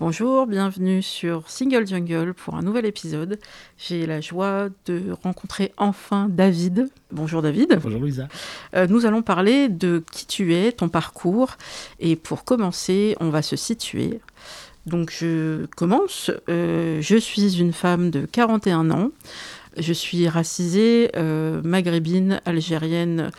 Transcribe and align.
Bonjour, 0.00 0.46
bienvenue 0.46 1.02
sur 1.02 1.50
Single 1.50 1.84
Jungle 1.84 2.32
pour 2.32 2.54
un 2.54 2.62
nouvel 2.62 2.86
épisode. 2.86 3.40
J'ai 3.78 4.06
la 4.06 4.20
joie 4.20 4.68
de 4.86 5.02
rencontrer 5.24 5.72
enfin 5.76 6.28
David. 6.28 6.88
Bonjour 7.10 7.42
David. 7.42 7.80
Bonjour 7.82 7.98
Louisa. 7.98 8.28
Euh, 8.76 8.86
nous 8.86 9.06
allons 9.06 9.22
parler 9.22 9.68
de 9.68 10.04
qui 10.12 10.24
tu 10.26 10.54
es, 10.54 10.70
ton 10.70 10.88
parcours. 10.88 11.56
Et 11.98 12.14
pour 12.14 12.44
commencer, 12.44 13.16
on 13.18 13.30
va 13.30 13.42
se 13.42 13.56
situer. 13.56 14.20
Donc 14.86 15.10
je 15.10 15.66
commence. 15.76 16.30
Euh, 16.48 17.00
je 17.02 17.16
suis 17.16 17.58
une 17.58 17.72
femme 17.72 18.10
de 18.10 18.24
41 18.24 18.92
ans. 18.92 19.10
Je 19.76 19.92
suis 19.92 20.28
racisée, 20.28 21.10
euh, 21.16 21.60
maghrébine, 21.62 22.40
algérienne, 22.44 23.30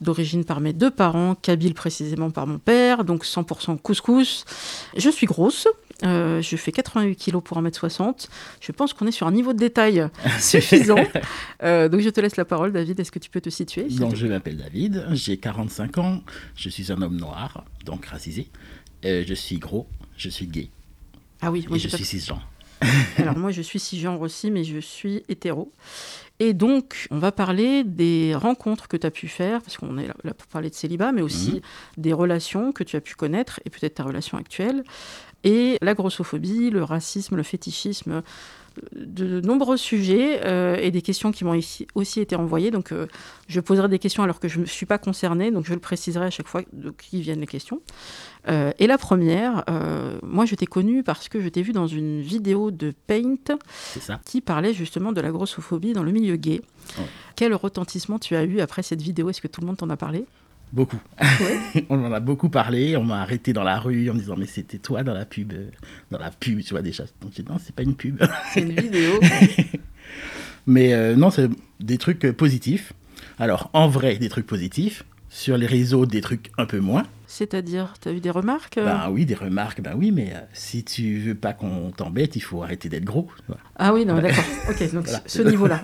d'origine 0.00 0.44
par 0.44 0.60
mes 0.60 0.72
deux 0.72 0.90
parents, 0.90 1.34
kabyle 1.34 1.74
précisément 1.74 2.30
par 2.30 2.46
mon 2.46 2.58
père, 2.58 3.04
donc 3.04 3.24
100% 3.24 3.78
couscous. 3.78 4.44
Je 4.96 5.08
suis 5.08 5.26
grosse, 5.26 5.68
euh, 6.04 6.42
je 6.42 6.56
fais 6.56 6.72
88 6.72 7.16
kg 7.16 7.40
pour 7.40 7.60
1m60. 7.62 8.28
Je 8.60 8.72
pense 8.72 8.92
qu'on 8.92 9.06
est 9.06 9.12
sur 9.12 9.26
un 9.26 9.32
niveau 9.32 9.52
de 9.52 9.58
détail 9.58 10.08
suffisant. 10.38 10.96
Euh, 11.62 11.88
donc 11.88 12.00
je 12.00 12.10
te 12.10 12.20
laisse 12.20 12.36
la 12.36 12.44
parole, 12.44 12.72
David. 12.72 13.00
Est-ce 13.00 13.12
que 13.12 13.18
tu 13.18 13.30
peux 13.30 13.40
te 13.40 13.50
situer 13.50 13.84
Donc 13.84 14.14
je 14.14 14.26
m'appelle 14.26 14.56
David, 14.56 15.06
j'ai 15.12 15.36
45 15.36 15.98
ans, 15.98 16.22
je 16.56 16.68
suis 16.68 16.92
un 16.92 17.00
homme 17.02 17.16
noir, 17.16 17.64
donc 17.84 18.06
racisé. 18.06 18.48
je 19.02 19.34
suis 19.34 19.58
gros, 19.58 19.86
je 20.16 20.28
suis 20.28 20.46
gay. 20.46 20.68
Ah 21.40 21.50
oui, 21.50 21.66
moi 21.68 21.78
je 21.78 21.88
suis 21.88 22.04
cisgenre. 22.04 22.48
Alors 23.18 23.38
moi 23.38 23.50
je 23.50 23.62
suis 23.62 23.78
cisgenre 23.78 24.20
aussi, 24.20 24.50
mais 24.50 24.64
je 24.64 24.78
suis 24.78 25.22
hétéro. 25.28 25.72
Et 26.40 26.52
donc, 26.52 27.06
on 27.12 27.18
va 27.18 27.30
parler 27.30 27.84
des 27.84 28.34
rencontres 28.34 28.88
que 28.88 28.96
tu 28.96 29.06
as 29.06 29.10
pu 29.10 29.28
faire, 29.28 29.62
parce 29.62 29.76
qu'on 29.76 29.98
est 29.98 30.08
là, 30.08 30.34
pour 30.34 30.48
parler 30.48 30.68
de 30.68 30.74
célibat, 30.74 31.12
mais 31.12 31.22
aussi 31.22 31.52
mhm. 31.52 31.60
des 31.98 32.12
relations 32.12 32.72
que 32.72 32.82
tu 32.82 32.96
as 32.96 33.00
pu 33.00 33.14
connaître, 33.14 33.60
et 33.64 33.70
peut-être 33.70 33.94
ta 33.94 34.02
relation 34.02 34.36
actuelle, 34.36 34.82
et 35.44 35.78
la 35.82 35.94
grossophobie, 35.94 36.70
le 36.70 36.82
racisme, 36.82 37.36
le 37.36 37.42
fétichisme, 37.42 38.22
de 38.92 39.40
nombreux 39.40 39.76
sujets 39.76 40.40
euh, 40.44 40.76
et 40.76 40.90
des 40.90 41.02
questions 41.02 41.32
qui 41.32 41.44
m'ont 41.44 41.58
aussi 41.94 42.20
été 42.20 42.36
envoyées. 42.36 42.70
Donc, 42.70 42.92
euh, 42.92 43.06
je 43.46 43.60
poserai 43.60 43.88
des 43.88 43.98
questions 43.98 44.22
alors 44.22 44.40
que 44.40 44.48
je 44.48 44.58
ne 44.58 44.64
suis 44.64 44.86
pas 44.86 44.98
concernée, 44.98 45.50
donc 45.50 45.64
je 45.64 45.74
le 45.74 45.80
préciserai 45.80 46.26
à 46.26 46.30
chaque 46.30 46.48
fois 46.48 46.62
de 46.72 46.90
qui 46.90 47.20
viennent 47.20 47.40
les 47.40 47.46
questions. 47.46 47.80
Euh, 48.48 48.72
et 48.78 48.86
la 48.86 48.98
première, 48.98 49.64
moi, 50.22 50.44
je 50.44 50.54
t'ai 50.54 50.66
connue 50.66 51.02
parce 51.02 51.28
que 51.28 51.40
je 51.40 51.48
t'ai 51.48 51.62
vu 51.62 51.72
dans 51.72 51.86
une 51.86 52.20
vidéo 52.20 52.70
de 52.70 52.92
Paint 53.06 53.36
qui 54.24 54.40
parlait 54.40 54.74
justement 54.74 55.12
de 55.12 55.20
la 55.20 55.30
grossophobie 55.30 55.92
dans 55.92 56.02
le 56.02 56.12
milieu 56.12 56.36
gay. 56.36 56.60
Quel 57.36 57.54
retentissement 57.54 58.18
tu 58.18 58.36
as 58.36 58.44
eu 58.44 58.60
après 58.60 58.82
cette 58.82 59.02
vidéo? 59.02 59.30
Est-ce 59.30 59.40
que 59.40 59.48
tout 59.48 59.60
le 59.60 59.66
monde 59.66 59.76
t'en 59.76 59.90
a 59.90 59.96
parlé? 59.96 60.24
Beaucoup. 60.72 61.00
on 61.88 62.04
en 62.04 62.12
a 62.12 62.20
beaucoup 62.20 62.48
parlé. 62.48 62.96
On 62.96 63.04
m'a 63.04 63.22
arrêté 63.22 63.52
dans 63.52 63.62
la 63.62 63.78
rue 63.78 64.10
en 64.10 64.14
me 64.14 64.18
disant 64.18 64.34
mais 64.36 64.46
c'était 64.46 64.78
toi 64.78 65.02
dans 65.02 65.14
la 65.14 65.24
pub, 65.24 65.52
euh, 65.52 65.68
dans 66.10 66.18
la 66.18 66.30
pub, 66.30 66.60
tu 66.62 66.70
vois 66.70 66.82
déjà. 66.82 67.04
Donc 67.20 67.32
j'ai 67.36 67.42
dit 67.42 67.50
non, 67.50 67.58
c'est 67.62 67.74
pas 67.74 67.82
une 67.82 67.94
pub. 67.94 68.22
C'est 68.52 68.60
une 68.60 68.72
vidéo. 68.80 69.20
mais 70.66 70.92
euh, 70.92 71.14
non, 71.14 71.30
c'est 71.30 71.48
des 71.80 71.98
trucs 71.98 72.24
euh, 72.24 72.32
positifs. 72.32 72.92
Alors 73.38 73.70
en 73.72 73.88
vrai, 73.88 74.16
des 74.16 74.28
trucs 74.28 74.46
positifs. 74.46 75.04
Sur 75.30 75.56
les 75.56 75.66
réseaux, 75.66 76.06
des 76.06 76.20
trucs 76.20 76.52
un 76.58 76.64
peu 76.64 76.78
moins. 76.78 77.02
C'est-à-dire, 77.26 77.94
tu 78.00 78.08
as 78.08 78.12
eu 78.12 78.20
des 78.20 78.30
remarques 78.30 78.76
Ben 78.76 79.08
oui, 79.10 79.26
des 79.26 79.34
remarques, 79.34 79.80
ben 79.80 79.94
oui, 79.96 80.12
mais 80.12 80.32
si 80.52 80.84
tu 80.84 81.18
veux 81.18 81.34
pas 81.34 81.52
qu'on 81.52 81.90
t'embête, 81.90 82.36
il 82.36 82.40
faut 82.40 82.62
arrêter 82.62 82.88
d'être 82.88 83.02
gros. 83.04 83.26
Ah 83.74 83.92
oui, 83.92 84.06
non, 84.06 84.20
d'accord. 84.20 84.44
Ok, 84.70 84.92
donc 84.92 85.08
ce 85.26 85.42
niveau-là. 85.42 85.82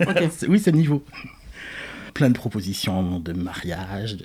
oui, 0.49 0.61
ce 0.61 0.71
niveau 0.71 1.03
plein 2.15 2.29
de 2.29 2.35
propositions 2.35 3.19
de 3.19 3.33
mariage. 3.33 4.19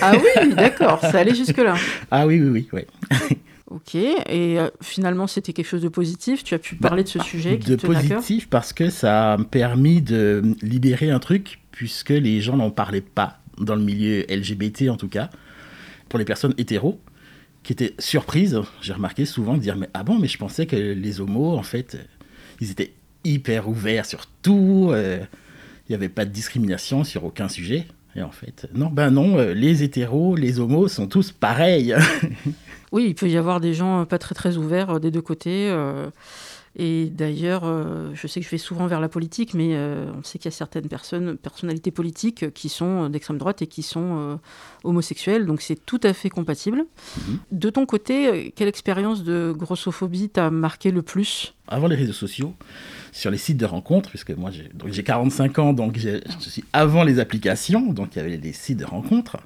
Ah 0.00 0.12
oui, 0.14 0.54
d'accord, 0.54 1.00
ça 1.00 1.18
allait 1.18 1.34
jusque-là. 1.34 1.74
Ah 2.10 2.26
oui, 2.26 2.40
oui, 2.40 2.66
oui. 2.72 2.84
oui. 3.10 3.36
ok, 3.66 3.94
et 3.94 4.58
euh, 4.58 4.68
finalement 4.80 5.26
c'était 5.26 5.52
quelque 5.52 5.66
chose 5.66 5.82
de 5.82 5.88
positif, 5.88 6.44
tu 6.44 6.54
as 6.54 6.58
pu 6.58 6.76
parler 6.76 7.02
de 7.02 7.08
ce 7.08 7.18
bah, 7.18 7.24
sujet 7.24 7.58
qui 7.58 7.70
De 7.70 7.76
positif 7.76 8.48
parce 8.48 8.72
que 8.72 8.90
ça 8.90 9.34
a 9.34 9.38
permis 9.38 10.02
de 10.02 10.42
libérer 10.62 11.10
un 11.10 11.18
truc, 11.18 11.60
puisque 11.70 12.10
les 12.10 12.40
gens 12.40 12.56
n'en 12.56 12.70
parlaient 12.70 13.00
pas 13.00 13.38
dans 13.58 13.74
le 13.74 13.82
milieu 13.82 14.24
LGBT 14.28 14.88
en 14.88 14.96
tout 14.96 15.08
cas, 15.08 15.30
pour 16.08 16.18
les 16.18 16.24
personnes 16.24 16.54
hétéros 16.58 17.00
qui 17.62 17.72
étaient 17.72 17.94
surprises, 17.98 18.60
j'ai 18.80 18.92
remarqué 18.92 19.24
souvent 19.24 19.54
de 19.54 19.60
dire 19.60 19.76
mais 19.76 19.88
ah 19.94 20.02
bon 20.02 20.18
mais 20.18 20.28
je 20.28 20.36
pensais 20.36 20.66
que 20.66 20.76
les 20.76 21.20
homos 21.20 21.56
en 21.56 21.62
fait 21.62 21.96
ils 22.60 22.70
étaient 22.70 22.92
hyper 23.24 23.68
ouverts 23.68 24.06
sur 24.06 24.26
tout, 24.42 24.90
euh, 24.92 25.20
il 25.92 25.98
n'y 25.98 26.04
avait 26.04 26.08
pas 26.08 26.24
de 26.24 26.30
discrimination 26.30 27.04
sur 27.04 27.22
aucun 27.24 27.50
sujet. 27.50 27.86
Et 28.16 28.22
en 28.22 28.30
fait, 28.30 28.66
non, 28.74 28.88
ben 28.88 29.10
non, 29.10 29.38
euh, 29.38 29.52
les 29.52 29.82
hétéros, 29.82 30.36
les 30.36 30.58
homos 30.58 30.88
sont 30.88 31.06
tous 31.06 31.32
pareils. 31.32 31.94
oui, 32.92 33.08
il 33.08 33.14
peut 33.14 33.28
y 33.28 33.36
avoir 33.36 33.60
des 33.60 33.74
gens 33.74 34.06
pas 34.06 34.18
très 34.18 34.34
très 34.34 34.56
ouverts 34.56 34.88
euh, 34.88 34.98
des 34.98 35.10
deux 35.10 35.20
côtés. 35.20 35.68
Euh, 35.70 36.08
et 36.76 37.06
d'ailleurs, 37.06 37.64
je 38.14 38.26
sais 38.26 38.40
que 38.40 38.46
je 38.46 38.50
vais 38.50 38.58
souvent 38.58 38.86
vers 38.86 39.00
la 39.00 39.08
politique, 39.08 39.52
mais 39.54 39.76
on 39.76 40.22
sait 40.22 40.38
qu'il 40.38 40.50
y 40.50 40.54
a 40.54 40.56
certaines 40.56 40.88
personnes, 40.88 41.36
personnalités 41.36 41.90
politiques 41.90 42.52
qui 42.54 42.68
sont 42.68 43.10
d'extrême 43.10 43.38
droite 43.38 43.60
et 43.60 43.66
qui 43.66 43.82
sont 43.82 44.38
homosexuelles, 44.84 45.44
donc 45.46 45.60
c'est 45.60 45.84
tout 45.84 46.00
à 46.02 46.12
fait 46.12 46.30
compatible. 46.30 46.84
Mhm. 47.18 47.38
De 47.52 47.70
ton 47.70 47.84
côté, 47.84 48.52
quelle 48.56 48.68
expérience 48.68 49.22
de 49.22 49.52
grossophobie 49.56 50.30
t'a 50.30 50.50
marqué 50.50 50.90
le 50.90 51.02
plus? 51.02 51.54
Avant 51.68 51.88
les 51.88 51.96
réseaux 51.96 52.12
sociaux, 52.12 52.54
sur 53.12 53.30
les 53.30 53.38
sites 53.38 53.58
de 53.58 53.66
rencontres, 53.66 54.08
puisque 54.08 54.30
moi 54.30 54.50
j'ai 54.50 55.02
45 55.02 55.58
ans, 55.58 55.72
donc 55.72 55.98
je 55.98 56.20
suis 56.40 56.64
avant 56.72 57.04
les 57.04 57.18
applications, 57.18 57.92
donc 57.92 58.16
il 58.16 58.18
y 58.18 58.22
avait 58.22 58.38
des 58.38 58.52
sites 58.52 58.78
de 58.78 58.84
rencontres, 58.84 59.36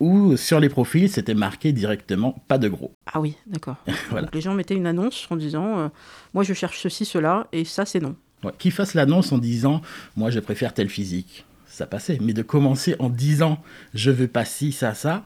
où 0.00 0.36
sur 0.36 0.58
les 0.58 0.68
profils 0.68 1.08
c'était 1.08 1.34
marqué 1.34 1.72
directement 1.72 2.42
pas 2.48 2.58
de 2.58 2.68
gros. 2.68 2.92
Ah 3.12 3.20
oui, 3.20 3.36
d'accord. 3.46 3.76
les 4.32 4.40
gens 4.40 4.54
mettaient 4.54 4.74
une 4.74 4.86
annonce 4.86 5.26
en 5.30 5.36
disant 5.36 5.78
euh, 5.78 5.88
moi 6.34 6.42
je 6.42 6.54
cherche 6.54 6.80
ceci, 6.80 7.04
cela, 7.04 7.46
et 7.52 7.64
ça 7.64 7.84
c'est 7.84 8.00
non. 8.00 8.16
Ouais, 8.42 8.52
Qu'ils 8.58 8.72
fassent 8.72 8.94
l'annonce 8.94 9.32
en 9.32 9.38
disant 9.38 9.82
moi 10.16 10.30
je 10.30 10.40
préfère 10.40 10.74
tel 10.74 10.88
physique, 10.88 11.44
ça 11.66 11.86
passait. 11.86 12.18
Mais 12.20 12.32
de 12.32 12.42
commencer 12.42 12.96
en 12.98 13.10
disant 13.10 13.62
je 13.94 14.10
veux 14.10 14.28
pas 14.28 14.44
ci, 14.44 14.72
ça, 14.72 14.94
ça, 14.94 15.24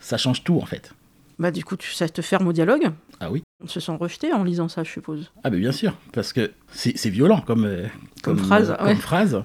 ça 0.00 0.18
change 0.18 0.44
tout 0.44 0.58
en 0.58 0.66
fait. 0.66 0.92
Bah 1.38 1.50
du 1.50 1.64
coup, 1.64 1.76
ça 1.80 2.08
te 2.08 2.22
ferme 2.22 2.46
au 2.46 2.52
dialogue 2.52 2.90
Ah 3.20 3.30
oui. 3.30 3.42
On 3.62 3.66
se 3.66 3.80
sent 3.80 3.92
rejeté 3.98 4.32
en 4.32 4.44
lisant 4.44 4.68
ça, 4.68 4.84
je 4.84 4.90
suppose. 4.90 5.30
Ah 5.44 5.50
mais 5.50 5.58
bien 5.58 5.72
sûr, 5.72 5.96
parce 6.12 6.32
que 6.32 6.52
c'est 6.72 7.10
violent 7.10 7.40
comme, 7.40 7.64
euh, 7.64 7.86
comme, 8.22 8.38
phrase. 8.38 8.70
Euh, 8.70 8.76
comme 8.76 8.96
phrase. 8.96 9.42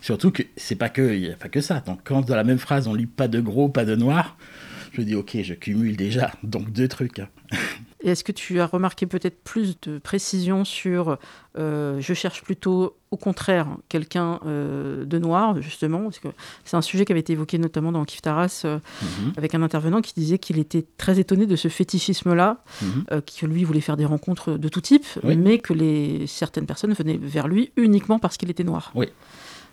Surtout 0.00 0.30
que 0.30 0.42
c'est 0.56 0.76
pas 0.76 0.88
que, 0.88 1.32
a 1.32 1.36
pas 1.36 1.48
que 1.48 1.60
ça. 1.60 1.80
Donc 1.80 2.00
quand 2.04 2.22
dans 2.22 2.36
la 2.36 2.44
même 2.44 2.58
phrase 2.58 2.88
on 2.88 2.94
lit 2.94 3.06
pas 3.06 3.28
de 3.28 3.40
gros, 3.40 3.68
pas 3.68 3.84
de 3.84 3.96
noir, 3.96 4.36
je 4.92 5.02
dis 5.02 5.14
ok, 5.14 5.38
je 5.42 5.54
cumule 5.54 5.96
déjà, 5.96 6.32
donc 6.42 6.72
deux 6.72 6.88
trucs. 6.88 7.20
Et 8.00 8.10
est-ce 8.10 8.22
que 8.22 8.30
tu 8.30 8.60
as 8.60 8.66
remarqué 8.66 9.06
peut-être 9.06 9.42
plus 9.42 9.76
de 9.80 9.98
précision 9.98 10.64
sur 10.64 11.18
euh, 11.58 12.00
je 12.00 12.14
cherche 12.14 12.42
plutôt 12.42 12.96
au 13.10 13.16
contraire 13.16 13.66
quelqu'un 13.88 14.38
euh, 14.46 15.04
de 15.04 15.18
noir, 15.18 15.60
justement, 15.60 16.04
parce 16.04 16.20
que 16.20 16.28
c'est 16.64 16.76
un 16.76 16.82
sujet 16.82 17.04
qui 17.04 17.10
avait 17.10 17.20
été 17.20 17.32
évoqué 17.32 17.58
notamment 17.58 17.90
dans 17.90 18.04
Kif 18.04 18.22
Taras 18.22 18.62
euh, 18.64 18.78
mhm. 19.02 19.32
avec 19.36 19.56
un 19.56 19.62
intervenant 19.62 20.00
qui 20.00 20.12
disait 20.14 20.38
qu'il 20.38 20.60
était 20.60 20.84
très 20.96 21.18
étonné 21.18 21.46
de 21.46 21.56
ce 21.56 21.66
fétichisme-là, 21.66 22.62
mhm. 22.82 23.04
que 23.22 23.46
lui 23.46 23.64
voulait 23.64 23.80
faire 23.80 23.96
des 23.96 24.04
rencontres 24.04 24.52
de 24.52 24.68
tout 24.68 24.80
type, 24.80 25.06
mais 25.24 25.58
que 25.58 25.72
les, 25.72 26.28
certaines 26.28 26.66
personnes 26.66 26.92
venaient 26.92 27.18
vers 27.20 27.48
lui 27.48 27.72
uniquement 27.76 28.20
parce 28.20 28.36
qu'il 28.36 28.50
était 28.50 28.64
noir. 28.64 28.92
Oui. 28.94 29.08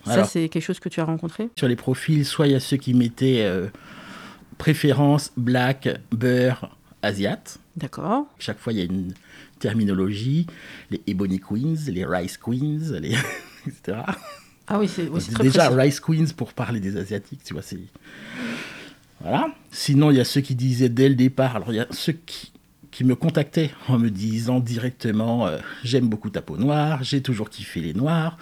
Ça, 0.06 0.24
c'est 0.24 0.48
quelque 0.48 0.62
chose 0.62 0.80
que 0.80 0.88
tu 0.88 1.00
as 1.00 1.04
rencontré 1.04 1.50
Sur 1.56 1.68
les 1.68 1.76
profils, 1.76 2.24
soit 2.24 2.46
il 2.46 2.52
y 2.52 2.56
a 2.56 2.60
ceux 2.60 2.76
qui 2.76 2.94
mettaient 2.94 3.46
préférence 4.58 5.32
black, 5.36 5.88
beurre, 6.12 6.76
asiate. 7.02 7.58
D'accord. 7.76 8.26
Chaque 8.38 8.58
fois, 8.58 8.72
il 8.72 8.78
y 8.78 8.82
a 8.82 8.84
une 8.84 9.12
terminologie, 9.58 10.46
les 10.90 11.02
Ebony 11.06 11.40
Queens, 11.40 11.88
les 11.88 12.04
Rice 12.04 12.38
Queens, 12.38 12.98
les... 13.00 13.14
etc. 13.66 13.98
Ah 14.68 14.78
oui, 14.78 14.88
c'est 14.88 15.08
très 15.32 15.44
Déjà, 15.44 15.66
précis. 15.70 15.80
Rice 15.80 16.00
Queens 16.00 16.32
pour 16.36 16.52
parler 16.52 16.80
des 16.80 16.96
Asiatiques, 16.96 17.42
tu 17.44 17.54
vois, 17.54 17.62
c'est... 17.62 17.78
Voilà. 19.20 19.48
Sinon, 19.70 20.10
il 20.10 20.18
y 20.18 20.20
a 20.20 20.24
ceux 20.24 20.40
qui 20.40 20.54
disaient 20.54 20.88
dès 20.88 21.08
le 21.08 21.14
départ, 21.14 21.56
alors 21.56 21.72
il 21.72 21.76
y 21.76 21.80
a 21.80 21.86
ceux 21.90 22.12
qui, 22.12 22.52
qui 22.90 23.04
me 23.04 23.14
contactaient 23.14 23.70
en 23.88 23.98
me 23.98 24.10
disant 24.10 24.60
directement 24.60 25.46
euh, 25.46 25.58
J'aime 25.84 26.08
beaucoup 26.08 26.28
ta 26.28 26.42
peau 26.42 26.58
noire, 26.58 27.02
j'ai 27.02 27.22
toujours 27.22 27.50
kiffé 27.50 27.80
les 27.80 27.94
noirs». 27.94 28.38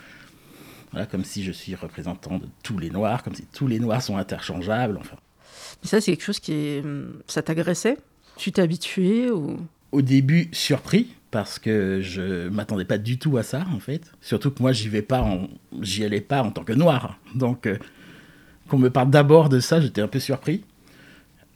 Voilà, 0.95 1.07
comme 1.07 1.25
si 1.25 1.43
je 1.43 1.51
suis 1.51 1.75
représentant 1.75 2.39
de 2.39 2.47
tous 2.63 2.79
les 2.79 2.89
noirs, 2.89 3.25
comme 3.25 3.35
si 3.35 3.45
tous 3.53 3.67
les 3.67 3.81
noirs 3.81 4.01
sont 4.01 4.17
interchangeables, 4.17 4.97
enfin... 4.97 5.17
Mais 5.83 5.89
ça, 5.89 6.01
c'est 6.01 6.13
quelque 6.13 6.25
chose 6.25 6.39
qui 6.39 6.53
est... 6.53 6.85
hum, 6.85 7.21
Ça 7.27 7.43
t'agressait? 7.43 7.99
Tu 8.37 8.53
t'es 8.53 8.63
habitué 8.63 9.29
ou... 9.33 9.59
au 9.91 10.03
début 10.03 10.49
surpris 10.53 11.09
parce 11.33 11.59
que 11.59 12.01
je 12.01 12.49
m'attendais 12.49 12.85
pas 12.85 12.99
du 12.99 13.19
tout 13.19 13.37
à 13.39 13.43
ça 13.43 13.65
en 13.75 13.81
fait. 13.81 14.13
Surtout 14.21 14.53
que 14.53 14.63
moi 14.63 14.73
j'y 14.73 14.89
vais 14.89 15.03
pas, 15.03 15.21
en... 15.21 15.49
j'y 15.83 16.05
allais 16.05 16.21
pas 16.21 16.43
en 16.45 16.53
tant 16.53 16.63
que 16.63 16.73
noir. 16.73 17.19
Donc 17.35 17.67
euh, 17.67 17.77
qu'on 18.69 18.79
me 18.79 18.89
parle 18.91 19.11
d'abord 19.11 19.49
de 19.49 19.59
ça, 19.59 19.81
j'étais 19.81 20.01
un 20.01 20.07
peu 20.09 20.21
surpris. 20.21 20.63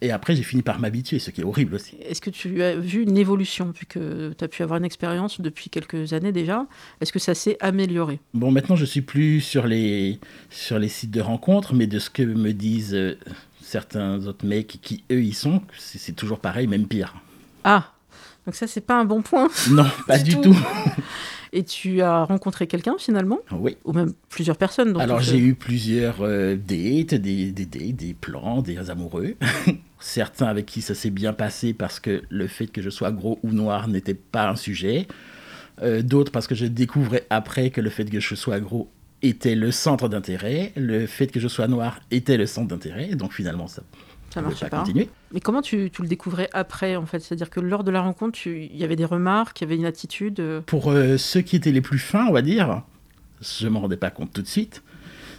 Et 0.01 0.11
après 0.13 0.37
j'ai 0.37 0.43
fini 0.45 0.63
par 0.63 0.79
m'habituer, 0.79 1.19
ce 1.19 1.31
qui 1.31 1.41
est 1.41 1.45
horrible 1.45 1.75
aussi. 1.75 1.97
Est-ce 2.09 2.21
que 2.21 2.31
tu 2.31 2.63
as 2.63 2.77
vu 2.77 3.03
une 3.03 3.19
évolution, 3.19 3.73
vu 3.79 3.85
que 3.87 4.33
tu 4.37 4.45
as 4.45 4.49
pu 4.49 4.63
avoir 4.63 4.79
une 4.79 4.85
expérience 4.85 5.41
depuis 5.41 5.71
quelques 5.71 6.13
années 6.13 6.33
déjà? 6.33 6.67
Est-ce 7.01 7.13
que 7.13 7.19
ça 7.19 7.35
s'est 7.35 7.57
amélioré? 7.61 8.21
Bon 8.35 8.51
maintenant 8.53 8.77
je 8.77 8.85
suis 8.85 9.03
plus 9.03 9.41
sur 9.41 9.67
les 9.67 10.21
sur 10.51 10.79
les 10.79 10.89
sites 10.89 11.11
de 11.11 11.21
rencontres, 11.21 11.75
mais 11.75 11.87
de 11.87 11.99
ce 11.99 12.11
que 12.11 12.23
me 12.23 12.53
disent 12.53 12.95
euh, 12.95 13.19
certains 13.61 14.25
autres 14.27 14.47
mecs 14.47 14.79
qui 14.83 15.03
eux 15.11 15.23
y 15.23 15.33
sont, 15.33 15.63
c'est 15.77 16.15
toujours 16.15 16.39
pareil, 16.39 16.67
même 16.69 16.87
pire. 16.87 17.15
Ah 17.65 17.93
Donc 18.47 18.55
ça, 18.55 18.67
c'est 18.67 18.81
pas 18.81 18.99
un 18.99 19.05
bon 19.05 19.21
point. 19.21 19.49
Non, 19.71 19.85
pas 20.07 20.19
Du 20.23 20.31
du 20.31 20.37
tout. 20.37 20.55
tout. 20.55 20.57
Et 21.53 21.65
tu 21.65 22.03
as 22.03 22.25
rencontré 22.25 22.67
quelqu'un 22.67 22.97
finalement 22.99 23.39
oui. 23.53 23.77
Ou 23.85 23.93
même 23.93 24.13
plusieurs 24.29 24.57
personnes 24.57 24.99
Alors 25.01 25.21
j'ai 25.21 25.39
eu 25.39 25.55
plusieurs 25.55 26.17
euh, 26.21 26.57
dates, 26.57 27.15
des, 27.15 27.53
des 27.53 27.67
dates, 27.67 27.97
des 27.97 28.15
plans, 28.15 28.63
des 28.63 28.91
amoureux. 28.91 29.35
Certains 30.01 30.47
avec 30.47 30.67
qui 30.67 30.83
ça 30.83 30.95
s'est 30.95 31.11
bien 31.11 31.33
passé 31.33 31.73
parce 31.73 32.01
que 32.01 32.23
le 32.29 32.47
fait 32.47 32.67
que 32.67 32.83
je 32.83 32.91
sois 32.91 33.11
gros 33.11 33.39
ou 33.43 33.53
noir 33.53 33.89
n'était 33.89 34.15
pas 34.15 34.49
un 34.49 34.57
sujet. 34.57 35.07
Euh, 35.83 36.03
D'autres 36.03 36.33
parce 36.33 36.47
que 36.47 36.55
je 36.55 36.67
découvrais 36.67 37.27
après 37.31 37.71
que 37.71 37.81
le 37.81 37.91
fait 37.91 38.05
que 38.05 38.21
je 38.21 38.35
sois 38.35 38.61
gros 38.61 38.89
était 39.23 39.55
le 39.55 39.71
centre 39.71 40.09
d'intérêt. 40.09 40.73
Le 40.77 41.07
fait 41.07 41.29
que 41.29 41.41
je 41.41 41.49
sois 41.49 41.67
noir 41.69 42.01
était 42.11 42.37
le 42.37 42.47
centre 42.47 42.69
d'intérêt. 42.69 43.15
Donc 43.15 43.33
finalement 43.33 43.67
ça 43.67 43.83
Ça 44.35 44.43
marchait 44.43 44.67
pas 44.67 44.71
pas. 44.71 44.79
continuer. 44.81 45.09
Mais 45.33 45.41
comment 45.41 45.63
tu, 45.63 45.91
tu 45.91 46.03
le 46.03 46.09
découvrais 46.09 46.49
après 46.53 46.97
en 46.97 47.07
fait? 47.07 47.21
C'est-à-dire 47.21 47.51
que 47.51 47.61
lors 47.61 47.85
de 47.85 47.91
la 47.91 48.01
rencontre, 48.03 48.39
tu- 48.39 48.63
il 48.65 48.77
y 48.77 48.85
avait 48.85 48.97
des 48.97 49.05
remarques, 49.05 49.61
il 49.61 49.65
y 49.65 49.67
avait 49.67 49.77
une 49.77 49.87
attitude. 49.87 50.41
euh, 50.41 50.61
Pour 50.67 50.91
euh, 50.91 51.17
ceux 51.17 51.41
qui 51.41 51.57
étaient 51.57 51.73
les 51.73 51.81
plus 51.81 51.99
fins, 51.99 52.27
on 52.29 52.33
va 52.33 52.43
dire, 52.43 52.83
je 53.41 53.65
ne 53.67 53.71
m'en 53.71 53.81
rendais 53.81 53.97
pas 53.97 54.11
compte 54.11 54.33
tout 54.33 54.43
de 54.43 54.47
suite, 54.47 54.83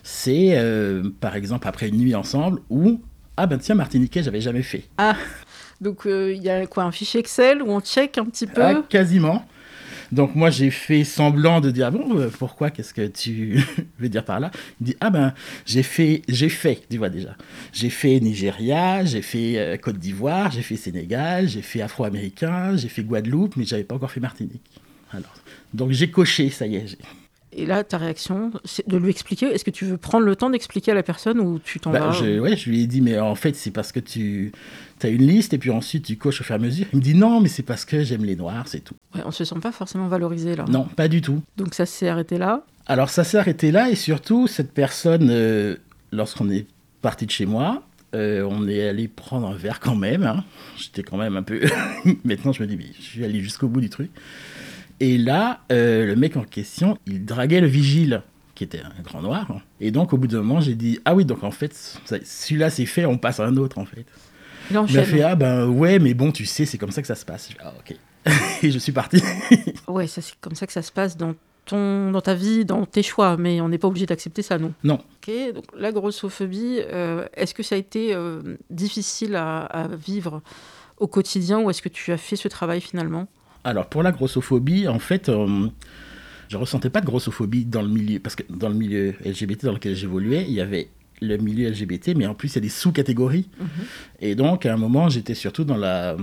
c'est 0.03 0.57
euh, 0.57 1.03
par 1.19 1.35
exemple 1.35 1.67
après 1.67 1.89
une 1.89 1.97
nuit 1.97 2.15
ensemble 2.15 2.61
où, 2.69 3.01
ah 3.37 3.45
ben 3.47 3.57
tiens, 3.59 3.75
Martiniquais, 3.75 4.23
j'avais 4.23 4.41
jamais 4.41 4.63
fait. 4.63 4.83
Donc 5.81 6.05
euh, 6.05 6.33
il 6.33 6.43
y 6.43 6.49
a 6.49 6.65
quoi 6.67 6.83
Un 6.83 6.91
fichier 6.91 7.19
Excel 7.19 7.61
où 7.61 7.69
on 7.69 7.79
check 7.81 8.17
un 8.17 8.25
petit 8.25 8.47
peu? 8.47 8.61
Ah, 8.61 8.81
quasiment. 8.89 9.45
Donc 10.11 10.35
moi 10.35 10.49
j'ai 10.49 10.71
fait 10.71 11.03
semblant 11.03 11.61
de 11.61 11.71
dire 11.71 11.87
ah 11.87 11.91
bon 11.91 12.17
euh, 12.19 12.29
pourquoi 12.29 12.69
qu'est-ce 12.71 12.93
que 12.93 13.07
tu 13.07 13.63
veux 13.99 14.09
dire 14.09 14.25
par 14.25 14.39
là? 14.39 14.51
Il 14.81 14.87
dit 14.87 14.95
ah 15.01 15.09
ben 15.09 15.33
j'ai 15.65 15.83
fait 15.83 16.21
j'ai 16.27 16.49
fait 16.49 16.81
tu 16.89 16.97
vois 16.97 17.09
déjà 17.09 17.35
j'ai 17.73 17.89
fait 17.89 18.19
Nigeria 18.19 19.05
j'ai 19.05 19.21
fait 19.21 19.57
euh, 19.59 19.77
Côte 19.77 19.97
d'Ivoire 19.99 20.51
j'ai 20.51 20.61
fait 20.63 20.77
Sénégal 20.77 21.47
j'ai 21.47 21.61
fait 21.61 21.81
Afro-américain 21.81 22.75
j'ai 22.77 22.89
fait 22.89 23.03
Guadeloupe 23.03 23.55
mais 23.55 23.65
j'avais 23.65 23.83
pas 23.83 23.95
encore 23.95 24.11
fait 24.11 24.19
Martinique 24.19 24.63
alors 25.11 25.35
donc 25.73 25.91
j'ai 25.91 26.09
coché 26.09 26.49
ça 26.49 26.65
y 26.67 26.75
est 26.77 26.87
j'ai- 26.87 26.97
Et 27.51 27.65
là, 27.65 27.83
ta 27.83 27.97
réaction, 27.97 28.51
c'est 28.63 28.87
de 28.87 28.95
lui 28.95 29.09
expliquer. 29.09 29.47
Est-ce 29.47 29.65
que 29.65 29.71
tu 29.71 29.83
veux 29.83 29.97
prendre 29.97 30.23
le 30.25 30.35
temps 30.35 30.51
d'expliquer 30.51 30.91
à 30.91 30.93
la 30.93 31.01
personne 31.01 31.39
ou 31.39 31.57
tu 31.57 31.79
t'en 31.79 31.91
Bah, 31.91 31.99
vas? 31.99 32.11
je, 32.11 32.39
ouais, 32.39 32.55
je 32.55 32.69
lui 32.69 32.83
ai 32.83 32.87
dit, 32.87 33.01
mais 33.01 33.17
en 33.19 33.33
fait, 33.33 33.55
c'est 33.55 33.71
parce 33.71 33.91
que 33.91 33.99
tu 33.99 34.51
as 35.01 35.07
une 35.07 35.25
liste 35.25 35.51
et 35.55 35.57
puis 35.57 35.71
ensuite 35.71 36.05
tu 36.05 36.15
coches 36.15 36.41
au 36.41 36.43
fur 36.43 36.53
et 36.53 36.59
à 36.59 36.61
mesure. 36.61 36.85
Il 36.93 36.97
me 36.99 37.01
dit, 37.03 37.15
non, 37.15 37.41
mais 37.41 37.49
c'est 37.49 37.63
parce 37.63 37.85
que 37.85 38.03
j'aime 38.03 38.23
les 38.23 38.35
noirs, 38.35 38.67
c'est 38.67 38.81
tout. 38.83 38.93
Ouais, 39.15 39.21
on 39.25 39.31
se 39.31 39.43
sent 39.43 39.55
pas 39.61 39.71
forcément 39.71 40.07
valorisé 40.07 40.55
là. 40.55 40.65
Non, 40.69 40.85
pas 40.85 41.07
du 41.07 41.21
tout. 41.21 41.41
Donc 41.57 41.73
ça 41.73 41.85
s'est 41.85 42.07
arrêté 42.09 42.37
là. 42.37 42.63
Alors, 42.85 43.09
ça 43.09 43.23
s'est 43.23 43.37
arrêté 43.37 43.71
là 43.71 43.89
et 43.89 43.95
surtout, 43.95 44.47
cette 44.47 44.71
personne, 44.73 45.29
euh, 45.31 45.75
lorsqu'on 46.11 46.49
est 46.49 46.65
parti 47.01 47.25
de 47.25 47.31
chez 47.31 47.45
moi, 47.45 47.83
euh, 48.15 48.47
on 48.49 48.67
est 48.67 48.87
allé 48.87 49.07
prendre 49.07 49.47
un 49.47 49.55
verre 49.55 49.79
quand 49.79 49.95
même. 49.95 50.23
hein. 50.23 50.43
J'étais 50.77 51.03
quand 51.03 51.17
même 51.17 51.37
un 51.37 51.43
peu. 51.43 51.59
Maintenant, 52.23 52.51
je 52.51 52.61
me 52.63 52.67
dis, 52.67 52.75
mais 52.77 52.87
je 52.97 53.03
suis 53.03 53.23
allé 53.25 53.41
jusqu'au 53.41 53.67
bout 53.67 53.81
du 53.81 53.89
truc. 53.89 54.09
Et 54.99 55.17
là, 55.17 55.61
euh, 55.71 56.05
le 56.05 56.15
mec 56.15 56.35
en 56.35 56.43
question, 56.43 56.97
il 57.05 57.25
draguait 57.25 57.61
le 57.61 57.67
vigile, 57.67 58.21
qui 58.55 58.63
était 58.63 58.81
un 58.81 59.01
grand 59.03 59.21
noir. 59.21 59.61
Et 59.79 59.91
donc, 59.91 60.11
au 60.13 60.17
bout 60.17 60.27
d'un 60.27 60.39
moment, 60.39 60.59
j'ai 60.59 60.75
dit, 60.75 60.99
ah 61.05 61.13
oui, 61.15 61.23
donc 61.25 61.43
en 61.43 61.51
fait, 61.51 61.73
celui-là, 62.23 62.69
c'est 62.69 62.85
fait, 62.85 63.05
on 63.05 63.17
passe 63.17 63.39
à 63.39 63.45
un 63.45 63.55
autre, 63.57 63.77
en 63.77 63.85
fait. 63.85 64.05
Il 64.71 64.95
m'a 64.97 65.03
fait, 65.03 65.21
ah 65.21 65.35
ben 65.35 65.67
ouais, 65.67 65.99
mais 65.99 66.13
bon, 66.13 66.31
tu 66.31 66.45
sais, 66.45 66.65
c'est 66.65 66.77
comme 66.77 66.91
ça 66.91 67.01
que 67.01 67.07
ça 67.07 67.15
se 67.15 67.25
passe. 67.25 67.49
Ah, 67.63 67.73
ok. 67.79 67.95
et 68.63 68.71
je 68.71 68.79
suis 68.79 68.91
parti. 68.91 69.21
Ouais, 69.87 70.07
ça 70.07 70.21
c'est 70.21 70.35
comme 70.39 70.55
ça 70.55 70.67
que 70.67 70.73
ça 70.73 70.81
se 70.81 70.91
passe 70.91 71.17
dans 71.17 71.33
ton, 71.65 72.11
dans 72.11 72.21
ta 72.21 72.35
vie, 72.35 72.63
dans 72.63 72.85
tes 72.85 73.01
choix. 73.01 73.37
Mais 73.37 73.59
on 73.61 73.69
n'est 73.69 73.77
pas 73.77 73.87
obligé 73.87 74.05
d'accepter 74.05 74.41
ça, 74.41 74.57
non. 74.59 74.73
Non. 74.83 74.95
Ok. 74.95 75.33
Donc 75.55 75.65
la 75.75 75.91
grossophobie, 75.91 76.79
euh, 76.79 77.27
est-ce 77.33 77.53
que 77.53 77.63
ça 77.63 77.75
a 77.75 77.77
été 77.77 78.13
euh, 78.13 78.57
difficile 78.69 79.35
à, 79.35 79.61
à 79.61 79.87
vivre 79.87 80.41
au 80.97 81.07
quotidien 81.07 81.59
ou 81.59 81.69
est-ce 81.69 81.81
que 81.81 81.89
tu 81.89 82.11
as 82.11 82.17
fait 82.17 82.35
ce 82.35 82.47
travail 82.47 82.81
finalement? 82.81 83.27
Alors, 83.63 83.87
pour 83.87 84.03
la 84.03 84.11
grossophobie, 84.11 84.87
en 84.87 84.99
fait, 84.99 85.29
euh, 85.29 85.67
je 86.47 86.57
ressentais 86.57 86.89
pas 86.89 87.01
de 87.01 87.05
grossophobie 87.05 87.65
dans 87.65 87.81
le 87.81 87.89
milieu, 87.89 88.19
parce 88.19 88.35
que 88.35 88.43
dans 88.49 88.69
le 88.69 88.75
milieu 88.75 89.15
LGBT 89.25 89.65
dans 89.65 89.73
lequel 89.73 89.95
j'évoluais, 89.95 90.45
il 90.47 90.53
y 90.53 90.61
avait 90.61 90.89
le 91.21 91.37
milieu 91.37 91.69
LGBT, 91.69 92.15
mais 92.15 92.25
en 92.25 92.33
plus, 92.33 92.53
il 92.53 92.55
y 92.55 92.57
a 92.59 92.61
des 92.61 92.69
sous-catégories. 92.69 93.49
Et 94.21 94.35
donc, 94.35 94.65
à 94.65 94.73
un 94.73 94.77
moment, 94.77 95.09
j'étais 95.09 95.35
surtout 95.35 95.65
dans 95.65 95.75
la 95.75 96.15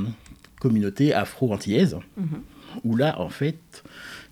communauté 0.66 1.12
afro-antillaise, 1.14 1.96
Mhm. 2.16 2.40
où 2.84 2.96
là, 2.96 3.20
en 3.20 3.28
fait, 3.28 3.58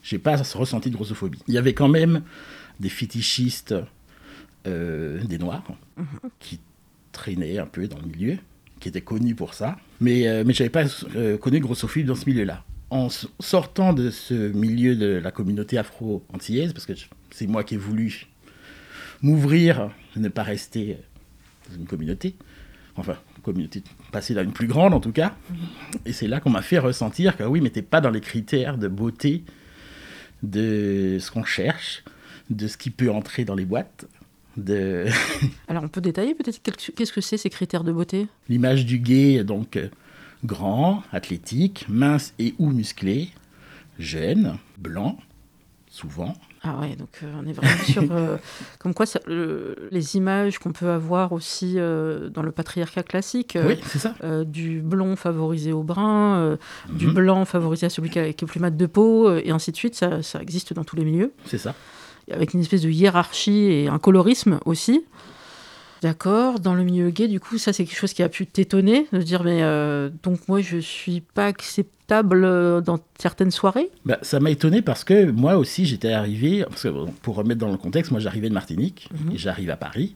j'ai 0.02 0.19
pas 0.19 0.36
ressenti 0.36 0.90
de 0.90 0.96
grossophobie. 0.96 1.38
Il 1.48 1.54
y 1.54 1.58
avait 1.58 1.75
quand 1.75 1.88
même 1.88 2.22
des 2.81 2.88
fétichistes, 2.88 3.75
euh, 4.66 5.22
des 5.25 5.38
Noirs, 5.38 5.64
qui 6.40 6.58
traînaient 7.12 7.58
un 7.58 7.66
peu 7.66 7.86
dans 7.86 7.98
le 7.98 8.06
milieu, 8.06 8.36
qui 8.81 8.88
étaient 8.88 9.00
connus 9.12 9.34
pour 9.36 9.54
ça, 9.54 9.76
mais, 10.00 10.26
euh, 10.26 10.42
mais 10.44 10.52
je 10.52 10.62
n'avais 10.62 10.70
pas 10.70 10.84
euh, 11.16 11.36
connu 11.38 11.58
de 11.60 11.64
grossophobie 11.64 12.04
dans 12.04 12.16
ce 12.16 12.26
milieu-là. 12.28 12.64
En 12.90 13.08
sortant 13.40 13.92
de 13.92 14.10
ce 14.10 14.34
milieu 14.52 14.94
de 14.96 15.06
la 15.22 15.30
communauté 15.30 15.78
afro-antillaise, 15.78 16.72
parce 16.72 16.87
que 16.87 16.92
c'est 17.30 17.46
moi 17.46 17.62
qui 17.64 17.75
ai 17.75 17.78
voulu 17.78 18.26
m'ouvrir, 19.23 19.90
ne 20.16 20.28
pas 20.28 20.42
rester 20.42 20.99
dans 21.68 21.76
une 21.76 21.87
communauté, 21.87 22.35
enfin, 22.97 23.16
communauté, 23.44 23.82
passer 24.10 24.34
dans 24.34 24.42
une 24.42 24.52
plus 24.52 24.66
grande 24.66 24.94
en 24.94 25.00
tout 25.00 25.12
cas, 25.12 25.34
et 26.04 26.12
c'est 26.12 26.26
là 26.26 26.40
qu'on 26.40 26.50
m'a 26.50 26.62
fait 26.62 26.78
ressentir 26.78 27.36
que 27.36 27.44
oui, 27.44 27.60
mais 27.60 27.70
t'es 27.70 27.82
pas 27.82 28.00
dans 28.00 28.10
les 28.10 28.20
critères 28.20 28.78
de 28.78 28.88
beauté 28.88 29.44
de 30.42 31.18
ce 31.20 31.30
qu'on 31.30 31.44
cherche, 31.44 32.04
de 32.50 32.66
ce 32.66 32.76
qui 32.76 32.90
peut 32.90 33.10
entrer 33.10 33.44
dans 33.44 33.54
les 33.54 33.64
boîtes, 33.64 34.06
de 34.56 35.06
Alors 35.68 35.84
on 35.84 35.88
peut 35.88 36.00
détailler 36.00 36.34
peut-être 36.34 36.60
qu'est-ce 36.62 37.12
que 37.12 37.20
c'est 37.20 37.36
ces 37.36 37.50
critères 37.50 37.84
de 37.84 37.92
beauté? 37.92 38.28
L'image 38.48 38.86
du 38.86 38.98
gay, 38.98 39.44
donc 39.44 39.76
euh, 39.76 39.88
grand, 40.44 41.02
athlétique, 41.12 41.86
mince 41.88 42.34
et 42.38 42.54
ou 42.58 42.70
musclé, 42.70 43.30
jeune, 43.98 44.58
blanc, 44.78 45.18
souvent. 45.88 46.34
Ah 46.66 46.78
ouais, 46.80 46.97
donc 46.97 47.11
euh, 47.23 47.30
on 47.38 47.47
est 47.47 47.52
vraiment 47.52 47.76
sur... 47.85 48.02
euh, 48.11 48.37
comme 48.78 48.94
quoi 48.94 49.04
ça- 49.06 49.21
le- 49.26 49.76
les 49.90 50.16
images 50.16 50.59
qu'on 50.59 50.73
peut 50.73 50.88
avoir 50.88 51.33
aussi 51.33 51.75
euh, 51.76 52.30
dans 52.30 52.42
le 52.42 52.52
patriarcat 52.52 53.02
classique. 53.02 53.59
oui, 53.62 53.76
c'est 53.87 53.99
ça. 53.99 54.14
du 54.44 54.80
blond 54.80 55.14
favorisé 55.16 55.73
au 55.73 55.83
brun, 55.83 56.56
du 56.88 57.06
Mhm, 57.09 57.12
blanc 57.14 57.44
favorisé 57.44 57.87
à 57.87 57.90
celui 57.90 58.09
qui, 58.11 58.18
a- 58.18 58.26
est 58.28 58.44
plus 58.47 58.61
mat 58.61 58.71
de 58.75 58.87
peau, 58.87 59.35
et 59.37 59.50
ainsi 59.50 59.71
de 59.73 59.76
suite. 59.76 59.94
Ça, 59.94 60.23
ça 60.23 60.40
existe 60.40 60.73
dans 60.73 60.85
tous 60.85 60.97
les 60.97 61.04
milieux, 61.04 61.33
C'est 61.44 61.59
ça. 61.59 61.75
avec 62.30 62.54
une 62.54 62.61
espèce 62.61 62.83
de 62.83 62.88
hiérarchie 62.90 63.64
et 63.66 63.88
un 63.88 63.99
colorisme 63.99 64.59
aussi. 64.64 65.04
D'accord. 66.04 66.61
Dans 66.61 66.75
le 66.75 66.84
milieu 66.84 67.08
gay, 67.08 67.28
du 67.28 67.40
coup, 67.40 67.56
ça 67.56 67.73
c'est 67.73 67.87
quelque 67.87 67.96
chose 67.96 68.12
qui 68.12 68.23
a 68.23 68.28
pu 68.28 68.46
t'étonner, 68.46 69.06
de 69.11 69.23
dire 69.23 69.42
mais 69.42 69.62
euh, 69.62 70.11
donc 70.23 70.46
moi 70.49 70.61
je 70.61 70.76
suis 70.76 71.23
pas 71.23 71.46
acceptable 71.46 72.44
euh, 72.44 72.82
dans 72.82 72.99
certaines 73.18 73.50
soirées? 73.50 73.88
Bah, 74.04 74.18
ça 74.20 74.38
m'a 74.38 74.50
étonné 74.50 74.82
parce 74.82 75.02
que 75.02 75.30
moi 75.30 75.56
aussi 75.56 75.87
j'étais 75.87 76.12
arrivé, 76.12 76.62
parce 76.68 76.82
que, 76.82 76.88
bon, 76.88 77.06
pour 77.23 77.37
remettre 77.37 77.61
dans 77.61 77.70
le 77.70 77.78
contexte, 77.78 78.11
moi 78.12 78.20
j'arrivais 78.20 78.50
de 78.50 78.54
Martinique 78.54 79.08
Mhm. 79.14 79.32
et 79.32 79.38
j'arrive 79.38 79.70
à 79.70 79.76
Paris. 79.76 80.14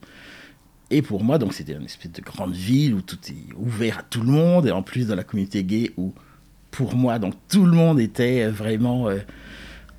Et 0.91 1.01
pour 1.01 1.23
moi, 1.23 1.39
donc 1.39 1.55
c'était 1.55 1.73
une 1.73 1.85
espèce 1.85 2.11
de 2.11 2.21
grande 2.21 2.53
ville 2.53 2.93
où 2.93 3.01
tout 3.01 3.17
est 3.27 3.53
ouvert 3.57 3.97
à 3.97 4.03
tout 4.03 4.21
le 4.21 4.27
monde, 4.31 4.67
et 4.67 4.71
en 4.71 4.83
plus 4.83 5.07
dans 5.07 5.15
la 5.15 5.23
communauté 5.23 5.63
gay 5.63 5.91
où 5.97 6.13
pour 6.69 6.95
moi, 6.95 7.17
donc 7.17 7.33
tout 7.49 7.65
le 7.65 7.71
monde 7.71 7.99
était 7.99 8.47
vraiment 8.47 9.09
euh, 9.09 9.17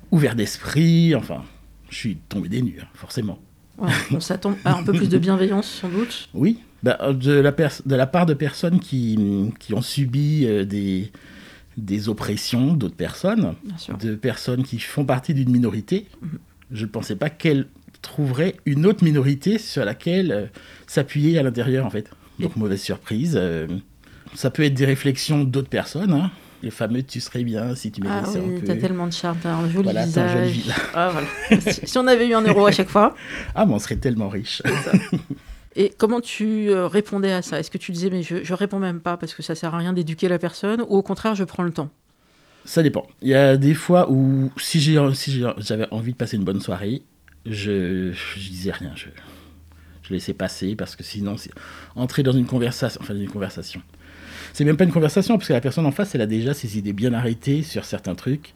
ouvert 0.09 0.35
d'esprit. 0.35 1.15
Enfin, 1.15 1.43
je 1.89 1.97
suis 1.97 2.15
tombé 2.29 2.47
des 2.47 2.61
nues, 2.61 2.79
hein, 2.81 2.87
forcément. 2.93 3.39
Ouais, 3.81 3.89
on 4.11 4.19
s'attend 4.19 4.55
à 4.63 4.77
un 4.77 4.83
peu 4.83 4.93
plus 4.93 5.09
de 5.09 5.17
bienveillance 5.17 5.67
sans 5.67 5.89
doute. 5.89 6.29
Oui, 6.33 6.59
bah, 6.83 6.99
de, 7.13 7.31
la 7.33 7.51
de 7.51 7.95
la 7.95 8.07
part 8.07 8.25
de 8.25 8.33
personnes 8.33 8.79
qui, 8.79 9.17
qui 9.59 9.73
ont 9.73 9.81
subi 9.81 10.45
euh, 10.45 10.63
des, 10.65 11.11
des 11.77 12.07
oppressions 12.09 12.73
d'autres 12.73 12.95
personnes, 12.95 13.55
de 13.99 14.15
personnes 14.15 14.63
qui 14.63 14.79
font 14.79 15.03
partie 15.05 15.33
d'une 15.33 15.49
minorité. 15.51 16.07
Mhm. 16.21 16.29
Je 16.71 16.85
ne 16.85 16.89
pensais 16.89 17.15
pas 17.15 17.29
qu'elles 17.29 17.67
trouveraient 18.01 18.55
une 18.65 18.85
autre 18.85 19.03
minorité 19.03 19.57
sur 19.57 19.83
laquelle 19.83 20.31
euh, 20.31 20.45
s'appuyer 20.87 21.37
à 21.37 21.43
l'intérieur, 21.43 21.85
en 21.85 21.89
fait. 21.89 22.09
Donc, 22.39 22.55
mauvaise 22.55 22.81
surprise. 22.81 23.33
euh, 23.35 23.67
ça 24.33 24.49
peut 24.49 24.63
être 24.63 24.73
des 24.73 24.85
réflexions 24.85 25.43
d'autres 25.43 25.69
personnes. 25.69 26.13
hein. 26.13 26.31
Le 26.63 26.69
fameux 26.69 27.01
tu 27.03 27.19
serais 27.19 27.43
bien 27.43 27.73
si 27.75 27.91
tu 27.91 28.01
me 28.01 28.07
Ah 28.09 28.23
oui, 28.27 28.37
un 28.57 28.59
peu. 28.59 28.65
t'as 28.67 28.75
tellement 28.75 29.07
de 29.07 29.13
charme, 29.13 29.37
t'as 29.41 29.53
un 29.53 29.69
joli 29.69 29.83
Voilà, 29.83 30.01
t'as 30.07 30.21
un 30.21 30.35
visage. 30.35 30.37
joli 30.37 30.51
visage. 30.61 30.75
Ah, 30.93 31.11
voilà. 31.11 31.61
si, 31.73 31.87
si 31.87 31.97
on 31.97 32.07
avait 32.07 32.27
eu 32.27 32.33
un 32.35 32.41
euro 32.41 32.65
à 32.67 32.71
chaque 32.71 32.89
fois. 32.89 33.15
Ah, 33.55 33.65
mais 33.65 33.73
on 33.73 33.79
serait 33.79 33.95
tellement 33.97 34.29
riche. 34.29 34.61
Et 35.75 35.91
comment 35.97 36.19
tu 36.21 36.69
euh, 36.69 36.87
répondais 36.87 37.31
à 37.31 37.41
ça? 37.41 37.59
Est-ce 37.59 37.71
que 37.71 37.77
tu 37.77 37.91
disais, 37.91 38.09
mais 38.09 38.23
je, 38.23 38.43
je 38.43 38.53
réponds 38.53 38.79
même 38.79 38.99
pas 38.99 39.17
parce 39.17 39.33
que 39.33 39.41
ça 39.41 39.55
sert 39.55 39.73
à 39.73 39.77
rien 39.77 39.93
d'éduquer 39.93 40.27
la 40.27 40.37
personne 40.37 40.81
Ou 40.81 40.97
au 40.97 41.01
contraire, 41.01 41.33
je 41.35 41.43
prends 41.45 41.63
le 41.63 41.71
temps? 41.71 41.89
Ça 42.65 42.83
dépend. 42.83 43.07
Il 43.21 43.29
y 43.29 43.33
a 43.35 43.57
des 43.57 43.73
fois 43.73 44.11
où, 44.11 44.51
si 44.57 44.79
j'ai 44.79 44.99
si 45.15 45.43
j'avais 45.57 45.87
envie 45.91 46.11
de 46.11 46.17
passer 46.17 46.37
une 46.37 46.43
bonne 46.43 46.59
soirée, 46.61 47.01
je, 47.45 48.11
je 48.11 48.39
disais 48.39 48.71
rien. 48.71 48.91
Je, 48.95 49.07
je 50.03 50.13
laissais 50.13 50.33
passer 50.33 50.75
parce 50.75 50.95
que 50.95 51.03
sinon, 51.03 51.37
entrer 51.95 52.21
dans 52.21 52.33
une 52.33 52.45
conversation. 52.45 52.99
Enfin, 53.01 53.15
une 53.15 53.29
conversation. 53.29 53.81
C'est 54.53 54.65
même 54.65 54.77
pas 54.77 54.83
une 54.83 54.91
conversation 54.91 55.37
parce 55.37 55.47
que 55.47 55.53
la 55.53 55.61
personne 55.61 55.85
en 55.85 55.91
face, 55.91 56.15
elle 56.15 56.21
a 56.21 56.27
déjà 56.27 56.53
ses 56.53 56.77
idées 56.77 56.93
bien 56.93 57.13
arrêtées 57.13 57.63
sur 57.63 57.85
certains 57.85 58.15
trucs. 58.15 58.53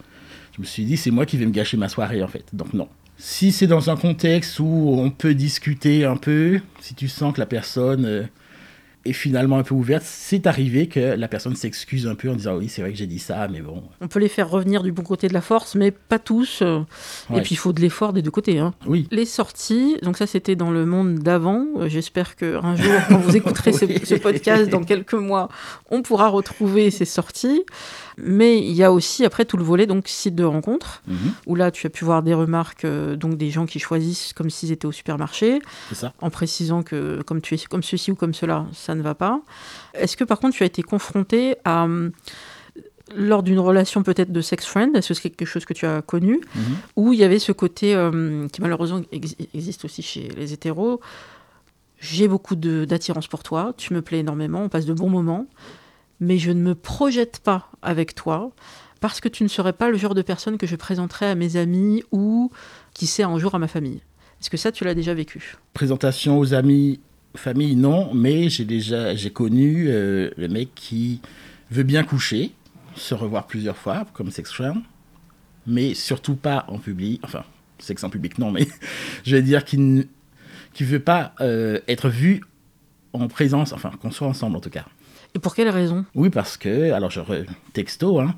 Je 0.56 0.62
me 0.62 0.66
suis 0.66 0.86
dit, 0.86 0.98
c'est 0.98 1.12
moi 1.12 1.25
qui 1.25 1.38
vais 1.38 1.46
me 1.46 1.52
gâcher 1.52 1.78
ma 1.78 1.90
soirée 1.90 2.24
en 2.24 2.28
fait. 2.28 2.46
Donc, 2.54 2.74
non. 2.74 2.88
Si 3.18 3.52
c'est 3.52 3.68
dans 3.68 3.90
un 3.90 3.96
contexte 3.96 4.60
où 4.60 4.96
on 4.98 5.10
peut 5.10 5.34
discuter 5.34 6.04
un 6.04 6.18
peu, 6.18 6.60
si 6.82 6.96
tu 6.96 7.08
sens 7.08 7.34
que 7.34 7.40
la 7.40 7.46
personne 7.46 8.06
euh, 8.06 8.24
est 9.06 9.14
finalement 9.14 9.58
un 9.58 9.64
peu 9.64 9.74
ouverte, 9.76 10.04
c'est 10.06 10.48
arrivé 10.48 10.88
que 10.88 11.00
la 11.00 11.28
personne 11.28 11.56
s'excuse 11.56 12.08
un 12.08 12.16
peu 12.16 12.30
en 12.30 12.36
disant 12.36 12.58
oui, 12.58 12.68
c'est 12.70 12.82
vrai 12.82 12.92
que 12.92 12.98
j'ai 12.98 13.08
dit 13.08 13.20
ça, 13.20 13.48
mais 13.48 13.62
bon. 13.62 13.84
On 14.02 14.08
peut 14.08 14.20
les 14.20 14.28
faire 14.30 14.50
revenir 14.50 14.82
du 14.84 14.92
bon 14.92 15.04
côté 15.04 15.28
de 15.28 15.34
la 15.34 15.42
force, 15.42 15.76
mais 15.76 15.92
pas 15.92 16.20
tous. 16.20 16.62
Et 16.62 17.42
puis, 17.42 17.52
il 17.52 17.58
faut 17.58 17.72
de 17.74 17.82
l'effort 17.82 18.14
des 18.14 18.22
deux 18.22 18.32
côtés. 18.32 18.60
hein. 18.60 18.74
Oui, 18.88 19.08
Les 19.12 19.26
sorties, 19.26 19.98
donc 20.02 20.18
ça 20.18 20.28
c'était 20.28 20.56
dans 20.56 20.72
le 20.72 20.86
monde 20.86 21.20
d'avant. 21.20 21.66
J'espère 21.88 22.36
qu'un 22.36 22.76
jour, 22.76 22.94
quand 23.10 23.18
vous 23.20 23.36
écouterez 23.38 23.74
ce, 23.74 23.86
Oui. 23.86 24.00
ce 24.04 24.16
podcast 24.16 24.70
dans 24.70 24.84
quelques 24.84 25.14
mois, 25.14 25.50
on 25.92 26.02
pourra 26.02 26.28
retrouver 26.30 26.90
ces 26.92 27.06
sorties. 27.06 27.64
Mais 28.18 28.60
il 28.60 28.72
y 28.72 28.84
a 28.84 28.94
aussi 28.94 29.26
après 29.26 29.44
tout 29.44 29.58
le 29.58 29.64
volet 29.64 29.88
donc 29.88 30.08
site 30.08 30.36
de 30.36 30.44
rencontre 30.46 31.02
Mhm, 31.08 31.34
où 31.48 31.56
là 31.56 31.70
tu 31.70 31.86
as 31.86 31.90
pu 31.90 32.06
voir 32.06 32.24
des 32.24 32.34
remarques 32.34 32.86
euh, 32.86 33.18
donc 33.18 33.36
des 33.38 33.50
gens 33.50 33.66
qui 33.66 33.78
choisissent 33.80 34.32
comme 34.34 34.50
s'ils 34.50 34.72
étaient 34.72 34.86
au 34.86 34.94
supermarché 34.94 35.60
ça. 35.92 36.14
en 36.22 36.30
précisant 36.30 36.82
que 36.82 37.22
comme 37.24 37.42
tu 37.42 37.56
es 37.56 37.58
comme 37.70 37.84
ceci 37.84 38.12
ou 38.12 38.16
comme 38.16 38.34
cela 38.34 38.66
ça 38.72 38.95
ne 38.96 39.02
va 39.02 39.16
pas. 39.16 39.42
Est-ce 39.94 40.16
que 40.18 40.24
par 40.24 40.40
contre 40.40 40.56
tu 40.56 40.64
as 40.64 40.68
été 40.68 40.82
confronté 40.82 41.56
à 41.66 41.84
hum, 41.84 42.12
lors 43.16 43.44
d'une 43.44 43.60
relation 43.60 44.02
peut-être 44.02 44.32
de 44.32 44.42
sex 44.42 44.66
friend, 44.66 44.96
est-ce 44.96 45.10
que 45.10 45.14
c'est 45.14 45.30
quelque 45.30 45.46
chose 45.48 45.64
que 45.66 45.74
tu 45.74 45.86
as 45.86 46.02
connu 46.02 46.40
Mhm. 46.56 46.64
où 46.96 47.14
il 47.14 47.20
y 47.20 47.24
avait 47.24 47.38
ce 47.40 47.52
côté 47.52 47.94
euh, 47.96 48.48
qui 48.48 48.62
malheureusement 48.62 49.02
ex- 49.12 49.36
existe 49.54 49.86
aussi 49.86 50.02
chez 50.02 50.30
les 50.36 50.54
hétéros. 50.54 51.00
J'ai 52.00 52.28
beaucoup 52.28 52.56
d'attirance 52.56 53.28
pour 53.28 53.44
toi, 53.44 53.74
tu 53.78 53.94
me 53.94 54.02
plais 54.02 54.20
énormément, 54.20 54.62
on 54.64 54.70
passe 54.70 54.86
de 54.86 54.94
bons 54.94 55.10
moments, 55.10 55.46
mais 56.20 56.38
je 56.38 56.52
ne 56.52 56.62
me 56.62 56.75
projette 56.75 57.40
pas 57.40 57.70
avec 57.82 58.16
toi 58.16 58.52
parce 59.02 59.20
que 59.22 59.30
tu 59.30 59.44
ne 59.44 59.48
serais 59.50 59.74
pas 59.74 59.90
le 59.90 59.98
genre 59.98 60.16
de 60.16 60.22
personne 60.22 60.58
que 60.58 60.68
je 60.68 60.75
présenterais 60.75 61.28
à 61.28 61.36
mes 61.36 61.58
amis 61.58 62.04
ou 62.12 62.52
qui 62.94 63.06
sait 63.08 63.24
un 63.24 63.38
jour 63.38 63.54
à 63.56 63.60
ma 63.60 63.68
famille. 63.68 64.02
Est-ce 64.42 64.50
que 64.50 64.58
ça 64.58 64.72
tu 64.72 64.84
l'as 64.84 64.94
déjà 64.96 65.14
vécu? 65.14 65.56
Présentation 65.74 66.38
aux 66.40 66.54
amis, 66.54 67.00
famille, 67.38 67.75
non, 67.75 68.13
mais 68.13 68.50
j'ai 68.50 68.65
déjà 68.65 69.15
j'ai 69.15 69.30
connu 69.30 69.88
euh, 69.88 70.30
le 70.38 70.48
mec 70.48 70.70
qui 70.75 71.22
veut 71.72 71.84
bien 71.84 72.04
coucher, 72.04 72.51
se 72.96 73.13
revoir 73.13 73.48
plusieurs 73.48 73.77
fois, 73.77 74.06
comme 74.13 74.32
sex 74.32 74.51
mais 75.68 75.94
surtout 75.94 76.36
pas 76.36 76.65
en 76.68 76.77
public. 76.77 77.22
Enfin, 77.24 77.44
sexe 77.80 78.04
en 78.04 78.10
public, 78.10 78.38
non, 78.38 78.51
mais 78.51 78.68
je 79.25 79.36
veux 79.36 79.42
dire 79.42 79.65
qu'il 79.65 79.96
ne 79.96 80.06
veut 80.80 81.00
pas 81.00 81.34
euh, 81.42 81.80
être 81.88 82.10
vu 82.10 82.42
en 83.13 83.27
présence, 83.27 83.74
enfin, 83.74 83.92
qu'on 84.01 84.12
soit 84.12 84.27
ensemble 84.27 84.58
en 84.58 84.62
tout 84.62 84.70
cas. 84.70 84.86
Et 85.36 85.39
pour 85.39 85.54
quelle 85.54 85.70
raison? 85.70 86.06
Oui, 86.15 86.30
parce 86.30 86.56
que, 86.58 86.92
alors 86.94 87.12
je 87.12 87.20
re- 87.20 87.46
texto, 87.74 88.20
hein, 88.20 88.34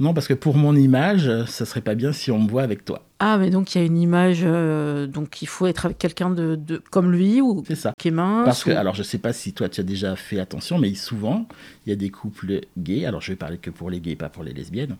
non, 0.00 0.14
parce 0.14 0.26
que 0.26 0.32
pour 0.34 0.56
mon 0.56 0.74
image, 0.74 1.30
ça 1.46 1.66
serait 1.66 1.82
pas 1.82 1.94
bien 1.94 2.12
si 2.12 2.30
on 2.30 2.38
me 2.40 2.48
voit 2.48 2.62
avec 2.62 2.84
toi. 2.86 3.04
Ah, 3.18 3.36
mais 3.36 3.50
donc 3.50 3.74
il 3.74 3.78
y 3.78 3.80
a 3.82 3.84
une 3.84 3.98
image, 3.98 4.40
euh, 4.44 5.06
donc 5.06 5.42
il 5.42 5.46
faut 5.48 5.66
être 5.66 5.84
avec 5.86 5.98
quelqu'un 5.98 6.30
de, 6.30 6.54
de- 6.56 6.80
comme 6.90 7.12
lui 7.12 7.40
ou 7.42 7.62
C'est 7.66 7.74
ça. 7.74 7.92
qui 7.98 8.08
est 8.08 8.12
mince. 8.12 8.44
Parce 8.46 8.64
que, 8.64 8.70
ou- 8.70 8.76
alors 8.76 8.94
je 8.94 9.02
sais 9.02 9.18
pas 9.18 9.32
si 9.34 9.52
toi 9.52 9.68
tu 9.68 9.80
as 9.80 9.84
déjà 9.84 10.16
fait 10.16 10.40
attention, 10.40 10.78
mais 10.78 10.94
souvent, 10.94 11.46
il 11.84 11.90
y 11.90 11.92
a 11.92 11.96
des 11.96 12.08
couples 12.10 12.60
gays, 12.78 13.04
alors 13.04 13.20
je 13.20 13.32
vais 13.32 13.36
parler 13.36 13.58
que 13.58 13.70
pour 13.70 13.90
les 13.90 14.00
gays, 14.00 14.16
pas 14.16 14.28
pour 14.30 14.42
les 14.44 14.52
lesbiennes, 14.54 14.96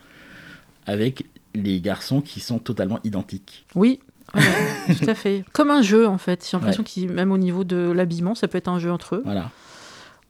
avec 0.86 1.24
les 1.54 1.80
garçons 1.80 2.20
qui 2.20 2.40
sont 2.40 2.58
totalement 2.58 2.98
identiques. 3.04 3.64
Oui, 3.74 4.00
ouais, 4.34 4.42
tout 5.00 5.08
à 5.08 5.14
fait. 5.14 5.44
Comme 5.52 5.70
un 5.70 5.80
jeu, 5.82 6.06
en 6.06 6.18
fait. 6.18 6.46
J'ai 6.50 6.56
l'impression 6.56 6.82
que 6.84 7.06
même 7.10 7.32
au 7.32 7.38
niveau 7.38 7.64
de 7.64 7.90
l'habillement, 7.90 8.34
ça 8.34 8.48
peut 8.48 8.58
être 8.58 8.68
un 8.68 8.78
jeu 8.78 8.90
entre 8.92 9.16
eux. 9.16 9.22
Voilà. 9.24 9.50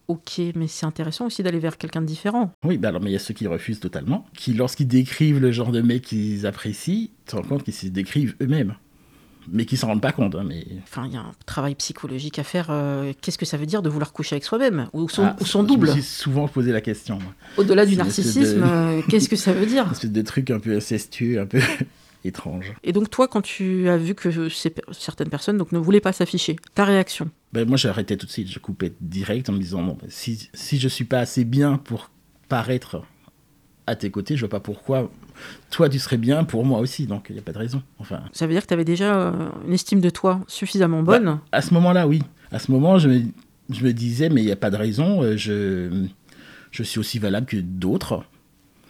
Ok, 0.09 0.41
mais 0.55 0.67
c'est 0.69 0.87
intéressant 0.87 1.27
aussi 1.27 1.43
d'aller 1.43 1.59
vers 1.59 1.77
quelqu'un 1.77 2.01
de 2.01 2.07
différent. 2.07 2.51
Oui, 2.65 2.79
bah 2.79 2.89
alors, 2.89 3.03
mais 3.03 3.11
il 3.11 3.13
y 3.13 3.17
a 3.17 3.21
ceux 3.21 3.35
qui 3.35 3.47
refusent 3.47 3.81
totalement, 3.81 4.25
qui, 4.35 4.55
lorsqu'ils 4.55 4.89
décrivent 4.89 5.39
le 5.39 5.53
genre 5.53 5.71
de 5.71 5.83
mec 5.83 6.03
qu'ils 6.03 6.47
apprécient, 6.47 7.09
te 7.27 7.37
rends 7.37 7.43
compte 7.43 7.63
qu'ils 7.63 7.75
se 7.75 7.87
décrivent 7.89 8.35
eux-mêmes. 8.41 8.75
Mais 9.51 9.65
qui 9.65 9.77
s'en 9.79 9.87
rendent 9.89 10.03
pas 10.03 10.13
compte. 10.13 10.35
hein, 10.35 10.45
mais... 10.47 10.67
Enfin, 10.83 11.07
il 11.07 11.13
y 11.15 11.17
a 11.17 11.21
un 11.21 11.33
travail 11.47 11.75
psychologique 11.75 12.39
à 12.39 12.43
faire. 12.45 12.67
euh, 12.71 13.13
Qu'est-ce 13.23 13.39
que 13.39 13.47
ça 13.47 13.57
veut 13.57 13.65
dire 13.67 13.81
de 13.81 13.89
vouloir 13.89 14.13
coucher 14.13 14.35
avec 14.35 14.45
soi-même? 14.45 14.89
Ou 14.93 15.09
son, 15.09 15.25
Ah, 15.25 15.37
ou 15.41 15.47
son 15.47 15.63
Je 15.63 15.69
double 15.69 15.87
me 15.89 15.93
suis 15.93 16.03
souvent 16.03 16.49
posé 16.49 16.71
la 16.73 16.83
question. 16.83 17.19
Au-delà 17.57 17.87
du 17.87 17.97
narcissisme, 17.97 18.61
de- 18.61 18.67
euh, 18.67 19.03
qu'est-ce 19.09 19.29
que 19.29 19.37
ça 19.37 19.53
veut 19.55 19.65
dire? 19.67 19.85
Une 19.87 19.93
espèce 19.93 20.13
de 20.13 20.23
truc 20.23 20.51
un 20.51 20.59
peu 20.59 20.77
incestueux, 20.77 21.41
un 21.41 21.47
peu 21.47 21.61
étrange. 22.29 22.73
Et 22.85 22.93
donc, 22.93 23.11
toi, 23.11 23.27
quand 23.29 23.43
tu 23.43 23.89
as 23.89 23.97
vu 23.97 24.15
que 24.15 24.49
ces 24.49 24.73
certaines 24.93 25.29
personnes 25.31 25.59
donc, 25.59 25.73
ne 25.73 25.79
voulaient 25.79 26.01
pas 26.01 26.13
s'afficher, 26.13 26.57
ta 26.75 26.85
réaction? 26.85 27.29
Ben, 27.53 27.67
moi, 27.67 27.77
j'ai 27.77 27.89
arrêté 27.89 28.17
tout 28.17 28.27
de 28.27 28.31
suite. 28.31 28.49
Je 28.49 28.59
coupais 28.59 28.93
direct 29.01 29.49
en 29.49 29.53
me 29.55 29.59
disant 29.59 29.83
non, 29.83 29.97
ben, 30.01 30.09
si, 30.11 30.49
si 30.55 30.79
je 30.79 30.87
suis 30.89 31.05
pas 31.05 31.19
assez 31.19 31.45
bien 31.45 31.77
pour 31.79 32.11
paraître 32.49 33.03
à 33.87 33.97
tes 33.97 34.11
côtés, 34.11 34.37
je 34.37 34.41
vois 34.41 34.51
pas 34.51 34.61
pourquoi 34.61 35.11
toi 35.71 35.89
tu 35.89 35.99
serais 35.99 36.19
bien 36.19 36.45
pour 36.45 36.65
moi 36.65 36.79
aussi. 36.81 37.07
Donc 37.07 37.27
il 37.31 37.35
n'y 37.35 37.39
a 37.39 37.43
pas 37.43 37.53
de 37.53 37.59
raison. 37.59 37.83
Enfin, 37.99 38.21
Ça 38.33 38.47
veut 38.47 38.53
dire 38.53 38.63
que 38.63 38.67
tu 38.69 38.75
avais 38.75 38.85
déjà 38.85 39.15
euh, 39.19 39.49
une 39.67 39.73
estime 39.73 40.01
de 40.01 40.11
toi 40.11 40.41
suffisamment 40.47 41.03
bonne? 41.03 41.41
À 41.53 41.63
ce 41.63 41.73
moment-là, 41.75 42.07
oui. 42.07 42.23
À 42.53 42.59
ce 42.59 42.71
moment, 42.71 42.99
je 42.99 43.09
me, 43.09 43.23
je 43.71 43.83
me 43.85 43.93
disais 43.95 44.29
mais 44.29 44.43
il 44.43 44.47
n'y 44.47 44.53
a 44.53 44.57
pas 44.57 44.71
de 44.71 44.77
raison. 44.77 45.23
euh, 45.23 45.37
Je, 45.39 46.07
je 46.71 46.83
suis 46.83 46.99
aussi 46.99 47.19
valable 47.19 47.47
que 47.47 47.57
d'autres. 47.57 48.25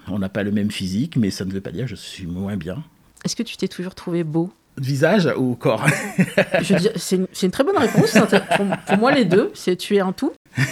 On 0.09 0.19
n'a 0.19 0.29
pas 0.29 0.43
le 0.43 0.51
même 0.51 0.71
physique, 0.73 1.17
mais 1.17 1.31
ça 1.31 1.45
ne 1.45 1.53
veut 1.53 1.61
pas 1.61 1.71
dire 1.71 1.85
que 1.85 1.91
je 1.91 1.95
suis 1.97 2.27
moins 2.27 2.57
bien. 2.57 2.83
Est-ce 3.25 3.37
que 3.37 3.43
tu 3.43 3.57
t'es 3.57 3.69
toujours 3.69 3.95
trouvé 3.95 4.25
beau 4.25 4.51
Visage 4.79 5.29
ou 5.37 5.55
corps? 5.55 5.85
C'est 6.97 7.17
une, 7.43 7.51
très 7.51 7.65
bonne 7.65 7.79
réponse. 7.79 8.13
Pour, 8.57 8.67
pour 8.87 8.99
moi, 8.99 9.13
les 9.13 9.25
deux, 9.25 9.51
c'est 9.55 9.77
tu 9.77 9.97
es 9.97 10.01
un 10.01 10.13
tout? 10.13 10.33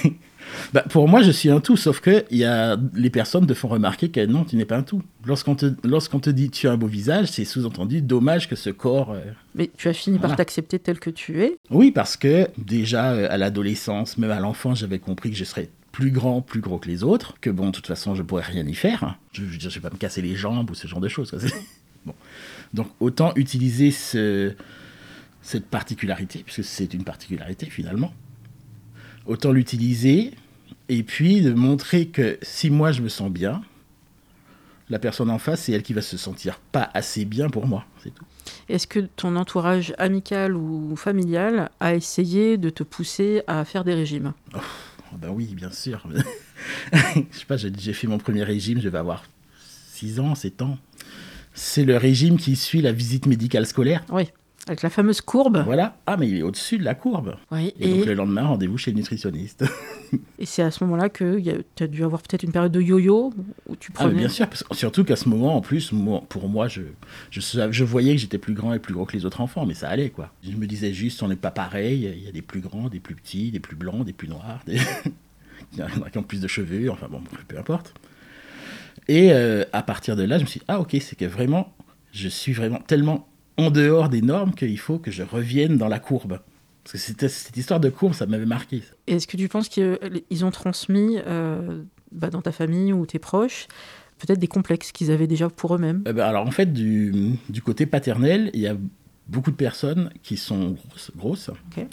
Bah, 0.73 0.85
pour 0.89 1.09
moi, 1.09 1.23
je 1.23 1.31
suis 1.31 1.51
un 1.51 1.61
tout, 1.61 1.77
sauf 1.77 2.01
que 2.01 2.25
y 2.31 2.45
a, 2.45 2.77
les 2.95 3.11
personnes 3.11 3.47
te 3.47 3.55
font 3.55 3.69
remarquer 3.69 4.11
que 4.11 4.25
non, 4.25 4.45
tu 4.45 4.57
n'es 4.57 4.65
pas 4.65 4.77
un 4.77 4.83
tout. 4.83 5.03
Lorsqu'on 5.25 5.55
te, 5.55 5.67
lorsqu'on 5.85 6.21
te 6.21 6.31
dit 6.31 6.51
tu 6.51 6.69
as 6.69 6.73
un 6.73 6.77
beau 6.77 6.87
visage, 6.87 7.29
c'est 7.29 7.45
sous-entendu 7.45 8.01
dommage 8.01 8.49
que 8.49 8.57
ce 8.57 8.71
corps. 8.71 9.11
euh, 9.13 9.23
Mais 9.55 9.71
tu 9.77 9.89
as 9.89 9.93
fini 9.93 10.19
par 10.19 10.37
t'accepter 10.37 10.79
tel 10.79 10.99
que 10.99 11.11
tu 11.11 11.43
es? 11.43 11.57
Oui, 11.71 11.91
parce 11.91 12.17
que 12.17 12.49
déjà 12.59 13.13
euh, 13.13 13.27
à 13.31 13.37
l'adolescence, 13.37 14.19
même 14.19 14.31
à 14.31 14.41
l'enfance, 14.41 14.79
j'avais 14.79 14.99
compris 14.99 15.31
que 15.31 15.37
je 15.37 15.45
serais 15.45 15.69
plus 15.93 16.11
grand, 16.11 16.43
plus 16.43 16.61
gros 16.61 16.79
que 16.79 16.89
les 16.89 17.03
autres, 17.03 17.35
que 17.41 17.51
bon, 17.51 17.67
de 17.67 17.71
toute 17.73 17.87
façon, 17.87 18.15
je 18.15 18.23
pourrais 18.23 18.43
rien 18.43 18.67
y 18.67 18.75
faire. 18.75 19.19
Je, 19.33 19.45
je 19.47 19.59
je 19.59 19.69
vais 19.69 19.81
pas 19.81 19.91
me 19.91 19.99
casser 19.99 20.23
les 20.23 20.37
jambes 20.37 20.71
ou 20.71 20.75
ce 20.75 20.87
genre 20.87 21.01
de 21.01 21.09
choses. 21.09 21.35
bon. 22.07 22.15
Donc 22.75 22.89
autant 23.01 23.33
utiliser 23.37 23.91
ce, 23.91 24.55
cette 25.43 25.67
particularité, 25.67 26.43
puisque 26.45 26.65
c'est 26.65 26.95
une 26.95 27.05
particularité 27.05 27.67
finalement. 27.67 28.13
Autant 29.27 29.53
l'utiliser 29.53 30.33
et 30.89 31.03
puis 31.03 31.41
de 31.41 31.53
montrer 31.53 32.09
que 32.09 32.39
si 32.43 32.71
moi 32.71 32.93
je 32.93 33.03
me 33.03 33.09
sens 33.09 33.31
bien, 33.31 33.63
la 34.89 34.99
personne 34.99 35.31
en 35.31 35.39
face, 35.39 35.63
c'est 35.63 35.73
elle 35.73 35.83
qui 35.83 35.95
va 35.95 36.03
se 36.03 36.17
sentir 36.17 36.61
pas 36.73 36.91
assez 36.95 37.25
bien 37.25 37.49
pour 37.49 37.67
moi, 37.67 37.85
c'est 38.03 38.15
tout. 38.15 38.25
Est-ce 38.69 38.87
que 38.87 39.01
ton 39.01 39.35
entourage 39.35 39.93
amical 39.99 40.55
ou 40.55 40.95
familial 40.95 41.71
a 41.81 41.95
essayé 41.95 42.57
de 42.57 42.71
te 42.71 42.85
pousser 42.85 43.43
à 43.49 43.65
faire 43.65 43.83
des 43.83 43.95
régimes? 43.95 44.33
Ah 44.55 44.61
ben 45.19 45.31
oui, 45.31 45.47
bien 45.55 45.73
sûr. 45.73 46.07
je 46.93 46.99
sais 47.33 47.45
pas, 47.47 47.57
j'ai 47.57 47.73
j'ai 47.77 47.93
fait 47.93 48.07
mon 48.07 48.19
premier 48.19 48.45
régime, 48.45 48.81
je 48.81 48.89
vais 48.89 48.99
avoir 48.99 49.25
6 49.93 50.21
ans, 50.21 50.35
7 50.35 50.63
ans. 50.63 50.79
C'est 51.59 51.85
le 51.85 51.97
régime 51.97 52.37
qui 52.37 52.55
suit 52.55 52.83
la 52.83 52.93
visite 52.93 53.27
médicale 53.27 53.65
scolaire. 53.67 54.05
Oui, 54.11 54.25
avec 54.69 54.83
la 54.83 54.91
fameuse 54.91 55.23
courbe. 55.23 55.63
Voilà. 55.65 55.97
Ah, 56.07 56.17
mais 56.19 56.29
il 56.29 56.37
est 56.37 56.43
au-dessus 56.43 56.77
de 56.77 56.85
la 56.85 56.95
courbe. 56.95 57.37
Oui, 57.51 57.73
Et, 57.81 57.89
et, 57.89 57.95
donc 57.97 58.05
le 58.07 58.13
lendemain, 58.15 58.43
rendez-vous 58.47 58.77
chez 58.77 58.91
le 58.91 58.99
nutritionniste. 58.99 59.65
et 60.39 60.45
c'est 60.45 60.61
à 60.63 60.71
ce 60.71 60.85
moment-là 60.85 61.09
que 61.09 61.41
tu 61.75 61.83
as 61.83 61.87
dû 61.87 62.05
avoir 62.05 62.21
peut-être 62.21 62.43
une 62.43 62.53
période 62.53 62.73
de 62.73 62.81
yo-yo 62.83 63.33
où 63.69 63.77
tu 63.77 63.91
Ah, 63.95 64.03
mais 64.05 64.09
prenais. 64.11 64.19
bien 64.19 64.29
sûr, 64.29 64.47
parce 64.49 64.65
que- 64.65 64.77
surtout 64.77 65.03
qu'à 65.05 65.17
ce 65.17 65.29
moment, 65.31 65.57
en 65.57 65.61
plus, 65.63 65.93
moi- 65.93 66.23
pour 66.29 66.49
moi, 66.51 66.69
je, 66.69 66.83
je, 67.31 67.41
je 67.71 67.85
voyais 67.85 68.13
que 68.17 68.21
j'étais 68.21 68.39
plus 68.39 68.53
grand 68.55 68.75
et 68.75 68.79
plus 68.79 68.93
gros 68.93 69.07
que 69.07 69.17
les 69.17 69.25
autres 69.25 69.41
enfants, 69.41 69.65
mais 69.65 69.75
ça 69.75 69.89
allait, 69.89 70.11
quoi. 70.11 70.31
Je 70.45 70.51
me 70.57 70.67
disais 70.67 70.93
juste, 70.93 71.23
on 71.23 71.29
n'est 71.29 71.37
pas 71.37 71.51
pareil, 71.51 72.13
il 72.17 72.23
y 72.25 72.29
a 72.29 72.33
des 72.33 72.43
plus 72.43 72.61
grands, 72.61 72.89
des 72.91 73.01
plus 73.01 73.15
petits, 73.15 73.51
des 73.51 73.61
plus 73.61 73.77
blancs, 73.77 74.05
des 74.05 74.13
plus 74.13 74.29
noirs, 74.29 74.61
des... 74.67 74.77
qui 76.13 76.19
ont 76.19 76.23
plus 76.23 76.41
de 76.41 76.49
cheveux, 76.49 76.91
enfin 76.91 77.07
bon, 77.11 77.23
peu 77.49 77.59
importe. 77.59 77.95
Et 79.09 79.33
euh, 79.33 79.65
à 79.73 79.83
partir 79.83 80.17
de 80.17 80.23
là, 80.23 80.39
je 80.39 80.43
me 80.43 80.49
suis 80.49 80.61
dit, 80.61 80.67
ah 80.69 80.81
ok, 80.81 80.97
c'est 81.01 81.17
que 81.17 81.25
vraiment, 81.25 81.73
je 82.13 82.29
suis 82.29 82.53
vraiment 82.53 82.81
tellement 82.81 83.29
en 83.57 83.71
dehors 83.71 84.09
des 84.09 84.23
normes 84.23 84.55
qu'il 84.55 84.79
faut 84.79 84.99
que 84.99 85.11
je 85.11 85.23
revienne 85.23 85.77
dans 85.77 85.89
la 85.89 85.99
courbe. 85.99 86.41
Parce 86.85 86.93
que 86.93 86.99
cette, 86.99 87.29
cette 87.29 87.57
histoire 87.57 87.81
de 87.81 87.89
courbe, 87.89 88.15
ça 88.15 88.27
m'avait 88.27 88.47
marqué. 88.47 88.83
Est-ce 89.07 89.27
que 89.27 89.37
tu 89.37 89.49
penses 89.49 89.69
qu'ils 89.69 90.45
ont 90.45 90.51
transmis 90.51 91.19
euh, 91.27 91.83
bah, 92.13 92.31
dans 92.31 92.43
ta 92.43 92.53
famille 92.53 92.93
ou 92.93 93.07
tes 93.07 93.19
proches 93.19 93.69
peut-être 94.19 94.39
des 94.39 94.49
complexes 94.49 94.93
qu'ils 94.93 95.11
avaient 95.11 95.27
déjà 95.27 95.51
pour 95.51 95.75
eux-mêmes? 95.75 96.03
Euh, 96.07 96.13
bah, 96.13 96.29
Alors 96.29 96.47
en 96.47 96.51
fait, 96.51 96.73
du, 96.73 97.37
du, 97.49 97.63
côté 97.63 97.87
paternel, 97.87 98.51
il 98.55 98.61
y 98.61 98.67
a 98.67 98.77
beaucoup 99.29 99.51
de 99.51 99.57
personnes 99.57 100.11
qui 100.23 100.37
sont 100.37 100.77
grosses. 100.89 101.11
grosses. 101.17 101.51
Okay. 101.71 101.87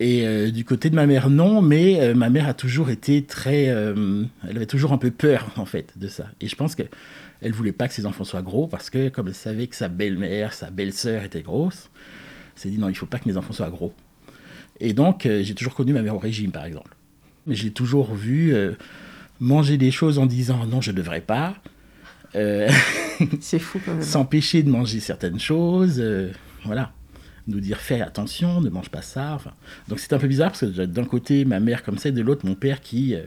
Et 0.00 0.26
euh, 0.26 0.50
du 0.50 0.64
côté 0.64 0.88
de 0.88 0.94
ma 0.94 1.06
mère, 1.06 1.28
non, 1.28 1.60
mais 1.60 2.00
euh, 2.00 2.14
ma 2.14 2.30
mère 2.30 2.48
a 2.48 2.54
toujours 2.54 2.88
été 2.88 3.22
très. 3.22 3.68
Euh, 3.68 4.24
elle 4.48 4.56
avait 4.56 4.66
toujours 4.66 4.94
un 4.94 4.98
peu 4.98 5.10
peur, 5.10 5.50
en 5.56 5.66
fait, 5.66 5.92
de 5.98 6.08
ça. 6.08 6.24
Et 6.40 6.48
je 6.48 6.56
pense 6.56 6.74
qu'elle 6.74 6.88
ne 7.42 7.52
voulait 7.52 7.72
pas 7.72 7.86
que 7.86 7.92
ses 7.92 8.06
enfants 8.06 8.24
soient 8.24 8.40
gros, 8.40 8.66
parce 8.66 8.88
que, 8.88 9.10
comme 9.10 9.28
elle 9.28 9.34
savait 9.34 9.66
que 9.66 9.76
sa 9.76 9.88
belle-mère, 9.88 10.54
sa 10.54 10.70
belle-sœur 10.70 11.22
étaient 11.22 11.42
grosses, 11.42 11.90
elle 12.56 12.62
s'est 12.62 12.70
dit 12.70 12.78
non, 12.78 12.88
il 12.88 12.92
ne 12.92 12.96
faut 12.96 13.04
pas 13.04 13.18
que 13.18 13.28
mes 13.28 13.36
enfants 13.36 13.52
soient 13.52 13.68
gros. 13.68 13.92
Et 14.80 14.94
donc, 14.94 15.28
j'ai 15.28 15.54
toujours 15.54 15.74
connu 15.74 15.92
ma 15.92 16.00
mère 16.00 16.14
au 16.14 16.18
régime, 16.18 16.50
par 16.50 16.64
exemple. 16.64 16.96
Mais 17.46 17.54
j'ai 17.54 17.70
toujours 17.70 18.14
vu 18.14 18.54
manger 19.38 19.76
des 19.76 19.90
choses 19.90 20.18
en 20.18 20.24
disant 20.24 20.64
non, 20.64 20.80
je 20.80 20.92
ne 20.92 20.96
devrais 20.96 21.20
pas. 21.20 21.56
C'est 22.32 23.58
fou, 23.58 23.78
quand 23.84 23.92
même. 23.92 24.02
S'empêcher 24.02 24.62
de 24.62 24.70
manger 24.70 25.00
certaines 25.00 25.38
choses. 25.38 26.02
voilà 26.64 26.94
nous 27.46 27.60
dire 27.60 27.78
fais 27.78 28.00
attention, 28.00 28.60
ne 28.60 28.70
mange 28.70 28.90
pas 28.90 29.02
ça. 29.02 29.34
Enfin, 29.34 29.52
donc 29.88 29.98
c'est 29.98 30.12
un 30.12 30.18
peu 30.18 30.28
bizarre 30.28 30.50
parce 30.50 30.60
que 30.60 30.84
d'un 30.84 31.04
côté 31.04 31.44
ma 31.44 31.60
mère 31.60 31.82
comme 31.82 31.98
ça 31.98 32.08
et 32.08 32.12
de 32.12 32.22
l'autre 32.22 32.46
mon 32.46 32.54
père 32.54 32.80
qui, 32.80 33.14
euh, 33.14 33.22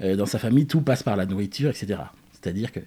euh, 0.00 0.16
dans 0.16 0.26
sa 0.26 0.38
famille, 0.38 0.66
tout 0.66 0.80
passe 0.80 1.02
par 1.02 1.16
la 1.16 1.26
nourriture, 1.26 1.70
etc. 1.70 2.00
C'est-à-dire 2.32 2.72
que 2.72 2.80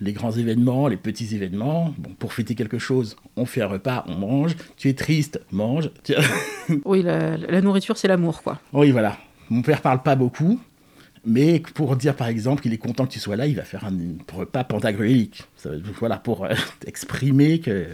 les 0.00 0.12
grands 0.12 0.32
événements, 0.32 0.88
les 0.88 0.96
petits 0.96 1.34
événements, 1.34 1.94
bon, 1.98 2.10
pour 2.18 2.32
fêter 2.32 2.54
quelque 2.54 2.78
chose, 2.78 3.16
on 3.36 3.44
fait 3.44 3.62
un 3.62 3.66
repas, 3.66 4.04
on 4.08 4.14
mange. 4.14 4.56
Tu 4.76 4.88
es 4.88 4.94
triste, 4.94 5.40
mange. 5.52 5.90
oui, 6.84 7.02
la, 7.02 7.36
la 7.36 7.60
nourriture 7.60 7.96
c'est 7.96 8.08
l'amour, 8.08 8.42
quoi. 8.42 8.60
Oui, 8.72 8.90
voilà. 8.90 9.18
Mon 9.50 9.62
père 9.62 9.82
parle 9.82 10.02
pas 10.02 10.16
beaucoup. 10.16 10.60
Mais 11.24 11.60
pour 11.74 11.96
dire 11.96 12.16
par 12.16 12.28
exemple 12.28 12.62
qu'il 12.62 12.72
est 12.72 12.78
content 12.78 13.06
que 13.06 13.12
tu 13.12 13.18
sois 13.18 13.36
là, 13.36 13.46
il 13.46 13.54
va 13.54 13.64
faire 13.64 13.84
un 13.84 13.94
repas 14.32 14.64
pantagruélique. 14.64 15.42
Voilà, 15.98 16.16
pour 16.16 16.44
euh, 16.44 16.54
exprimer 16.86 17.60
que 17.60 17.86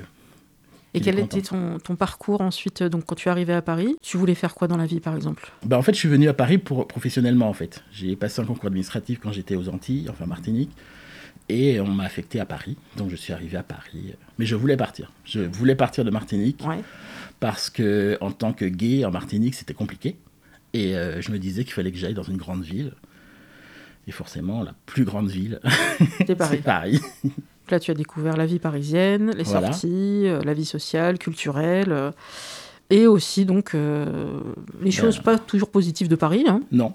et 0.96 1.00
quel 1.00 1.18
était 1.18 1.42
ton, 1.42 1.78
ton, 1.78 1.96
parcours 1.96 2.40
ensuite, 2.40 2.82
donc 2.82 3.04
quand 3.04 3.14
tu 3.14 3.28
es 3.28 3.30
arrivé 3.30 3.52
à 3.52 3.62
Paris? 3.62 3.96
Tu 4.02 4.16
voulais 4.16 4.34
faire 4.34 4.54
quoi 4.54 4.66
dans 4.68 4.76
la 4.76 4.86
vie, 4.86 5.00
par 5.00 5.14
exemple? 5.14 5.52
Ben, 5.64 5.76
En 5.76 5.82
fait, 5.82 5.92
je 5.92 5.98
suis 5.98 6.08
venu 6.08 6.28
à 6.28 6.34
Paris 6.34 6.58
pour, 6.58 6.88
professionnellement, 6.88 7.48
en 7.48 7.52
fait. 7.52 7.84
J'ai 7.92 8.16
passé 8.16 8.40
un 8.40 8.44
concours 8.44 8.66
administratif 8.66 9.18
quand 9.22 9.32
j'étais 9.32 9.56
aux 9.56 9.68
Antilles, 9.68 10.08
enfin 10.10 10.26
Martinique, 10.26 10.70
et 11.48 11.80
on 11.80 11.88
m'a 11.88 12.04
affecté 12.04 12.40
à 12.40 12.46
Paris. 12.46 12.76
Donc 12.96 13.10
je 13.10 13.16
suis 13.16 13.32
arrivé 13.32 13.56
à 13.56 13.62
Paris. 13.62 14.14
Mais 14.38 14.46
je 14.46 14.56
voulais 14.56 14.76
partir. 14.76 15.12
Je 15.24 15.40
voulais 15.40 15.74
partir 15.76 16.04
de 16.04 16.10
Martinique 16.10 16.64
ouais. 16.66 16.80
parce 17.40 17.70
que 17.70 18.18
en 18.20 18.32
tant 18.32 18.52
que 18.52 18.64
gay 18.64 19.04
en 19.04 19.10
Martinique, 19.10 19.54
c'était 19.54 19.74
compliqué. 19.74 20.16
Et 20.72 20.96
euh, 20.96 21.20
je 21.20 21.30
me 21.30 21.38
disais 21.38 21.64
qu'il 21.64 21.72
fallait 21.72 21.92
que 21.92 21.98
j'aille 21.98 22.14
dans 22.14 22.22
une 22.22 22.36
grande 22.36 22.62
ville. 22.62 22.92
Et 24.08 24.12
forcément, 24.12 24.62
la 24.62 24.74
plus 24.86 25.04
grande 25.04 25.28
ville, 25.28 25.60
c'est 26.26 26.34
Paris. 26.36 26.58
Paris. 26.58 27.00
Là, 27.70 27.80
tu 27.80 27.90
as 27.90 27.94
découvert 27.94 28.36
la 28.36 28.46
vie 28.46 28.58
parisienne, 28.58 29.32
les 29.36 29.42
voilà. 29.42 29.72
sorties, 29.72 30.26
euh, 30.26 30.40
la 30.44 30.54
vie 30.54 30.64
sociale, 30.64 31.18
culturelle, 31.18 31.90
euh, 31.90 32.10
et 32.90 33.06
aussi 33.08 33.44
donc 33.44 33.74
euh, 33.74 34.40
les 34.80 34.92
choses 34.92 35.16
ben, 35.16 35.22
pas 35.22 35.38
toujours 35.38 35.70
positives 35.70 36.08
de 36.08 36.14
Paris. 36.14 36.44
Hein. 36.46 36.62
Non, 36.70 36.94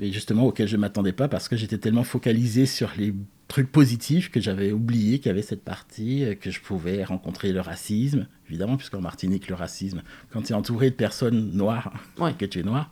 et 0.00 0.10
justement 0.10 0.46
auxquelles 0.46 0.68
je 0.68 0.78
m'attendais 0.78 1.12
pas 1.12 1.28
parce 1.28 1.48
que 1.48 1.56
j'étais 1.56 1.76
tellement 1.76 2.04
focalisé 2.04 2.64
sur 2.64 2.90
les 2.96 3.14
trucs 3.48 3.70
positifs 3.70 4.30
que 4.30 4.40
j'avais 4.40 4.72
oublié 4.72 5.18
qu'il 5.18 5.26
y 5.26 5.30
avait 5.30 5.42
cette 5.42 5.62
partie, 5.62 6.24
que 6.40 6.50
je 6.50 6.60
pouvais 6.60 7.04
rencontrer 7.04 7.52
le 7.52 7.60
racisme, 7.60 8.26
évidemment, 8.48 8.76
puisqu'en 8.76 9.00
Martinique, 9.00 9.48
le 9.48 9.54
racisme, 9.54 10.02
quand 10.30 10.42
tu 10.42 10.52
es 10.52 10.54
entouré 10.56 10.90
de 10.90 10.96
personnes 10.96 11.52
noires, 11.52 11.92
ouais. 12.18 12.32
que 12.38 12.46
tu 12.46 12.60
es 12.60 12.62
noir, 12.62 12.90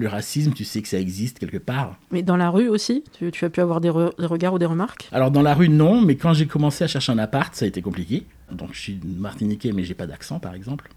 le 0.00 0.08
racisme, 0.08 0.52
tu 0.52 0.64
sais 0.64 0.82
que 0.82 0.88
ça 0.88 0.98
existe 0.98 1.38
quelque 1.38 1.58
part. 1.58 1.96
Mais 2.10 2.22
dans 2.22 2.36
la 2.36 2.50
rue 2.50 2.68
aussi 2.68 3.04
tu, 3.12 3.30
tu 3.30 3.44
as 3.44 3.50
pu 3.50 3.60
avoir 3.60 3.80
des, 3.80 3.90
re 3.90 4.12
des, 4.18 4.26
regards 4.26 4.54
ou 4.54 4.58
des 4.58 4.66
remarques? 4.66 5.08
Alors 5.12 5.30
dans 5.30 5.42
la 5.42 5.54
rue, 5.54 5.68
non, 5.68 6.00
mais 6.00 6.16
quand 6.16 6.32
j'ai 6.32 6.46
commencé 6.46 6.84
à 6.84 6.86
chercher 6.86 7.12
un 7.12 7.18
appart, 7.18 7.54
ça 7.54 7.64
a 7.64 7.68
été 7.68 7.82
compliqué. 7.82 8.24
Donc 8.50 8.70
je 8.72 8.80
suis 8.80 9.00
martiniquais, 9.04 9.72
mais 9.72 9.84
j'ai 9.84 9.94
pas 9.94 10.06
d'accent, 10.06 10.40
par 10.40 10.54
exemple. 10.54 10.90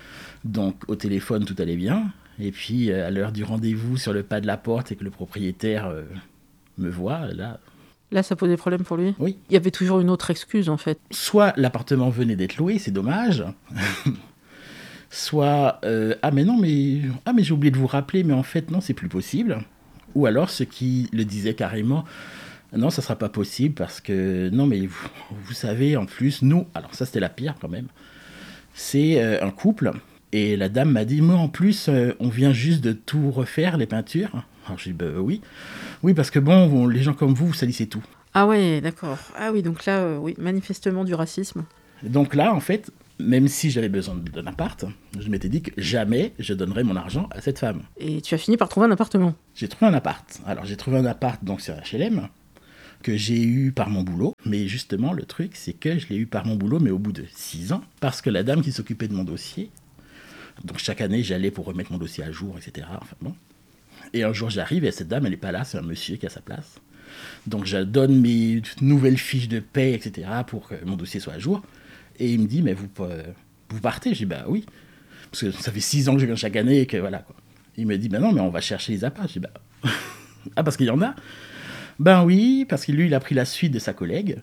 Donc 0.44 0.76
au 0.88 0.96
téléphone, 0.96 1.46
tout 1.46 1.56
allait 1.60 1.76
bien. 1.76 2.12
Et 2.39 2.52
puis 2.52 2.92
à 2.92 3.12
l'heure 3.12 3.32
du 3.32 3.44
rendez-vous 3.44 3.98
sur 3.98 4.13
le 4.13 4.24
pas 4.24 4.42
de 4.42 4.48
la 4.48 4.58
porte 4.58 4.92
et 4.92 4.96
que 4.96 5.04
le 5.04 5.12
propriétaire 5.12 5.88
euh, 5.88 6.04
me 6.78 6.89
voit, 6.89 7.28
là... 7.34 7.60
Là, 8.12 8.22
ça 8.22 8.36
posait 8.36 8.58
problème 8.58 8.84
pour 8.84 8.96
lui? 8.96 9.16
Oui. 9.18 9.38
Il 9.50 9.54
y 9.54 9.58
avait 9.58 9.72
toujours 9.72 10.00
une 10.00 10.12
autre 10.12 10.30
excuse, 10.30 10.70
en 10.70 10.78
fait. 10.78 11.00
Soit 11.10 11.52
l'appartement 11.58 12.12
venait 12.12 12.36
d'être 12.36 12.58
loué, 12.58 12.78
c'est 12.78 12.92
dommage 12.92 13.44
soit 15.13 15.80
euh, 15.86 16.15
ah 16.23 16.32
mais 16.32 16.43
non 16.43 16.58
mais 16.58 17.02
ah 17.28 17.34
mais 17.34 17.43
j'ai 17.43 17.54
oublié 17.54 17.69
de 17.69 17.78
vous 17.78 17.86
rappeler 17.86 18.23
mais 18.23 18.34
en 18.34 18.41
fait 18.41 18.71
non 18.71 18.82
c'est 18.82 18.95
plus 18.95 19.10
possible 19.10 19.60
ou 20.15 20.26
alors 20.26 20.49
ceux 20.49 20.65
qui 20.65 21.08
le 21.13 21.23
disaient 21.23 21.54
carrément 21.54 22.04
non 22.76 22.89
ça 22.89 23.04
sera 23.04 23.15
pas 23.15 23.30
possible 23.30 23.76
parce 23.76 24.02
que 24.02 24.49
non 24.49 24.65
mais 24.65 24.88
vous, 24.88 25.08
vous 25.45 25.54
savez 25.54 25.95
en 25.97 26.08
plus 26.08 26.41
nous 26.41 26.65
alors 26.73 26.95
ça 26.95 27.06
c'était 27.06 27.19
la 27.19 27.30
pire 27.30 27.54
quand 27.62 27.69
même. 27.69 27.88
C'est 28.73 29.21
euh, 29.21 29.45
un 29.45 29.52
couple 29.52 29.91
et 30.32 30.58
la 30.58 30.67
dame 30.67 30.89
m'a 30.89 31.06
dit 31.06 31.21
moi 31.21 31.36
en 31.36 31.47
plus 31.47 31.89
euh, 31.89 32.13
on 32.19 32.30
vient 32.30 32.52
juste 32.52 32.84
de 32.84 32.91
tout 32.91 33.30
refaire 33.30 33.78
les 33.78 33.86
peintures 33.86 34.43
alors 34.65 34.80
j'ai 34.80 34.93
dit 34.93 34.97
bah, 34.97 35.19
oui. 35.19 35.41
Oui 36.02 36.15
parce 36.15 36.32
que 36.32 36.39
bon, 36.39 36.65
bon 36.65 36.88
les 36.88 37.04
gens 37.04 37.13
comme 37.13 37.36
vous 37.36 37.45
vous 37.45 37.54
salissez 37.54 37.86
tout 37.86 38.04
ah 38.34 38.47
ouais 38.47 38.82
d'accord. 38.82 39.19
Ah 39.38 39.52
oui 39.52 39.62
donc 39.62 39.86
là 39.86 40.17
oui 40.19 40.34
manifestement 40.39 41.04
du 41.04 41.13
racisme. 41.13 41.65
Donc 42.02 42.34
là 42.34 42.52
en 42.52 42.60
fait 42.60 42.91
même 43.19 43.47
si 43.47 43.69
j'avais 43.69 43.89
besoin 43.89 44.15
d'un 44.15 44.47
appart, 44.47 44.86
je 45.19 45.30
m'étais 45.30 45.49
dit 45.49 45.62
que 45.62 45.71
jamais 45.78 46.34
je 46.39 46.54
donnerais 46.54 46.84
mon 46.84 46.95
argent 46.95 47.28
à 47.32 47.41
cette 47.41 47.60
femme. 47.60 47.84
Et 47.97 48.21
tu 48.21 48.36
as 48.36 48.38
fini 48.38 48.58
par 48.58 48.69
trouver 48.69 48.88
un 48.88 48.91
appartement 48.91 49.36
J'ai 49.56 49.67
trouvé 49.67 49.89
un 49.89 49.93
appart. 49.93 50.41
Alors 50.45 50.65
j'ai 50.65 50.78
trouvé 50.78 50.97
un 50.97 51.06
appart 51.06 51.43
donc 51.43 51.62
sur 51.62 51.76
HLM 51.76 52.28
que 53.04 53.15
j'ai 53.15 53.43
eu 53.43 53.71
par 53.71 53.89
mon 53.89 54.02
boulot. 54.02 54.34
Mais 54.45 54.67
justement, 54.67 55.13
le 55.13 55.23
truc, 55.23 55.52
c'est 55.56 55.73
que 55.73 55.99
je 55.99 56.08
l'ai 56.08 56.15
eu 56.15 56.26
par 56.26 56.45
mon 56.47 56.56
boulot, 56.56 56.80
mais 56.80 56.89
au 56.89 56.97
bout 56.97 57.12
de 57.12 57.26
six 57.36 57.71
ans, 57.71 57.84
parce 57.99 58.21
que 58.21 58.30
la 58.30 58.43
dame 58.43 58.62
qui 58.62 58.71
s'occupait 58.71 59.08
de 59.08 59.13
mon 59.13 59.26
dossier, 59.26 59.69
donc 60.63 60.80
chaque 60.80 61.02
année, 61.02 61.21
j'allais 61.21 61.52
pour 61.52 61.65
remettre 61.65 61.91
mon 61.91 61.97
dossier 61.97 62.23
à 62.23 62.32
jour, 62.32 62.58
etc. 62.58 62.88
Enfin 63.02 63.15
bon. 63.21 63.36
Et 64.13 64.23
un 64.23 64.34
jour, 64.34 64.49
j'arrive 64.49 64.86
et 64.86 64.91
cette 64.91 65.08
dame, 65.08 65.26
elle 65.26 65.32
n'est 65.32 65.38
pas 65.38 65.52
là, 65.52 65.63
c'est 65.63 65.78
un 65.78 65.84
monsieur 65.84 66.15
qui 66.15 66.26
a 66.26 66.30
sa 66.30 66.41
place. 66.41 66.80
Donc 67.45 67.65
je 67.65 67.78
donne 67.78 68.19
mes 68.19 68.62
nouvelles 68.82 69.17
fiches 69.17 69.47
de 69.47 69.60
paie, 69.60 69.93
etc. 69.93 70.28
pour 70.47 70.67
que 70.67 70.76
mon 70.86 70.95
dossier 70.95 71.19
soit 71.19 71.34
à 71.34 71.39
jour. 71.39 71.62
Et 72.19 72.32
il 72.32 72.41
me 72.41 72.47
dit, 72.47 72.62
mais 72.62 72.73
vous, 72.73 72.88
vous 73.69 73.80
partez? 73.80 74.13
Je 74.13 74.19
dis, 74.19 74.26
bah 74.26 74.45
oui. 74.47 74.65
Parce 75.32 75.41
que 75.41 75.52
ça 75.52 75.71
fait 75.71 75.80
six 75.80 76.10
ans 76.10 76.13
que 76.13 76.19
je 76.19 76.26
viens 76.26 76.36
chaque 76.36 76.56
année 76.56 76.82
et 76.82 76.86
que 76.86 76.97
voilà. 76.97 77.19
Quoi. 77.19 77.36
Il 77.78 77.88
me 77.88 77.97
dit, 77.97 78.10
bah 78.10 78.19
non, 78.19 78.32
mais 78.32 78.41
on 78.41 78.49
va 78.49 78.62
chercher 78.62 78.93
les 78.93 79.04
appâts. 79.04 79.23
Je 79.28 79.34
dis, 79.34 79.39
bah. 79.39 79.49
ah, 80.56 80.63
parce 80.63 80.78
qu'il 80.78 80.86
y 80.86 80.91
en 80.91 81.02
a 81.02 81.15
Ben 81.99 82.23
oui, 82.23 82.65
parce 82.69 82.86
que 82.86 82.91
lui, 82.91 83.08
il 83.08 83.13
a 83.13 83.19
pris 83.19 83.36
la 83.36 83.45
suite 83.45 83.73
de 83.73 83.80
sa 83.80 83.93
collègue. 83.93 84.41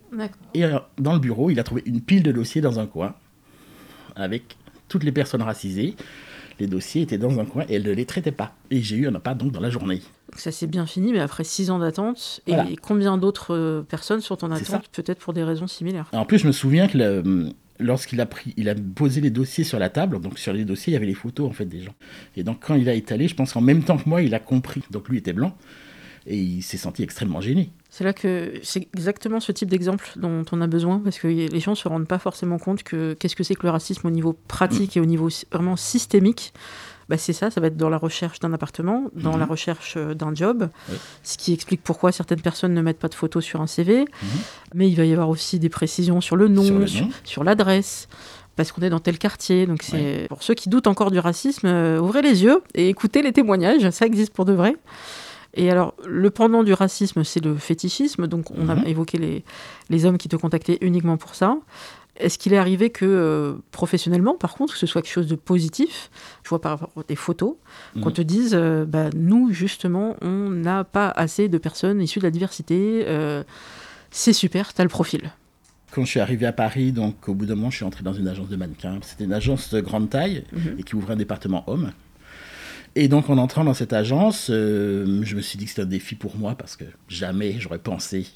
Et 0.54 0.64
euh, 0.64 0.78
dans 0.98 1.12
le 1.12 1.20
bureau, 1.20 1.50
il 1.50 1.61
a 1.61 1.64
trouvé 1.64 1.83
une 1.87 2.00
pile 2.00 2.22
de 2.22 2.33
dossiers 2.33 2.61
dans 2.61 2.80
un 2.80 2.87
coin 2.87 3.14
avec 4.16 4.56
toutes 4.88 5.04
les 5.04 5.12
personnes 5.12 5.42
racisées. 5.42 5.94
Les 6.61 6.66
dossiers 6.66 7.03
étaient 7.03 7.18
dans 7.18 7.40
un 7.40 7.44
coin 7.44 7.64
et 7.68 7.75
elle 7.77 7.85
ne 7.85 7.92
les 7.92 8.05
traitait 8.05 8.33
pas. 8.33 8.55
Et 8.70 8.83
j'ai 8.83 8.96
eu 8.96 9.09
un 9.09 9.14
appart 9.14 9.37
donc 9.37 9.51
dans 9.51 9.61
la 9.61 9.70
journée. 9.70 10.03
Ça 10.37 10.53
s'est 10.53 10.66
bien 10.66 10.87
fini, 10.87 11.12
mais 11.12 11.20
après 11.20 11.42
six 11.42 11.70
ans 11.70 11.79
d'attente. 11.79 12.40
Et 12.46 12.77
combien 12.77 13.18
d'autres 13.18 13.55
euh, 13.55 13.83
personnes 13.83 14.20
sont 14.20 14.44
en 14.44 14.51
attente, 14.51 14.88
peut-être 14.92 15.18
pour 15.18 15.33
des 15.33 15.42
raisons 15.42 15.66
similaires? 15.66 16.09
En 16.12 16.25
plus, 16.25 16.38
je 16.38 16.46
me 16.46 16.53
souviens 16.53 16.87
que 16.87 16.99
le, 16.99 17.53
lorsqu'il 17.81 18.20
a 18.20 18.27
pris, 18.27 18.55
il 18.57 18.68
a 18.68 18.75
posé 18.75 19.20
les 19.20 19.31
dossiers 19.31 19.64
sur 19.64 19.79
la 19.79 19.88
table. 19.88 20.20
Donc 20.20 20.38
sur 20.38 20.53
les 20.53 20.64
dossiers, 20.64 20.92
il 20.92 20.94
y 20.94 20.96
avait 20.96 21.07
les 21.07 21.14
photos 21.14 21.49
en 21.49 21.53
fait 21.53 21.64
des 21.64 21.81
gens. 21.81 21.94
Et 22.37 22.44
donc 22.44 22.59
quand 22.64 22.75
il 22.75 22.88
a 22.88 22.94
étalé, 22.94 23.27
je 23.27 23.35
pense 23.35 23.53
qu'en 23.53 23.62
même 23.62 23.83
temps 23.83 23.96
que 23.96 24.09
moi, 24.09 24.23
il 24.23 24.35
a 24.35 24.38
compris. 24.38 24.83
Donc 24.90 25.09
lui 25.09 25.18
était 25.18 25.33
blanc 25.33 25.57
et 26.26 26.37
il 26.37 26.62
s'est 26.62 26.76
senti 26.76 27.02
extrêmement 27.02 27.40
gêné. 27.40 27.70
C'est 27.90 28.04
là 28.04 28.12
que 28.12 28.54
c'est 28.62 28.87
exactement 28.94 29.40
ce 29.40 29.50
type 29.50 29.68
d'exemple 29.68 30.12
dont 30.16 30.44
on 30.52 30.61
a 30.61 30.66
besoin 30.66 31.00
parce 31.00 31.18
que 31.18 31.26
les 31.26 31.61
gens 31.61 31.74
se 31.74 31.88
rendent 31.88 32.06
pas 32.06 32.20
forcément 32.20 32.59
compte 32.59 32.85
que 32.85 33.14
qu'est-ce 33.14 33.35
que 33.35 33.42
c'est 33.42 33.56
que 33.56 33.64
le 33.64 33.70
racisme 33.70 34.06
au 34.06 34.11
niveau 34.11 34.33
pratique 34.46 34.94
mmh. 34.94 34.98
et 34.98 35.02
au 35.02 35.06
niveau 35.06 35.28
vraiment 35.50 35.76
systémique. 35.76 36.52
Bah 37.09 37.18
c'est 37.18 37.33
ça, 37.33 37.50
ça 37.50 37.61
va 37.61 37.66
être 37.66 37.76
dans 37.76 37.88
la 37.88 37.98
recherche 37.98 38.38
d'un 38.38 38.52
appartement, 38.52 39.11
dans 39.14 39.37
mmh. 39.37 39.40
la 39.40 39.46
recherche 39.46 39.96
d'un 39.96 40.33
job, 40.33 40.70
oui. 40.88 40.94
ce 41.24 41.37
qui 41.37 41.52
explique 41.52 41.83
pourquoi 41.83 42.12
certaines 42.12 42.40
personnes 42.40 42.72
ne 42.72 42.80
mettent 42.80 43.00
pas 43.00 43.09
de 43.09 43.16
photos 43.16 43.44
sur 43.44 43.61
un 43.61 43.66
CV. 43.66 44.02
Mmh. 44.02 44.26
Mais 44.76 44.88
il 44.88 44.94
va 44.94 45.04
y 45.04 45.12
avoir 45.12 45.28
aussi 45.28 45.59
des 45.59 45.68
précisions 45.68 46.20
sur 46.20 46.37
le 46.37 46.46
nom, 46.46 46.87
sur 47.24 47.42
l'adresse. 47.42 48.09
Parce 48.54 48.72
qu'on 48.72 48.83
est 48.83 48.90
dans 48.90 49.00
tel 49.00 49.18
quartier. 49.18 49.66
Donc 49.66 49.83
c'est 49.83 49.96
ouais. 49.96 50.26
pour 50.28 50.42
ceux 50.42 50.54
qui 50.54 50.68
doutent 50.68 50.87
encore 50.87 51.11
du 51.11 51.18
racisme, 51.18 51.66
euh, 51.66 51.98
ouvrez 51.98 52.20
les 52.22 52.44
yeux 52.44 52.62
et 52.74 52.88
écoutez 52.88 53.22
les 53.22 53.33
témoignages, 53.33 53.88
ça 53.90 54.06
existe 54.06 54.33
pour 54.33 54.44
de 54.44 54.52
vrai. 54.52 54.76
Et 55.54 55.70
alors, 55.70 55.94
le 56.06 56.30
pendant 56.30 56.62
du 56.62 56.72
racisme, 56.72 57.24
c'est 57.24 57.44
le 57.44 57.54
fétichisme. 57.56 58.26
Donc, 58.26 58.50
on 58.52 58.64
mmh. 58.66 58.70
a 58.70 58.88
évoqué 58.88 59.18
les, 59.18 59.44
les 59.88 60.04
hommes 60.04 60.18
qui 60.18 60.28
te 60.28 60.36
contactaient 60.36 60.78
uniquement 60.80 61.16
pour 61.16 61.34
ça. 61.34 61.56
Est-ce 62.16 62.38
qu'il 62.38 62.52
est 62.52 62.58
arrivé 62.58 62.90
que 62.90 63.06
euh, 63.06 63.54
professionnellement, 63.72 64.34
par 64.34 64.54
contre, 64.54 64.74
que 64.74 64.78
ce 64.78 64.86
soit 64.86 65.00
quelque 65.02 65.12
chose 65.12 65.26
de 65.26 65.36
positif, 65.36 66.10
je 66.44 66.50
vois 66.50 66.60
par 66.60 66.72
rapport 66.72 66.90
à 67.00 67.02
tes 67.02 67.16
photos, 67.16 67.54
mmh. 67.94 68.00
qu'on 68.02 68.10
te 68.10 68.20
dise, 68.22 68.52
euh, 68.54 68.84
bah, 68.84 69.08
nous, 69.16 69.52
justement, 69.52 70.16
on 70.20 70.50
n'a 70.50 70.84
pas 70.84 71.08
assez 71.08 71.48
de 71.48 71.58
personnes 71.58 72.00
issues 72.02 72.18
de 72.18 72.24
la 72.24 72.30
diversité. 72.30 73.04
Euh, 73.06 73.42
C'est 74.10 74.32
super, 74.32 74.72
t'as 74.74 74.82
le 74.82 74.88
profil. 74.88 75.32
Quand 75.92 76.04
je 76.04 76.10
suis 76.10 76.20
arrivé 76.20 76.46
à 76.46 76.52
Paris, 76.52 76.92
donc 76.92 77.28
au 77.28 77.34
bout 77.34 77.46
d'un 77.46 77.54
moment, 77.56 77.70
je 77.70 77.76
suis 77.76 77.84
entré 77.84 78.02
dans 78.04 78.12
une 78.12 78.28
agence 78.28 78.48
de 78.48 78.56
mannequins. 78.56 78.98
C'était 79.02 79.24
une 79.24 79.32
agence 79.32 79.72
de 79.72 79.80
grande 79.80 80.10
taille 80.10 80.44
Mhm. 80.52 80.76
et 80.78 80.82
qui 80.84 80.94
ouvrait 80.94 81.14
un 81.14 81.16
département 81.16 81.64
homme. 81.68 81.90
Et 82.96 83.09
donc 83.09 83.31
en 83.31 83.38
entrant 83.38 83.64
dans 83.64 83.74
cette 83.74 83.92
agence, 83.92 84.48
euh, 84.50 85.20
je 85.22 85.37
me 85.37 85.40
suis 85.40 85.59
dit 85.59 85.64
que 85.64 85.70
c'était 85.70 85.83
un 85.83 85.87
défi 85.87 86.14
pour 86.16 86.37
moi 86.37 86.55
parce 86.57 86.76
que 86.76 86.85
jamais 87.09 87.57
j'aurais 87.61 87.79
pensé 87.79 88.26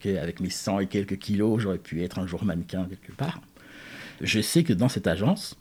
qu'avec 0.00 0.40
mes 0.40 0.50
100 0.50 0.80
et 0.80 0.86
quelques 0.86 1.18
kilos, 1.18 1.60
j'aurais 1.60 1.78
pu 1.78 2.02
être 2.02 2.18
un 2.18 2.26
jour 2.26 2.44
mannequin 2.44 2.86
quelque 2.88 3.14
part. 3.16 3.40
Je 4.20 4.40
sais 4.40 4.64
que 4.64 4.72
dans 4.72 4.88
cette 4.88 5.06
agence, 5.06 5.56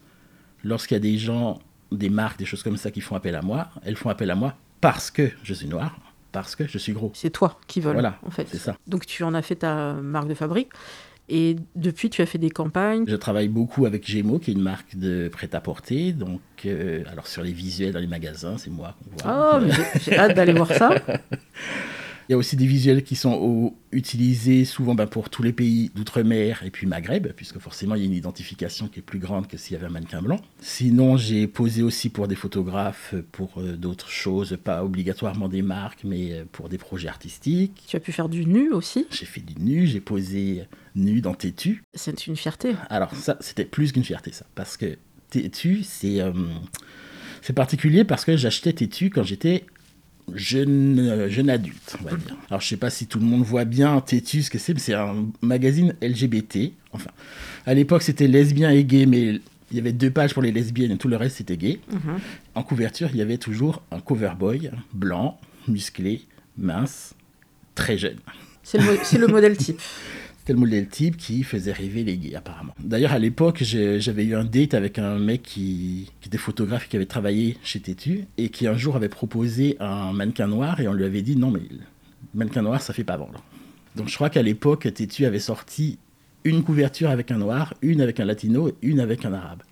lorsqu'il 0.63 0.95
y 0.95 0.97
a 0.97 1.01
des 1.01 1.17
gens, 1.17 1.59
des 1.91 2.09
marques, 2.09 2.39
des 2.39 2.45
choses 2.45 2.63
comme 2.63 2.77
ça 2.77 2.89
qui 2.91 3.01
font 3.01 3.15
appel 3.15 3.35
à 3.35 3.41
moi, 3.41 3.69
elles 3.83 3.95
font 3.97 4.09
appel 4.09 4.31
à 4.31 4.35
moi 4.35 4.55
parce 4.79 5.11
que 5.11 5.29
je 5.43 5.53
suis 5.53 5.67
noir, 5.67 5.97
parce 6.31 6.55
que 6.55 6.67
je 6.67 6.77
suis 6.77 6.93
gros. 6.93 7.11
C'est 7.15 7.31
toi 7.31 7.59
qui 7.67 7.81
veulent, 7.81 7.93
Voilà, 7.93 8.17
en 8.25 8.31
fait. 8.31 8.47
c'est 8.49 8.57
ça. 8.59 8.77
Donc 8.87 9.05
tu 9.05 9.23
en 9.23 9.33
as 9.33 9.41
fait 9.41 9.57
ta 9.57 9.93
marque 9.93 10.27
de 10.27 10.35
fabrique. 10.35 10.69
Et 11.29 11.57
depuis, 11.75 12.09
tu 12.09 12.21
as 12.21 12.25
fait 12.25 12.37
des 12.37 12.49
campagnes. 12.49 13.03
Je 13.07 13.15
travaille 13.17 13.49
beaucoup 13.49 13.85
avec 13.85 14.07
Gémeaux, 14.07 14.39
qui 14.39 14.51
est 14.51 14.53
une 14.53 14.61
marque 14.61 14.95
de 14.95 15.27
prêt-à-porter. 15.27 16.13
Donc, 16.13 16.39
euh, 16.65 17.03
alors 17.11 17.27
sur 17.27 17.43
les 17.43 17.51
visuels 17.51 17.91
dans 17.91 17.99
les 17.99 18.07
magasins, 18.07 18.57
c'est 18.57 18.69
moi 18.69 18.95
qu'on 19.03 19.29
voit. 19.29 19.51
Oh, 19.55 19.59
mais 19.65 19.71
j'ai- 19.73 19.99
j'ai 20.11 20.17
hâte 20.17 20.35
d'aller 20.35 20.53
voir 20.53 20.71
ça. 20.71 20.89
Il 22.29 22.33
y 22.33 22.35
a 22.35 22.37
aussi 22.37 22.57
des 22.57 22.65
visuels 22.65 23.03
qui 23.03 23.15
sont 23.15 23.33
au- 23.33 23.77
utilisés 23.93 24.65
souvent 24.65 24.95
ben, 24.95 25.07
pour 25.07 25.29
tous 25.29 25.43
les 25.43 25.53
pays 25.53 25.91
d'outre-mer 25.95 26.61
et 26.65 26.71
puis 26.71 26.85
Maghreb, 26.85 27.27
puisque 27.33 27.57
forcément 27.59 27.95
il 27.95 28.01
y 28.01 28.03
a 28.03 28.07
une 28.07 28.13
identification 28.13 28.89
qui 28.89 28.99
est 28.99 29.01
plus 29.01 29.19
grande 29.19 29.47
que 29.47 29.55
s'il 29.57 29.73
y 29.73 29.75
avait 29.77 29.85
un 29.87 29.91
mannequin 29.91 30.21
blanc. 30.21 30.39
Sinon, 30.59 31.15
j'ai 31.15 31.47
posé 31.47 31.83
aussi 31.83 32.09
pour 32.09 32.27
des 32.27 32.35
photographes, 32.35 33.15
pour 33.31 33.59
euh, 33.59 33.77
d'autres 33.77 34.09
choses, 34.09 34.57
pas 34.61 34.83
obligatoirement 34.83 35.47
des 35.47 35.61
marques, 35.61 36.01
mais 36.03 36.33
euh, 36.33 36.43
pour 36.51 36.67
des 36.67 36.77
projets 36.77 37.07
artistiques. 37.07 37.85
Tu 37.87 37.95
as 37.95 38.01
pu 38.01 38.11
faire 38.11 38.27
du 38.27 38.45
nu 38.45 38.71
aussi? 38.71 39.05
J'ai 39.09 39.25
fait 39.25 39.41
du 39.41 39.55
nu, 39.61 39.87
j'ai 39.87 40.01
posé 40.01 40.63
nu 40.95 41.21
dans 41.21 41.33
Tétu. 41.33 41.81
C'est 41.93 42.27
une 42.27 42.35
fierté. 42.35 42.75
Alors 42.89 43.15
ça, 43.15 43.37
c'était 43.39 43.63
plus 43.65 43.93
qu'une 43.93 44.03
fierté, 44.03 44.33
ça. 44.33 44.45
Parce 44.53 44.75
que 44.75 44.97
Tétu, 45.29 45.81
c'est 45.83 46.19
euh, 46.21 46.33
c'est 47.41 47.53
particulier 47.53 48.03
parce 48.03 48.25
que 48.25 48.35
j'achetais 48.35 48.73
Tétu 48.73 49.09
quand 49.09 49.23
j'étais 49.23 49.65
jeune, 50.33 50.99
euh, 50.99 51.29
jeune 51.29 51.49
adulte, 51.49 51.95
on 52.01 52.03
va 52.09 52.15
dire. 52.15 52.35
Alors 52.49 52.61
je 52.61 52.67
sais 52.67 52.77
pas 52.77 52.89
si 52.89 53.07
tout 53.07 53.19
le 53.19 53.25
monde 53.25 53.43
voit 53.43 53.65
bien 53.65 53.99
Tétu, 54.01 54.43
ce 54.43 54.49
que 54.49 54.57
c'est, 54.57 54.73
mais 54.73 54.79
c'est 54.79 54.93
un 54.93 55.25
magazine 55.41 55.95
LGBT. 56.01 56.71
Enfin, 56.91 57.11
à 57.65 57.73
l'époque, 57.73 58.01
c'était 58.03 58.27
lesbien 58.27 58.69
et 58.71 58.83
gay, 58.83 59.05
mais 59.05 59.39
il 59.71 59.75
y 59.77 59.79
avait 59.79 59.93
deux 59.93 60.11
pages 60.11 60.33
pour 60.33 60.41
les 60.43 60.51
lesbiennes 60.51 60.91
et 60.91 60.97
tout 60.97 61.07
le 61.07 61.15
reste, 61.17 61.37
c'était 61.37 61.57
gay. 61.57 61.79
Mhm. 61.91 62.19
En 62.55 62.63
couverture, 62.63 63.09
il 63.13 63.17
y 63.17 63.21
avait 63.21 63.37
toujours 63.37 63.81
un 63.91 63.99
cover 63.99 64.31
boy 64.37 64.71
blanc, 64.93 65.39
musclé, 65.67 66.21
mince, 66.57 67.13
très 67.75 67.97
jeune. 67.97 68.17
C'est 68.63 68.77
le, 68.79 68.83
mo- 68.85 68.99
c'est 69.03 69.17
le 69.17 69.27
modèle 69.27 69.55
type. 69.57 69.79
C'était 70.47 70.61
le 70.65 70.87
type 70.87 71.17
qui 71.17 71.43
faisait 71.43 71.73
rêver 71.73 72.05
les 72.05 72.17
gays, 72.17 72.35
apparemment. 72.35 72.73
D'ailleurs, 72.79 73.11
à 73.11 73.19
l'époque, 73.19 73.63
j'avais 73.63 74.23
eu 74.23 74.33
un 74.33 74.45
date 74.45 74.75
avec 74.75 74.97
un 74.97 75.19
mec 75.19 75.43
qui, 75.43 76.09
qui 76.21 76.29
était 76.29 76.37
photographe 76.37 76.85
et 76.85 76.87
qui 76.87 76.95
avait 76.95 77.05
travaillé 77.05 77.57
chez 77.63 77.81
Tétu 77.81 78.27
et 78.37 78.47
qui 78.47 78.65
un 78.65 78.77
jour 78.77 78.95
avait 78.95 79.09
proposé 79.09 79.75
un 79.81 80.13
mannequin 80.13 80.47
noir 80.47 80.79
et 80.79 80.87
on 80.87 80.93
lui 80.93 81.03
avait 81.03 81.21
dit 81.21 81.35
non, 81.35 81.51
mais 81.51 81.59
mannequin 82.33 82.61
noir, 82.61 82.81
ça 82.81 82.93
fait 82.93 83.03
pas 83.03 83.17
vendre. 83.17 83.43
Donc 83.97 84.07
je 84.07 84.15
crois 84.15 84.29
qu'à 84.29 84.41
l'époque, 84.41 84.87
Tétu 84.93 85.25
avait 85.25 85.39
sorti 85.39 85.99
une 86.45 86.63
couverture 86.63 87.09
avec 87.09 87.29
un 87.31 87.39
noir, 87.39 87.73
une 87.81 87.99
avec 87.99 88.21
un 88.21 88.25
latino 88.25 88.69
et 88.69 88.75
une 88.83 89.01
avec 89.01 89.25
un 89.25 89.33
arabe. 89.33 89.63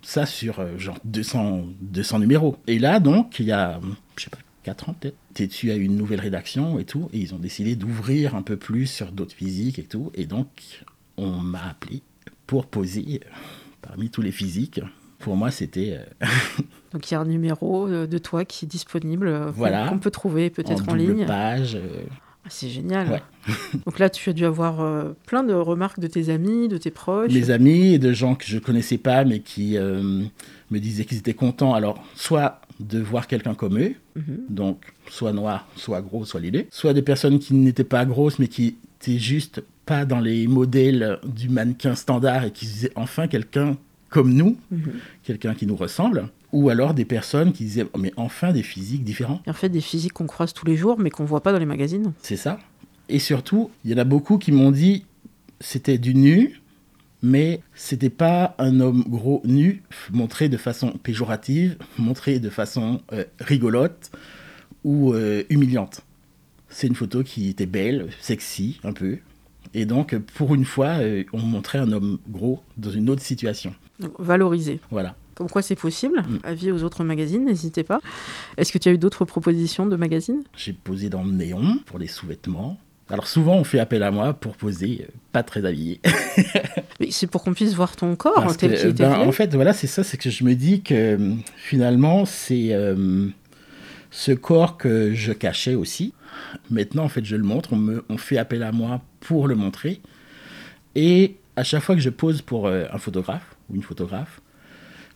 Ça 0.00 0.24
sur 0.24 0.58
euh, 0.58 0.78
genre 0.78 0.98
200, 1.04 1.66
200 1.82 2.20
numéros. 2.20 2.56
Et 2.66 2.78
là, 2.78 2.98
donc, 2.98 3.40
il 3.40 3.46
y 3.46 3.52
a, 3.52 3.78
je 4.16 4.24
sais 4.24 4.30
pas, 4.30 4.38
4 4.66 4.88
ans 4.88 4.96
peut-être, 4.98 5.16
Tétu 5.32 5.70
a 5.70 5.76
eu 5.76 5.82
une 5.82 5.96
nouvelle 5.96 6.18
rédaction 6.18 6.80
et 6.80 6.84
tout, 6.84 7.08
et 7.12 7.18
ils 7.18 7.34
ont 7.36 7.38
décidé 7.38 7.76
d'ouvrir 7.76 8.34
un 8.34 8.42
peu 8.42 8.56
plus 8.56 8.88
sur 8.88 9.12
d'autres 9.12 9.34
physiques 9.34 9.78
et 9.78 9.84
tout. 9.84 10.10
Et 10.14 10.26
donc, 10.26 10.48
on 11.16 11.30
m'a 11.36 11.68
appelé 11.70 12.02
pour 12.48 12.66
poser 12.66 13.20
parmi 13.80 14.10
tous 14.10 14.22
les 14.22 14.32
physiques. 14.32 14.80
Pour 15.20 15.36
moi, 15.36 15.52
c'était 15.52 16.00
euh, 16.20 16.26
Donc 16.92 17.08
il 17.08 17.14
y 17.14 17.16
a 17.16 17.20
un 17.20 17.26
numéro 17.26 17.86
euh, 17.86 18.08
de 18.08 18.18
toi 18.18 18.44
qui 18.44 18.64
est 18.64 18.68
disponible, 18.68 19.28
euh, 19.28 19.52
Voilà. 19.52 19.86
qu'on 19.88 20.00
peut 20.00 20.10
trouver 20.10 20.50
peut-être 20.50 20.88
en, 20.88 20.94
ligne. 20.94 21.26
page. 21.26 21.78
Ah, 22.46 22.48
c'est 22.48 22.68
génial. 22.68 23.08
Ouais. 23.08 23.22
Donc 23.86 23.98
là, 23.98 24.08
tu 24.08 24.30
as 24.30 24.32
dû 24.32 24.44
avoir 24.44 24.80
euh, 24.80 25.14
plein 25.26 25.42
de 25.42 25.52
remarques 25.52 25.98
de 25.98 26.06
tes 26.06 26.28
amis, 26.28 26.68
de 26.68 26.78
tes 26.78 26.92
proches. 26.92 27.32
mes 27.32 27.50
amis 27.50 27.94
et 27.94 27.98
de 27.98 28.12
gens 28.12 28.36
que 28.36 28.44
je 28.46 28.58
connaissais 28.58 28.98
pas, 28.98 29.24
mais 29.24 29.40
qui 29.40 29.76
euh, 29.76 30.22
me 30.70 30.78
disaient 30.78 31.04
qu'ils 31.04 31.18
étaient 31.18 31.34
contents. 31.34 31.74
Alors, 31.74 32.04
soit 32.14 32.60
de 32.80 33.00
voir 33.00 33.26
quelqu'un 33.26 33.54
comme 33.54 33.78
eux, 33.78 33.94
Mhm. 34.16 34.38
donc 34.50 34.92
soit 35.08 35.32
noir, 35.32 35.66
soit 35.76 36.00
gros, 36.02 36.24
soit 36.24 36.40
deux. 36.40 36.66
Soit 36.70 36.92
des 36.94 37.02
personnes 37.02 37.38
qui 37.38 37.54
n'étaient 37.54 37.84
pas 37.84 38.04
grosses, 38.04 38.38
mais 38.38 38.48
qui 38.48 38.76
étaient 39.00 39.18
juste 39.18 39.62
pas 39.86 40.04
dans 40.04 40.20
les 40.20 40.46
modèles 40.46 41.18
du 41.24 41.48
mannequin 41.48 41.94
standard 41.94 42.44
et 42.44 42.50
qui 42.50 42.66
disaient 42.66 42.92
enfin 42.96 43.28
quelqu'un 43.28 43.76
comme 44.10 44.32
nous, 44.34 44.56
Mhm. 44.70 44.92
quelqu'un 45.24 45.54
qui 45.54 45.66
nous 45.66 45.76
ressemble. 45.76 46.28
Ou 46.52 46.68
alors 46.70 46.94
des 46.94 47.04
personnes 47.04 47.52
qui 47.52 47.64
disaient 47.64 47.86
mais 47.98 48.12
enfin 48.16 48.52
des 48.52 48.62
physiques 48.62 49.04
différents. 49.04 49.42
Et 49.46 49.50
en 49.50 49.54
fait, 49.54 49.68
des 49.68 49.80
physiques 49.80 50.12
qu'on 50.12 50.26
croise 50.26 50.52
tous 50.54 50.64
les 50.66 50.76
jours, 50.76 50.98
mais 50.98 51.10
qu'on 51.10 51.24
voit 51.24 51.42
pas 51.42 51.52
dans 51.52 51.58
les 51.58 51.66
magazines. 51.66 52.12
C'est 52.22 52.36
ça. 52.36 52.58
Et 53.08 53.18
surtout, 53.18 53.70
il 53.84 53.90
y 53.90 53.94
en 53.94 53.98
a 53.98 54.04
beaucoup 54.04 54.38
qui 54.38 54.52
m'ont 54.52 54.70
dit 54.70 55.04
c'était 55.60 55.98
du 55.98 56.14
nu, 56.14 56.60
mais 57.22 57.60
c'était 57.74 58.10
pas 58.10 58.54
un 58.58 58.80
homme 58.80 59.04
gros 59.08 59.42
nu, 59.44 59.82
montré 60.12 60.48
de 60.48 60.56
façon 60.56 60.92
péjorative, 61.02 61.76
montré 61.98 62.38
de 62.38 62.50
façon 62.50 63.00
euh, 63.12 63.24
rigolote 63.40 64.10
ou 64.84 65.12
euh, 65.12 65.42
humiliante. 65.50 66.02
C'est 66.68 66.86
une 66.86 66.94
photo 66.94 67.22
qui 67.22 67.48
était 67.48 67.66
belle, 67.66 68.08
sexy, 68.20 68.80
un 68.84 68.92
peu. 68.92 69.18
Et 69.74 69.86
donc, 69.86 70.16
pour 70.34 70.54
une 70.54 70.64
fois, 70.64 71.00
euh, 71.00 71.24
on 71.32 71.38
montrait 71.38 71.78
un 71.78 71.92
homme 71.92 72.18
gros 72.28 72.60
dans 72.76 72.90
une 72.90 73.10
autre 73.10 73.22
situation. 73.22 73.74
Donc, 74.00 74.12
valoriser. 74.18 74.80
Voilà. 74.90 75.16
Comme 75.34 75.50
quoi 75.50 75.62
c'est 75.62 75.76
possible. 75.76 76.22
Mm. 76.22 76.38
Avis 76.44 76.72
aux 76.72 76.82
autres 76.82 77.04
magazines, 77.04 77.44
n'hésitez 77.44 77.84
pas. 77.84 78.00
Est-ce 78.56 78.72
que 78.72 78.78
tu 78.78 78.88
as 78.88 78.92
eu 78.92 78.98
d'autres 78.98 79.24
propositions 79.24 79.86
de 79.86 79.96
magazines? 79.96 80.44
J'ai 80.56 80.72
posé 80.72 81.10
dans 81.10 81.22
le 81.22 81.32
néon 81.32 81.78
pour 81.86 81.98
les 81.98 82.06
sous-vêtements. 82.06 82.78
Alors 83.08 83.28
souvent, 83.28 83.56
on 83.56 83.64
fait 83.64 83.78
appel 83.78 84.02
à 84.02 84.10
moi 84.10 84.34
pour 84.34 84.56
poser 84.56 85.06
euh, 85.08 85.12
pas 85.32 85.42
très 85.42 85.64
habillé. 85.64 86.00
Mais 87.00 87.10
C'est 87.10 87.26
pour 87.26 87.44
qu'on 87.44 87.54
puisse 87.54 87.74
voir 87.74 87.94
ton 87.94 88.16
corps 88.16 88.34
Parce 88.34 88.56
tel 88.56 88.72
que, 88.72 88.76
qu'il 88.76 88.90
était 88.90 89.04
ben, 89.04 89.20
en 89.20 89.32
fait, 89.32 89.54
voilà, 89.54 89.72
c'est 89.72 89.86
ça, 89.86 90.02
c'est 90.02 90.16
que 90.16 90.30
je 90.30 90.44
me 90.44 90.54
dis 90.54 90.82
que 90.82 90.94
euh, 90.94 91.34
finalement, 91.56 92.24
c'est 92.24 92.72
euh, 92.72 93.28
ce 94.10 94.32
corps 94.32 94.76
que 94.76 95.14
je 95.14 95.32
cachais 95.32 95.74
aussi. 95.74 96.14
Maintenant, 96.70 97.04
en 97.04 97.08
fait, 97.08 97.24
je 97.24 97.36
le 97.36 97.44
montre, 97.44 97.74
on, 97.74 97.76
me, 97.76 98.04
on 98.08 98.18
fait 98.18 98.38
appel 98.38 98.62
à 98.62 98.72
moi 98.72 99.00
pour 99.20 99.46
le 99.46 99.54
montrer. 99.54 100.00
Et 100.94 101.36
à 101.56 101.64
chaque 101.64 101.82
fois 101.82 101.94
que 101.94 102.00
je 102.00 102.10
pose 102.10 102.42
pour 102.42 102.66
euh, 102.66 102.84
un 102.92 102.98
photographe 102.98 103.56
ou 103.68 103.76
une 103.76 103.82
photographe, 103.82 104.40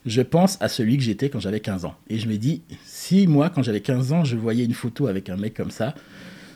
je 0.05 0.21
pense 0.21 0.57
à 0.61 0.67
celui 0.67 0.97
que 0.97 1.03
j'étais 1.03 1.29
quand 1.29 1.39
j'avais 1.39 1.59
15 1.59 1.85
ans. 1.85 1.95
Et 2.09 2.17
je 2.17 2.27
me 2.27 2.37
dis, 2.37 2.63
si 2.85 3.27
moi, 3.27 3.49
quand 3.49 3.63
j'avais 3.63 3.81
15 3.81 4.13
ans, 4.13 4.23
je 4.23 4.35
voyais 4.35 4.65
une 4.65 4.73
photo 4.73 5.07
avec 5.07 5.29
un 5.29 5.37
mec 5.37 5.53
comme 5.53 5.71
ça, 5.71 5.93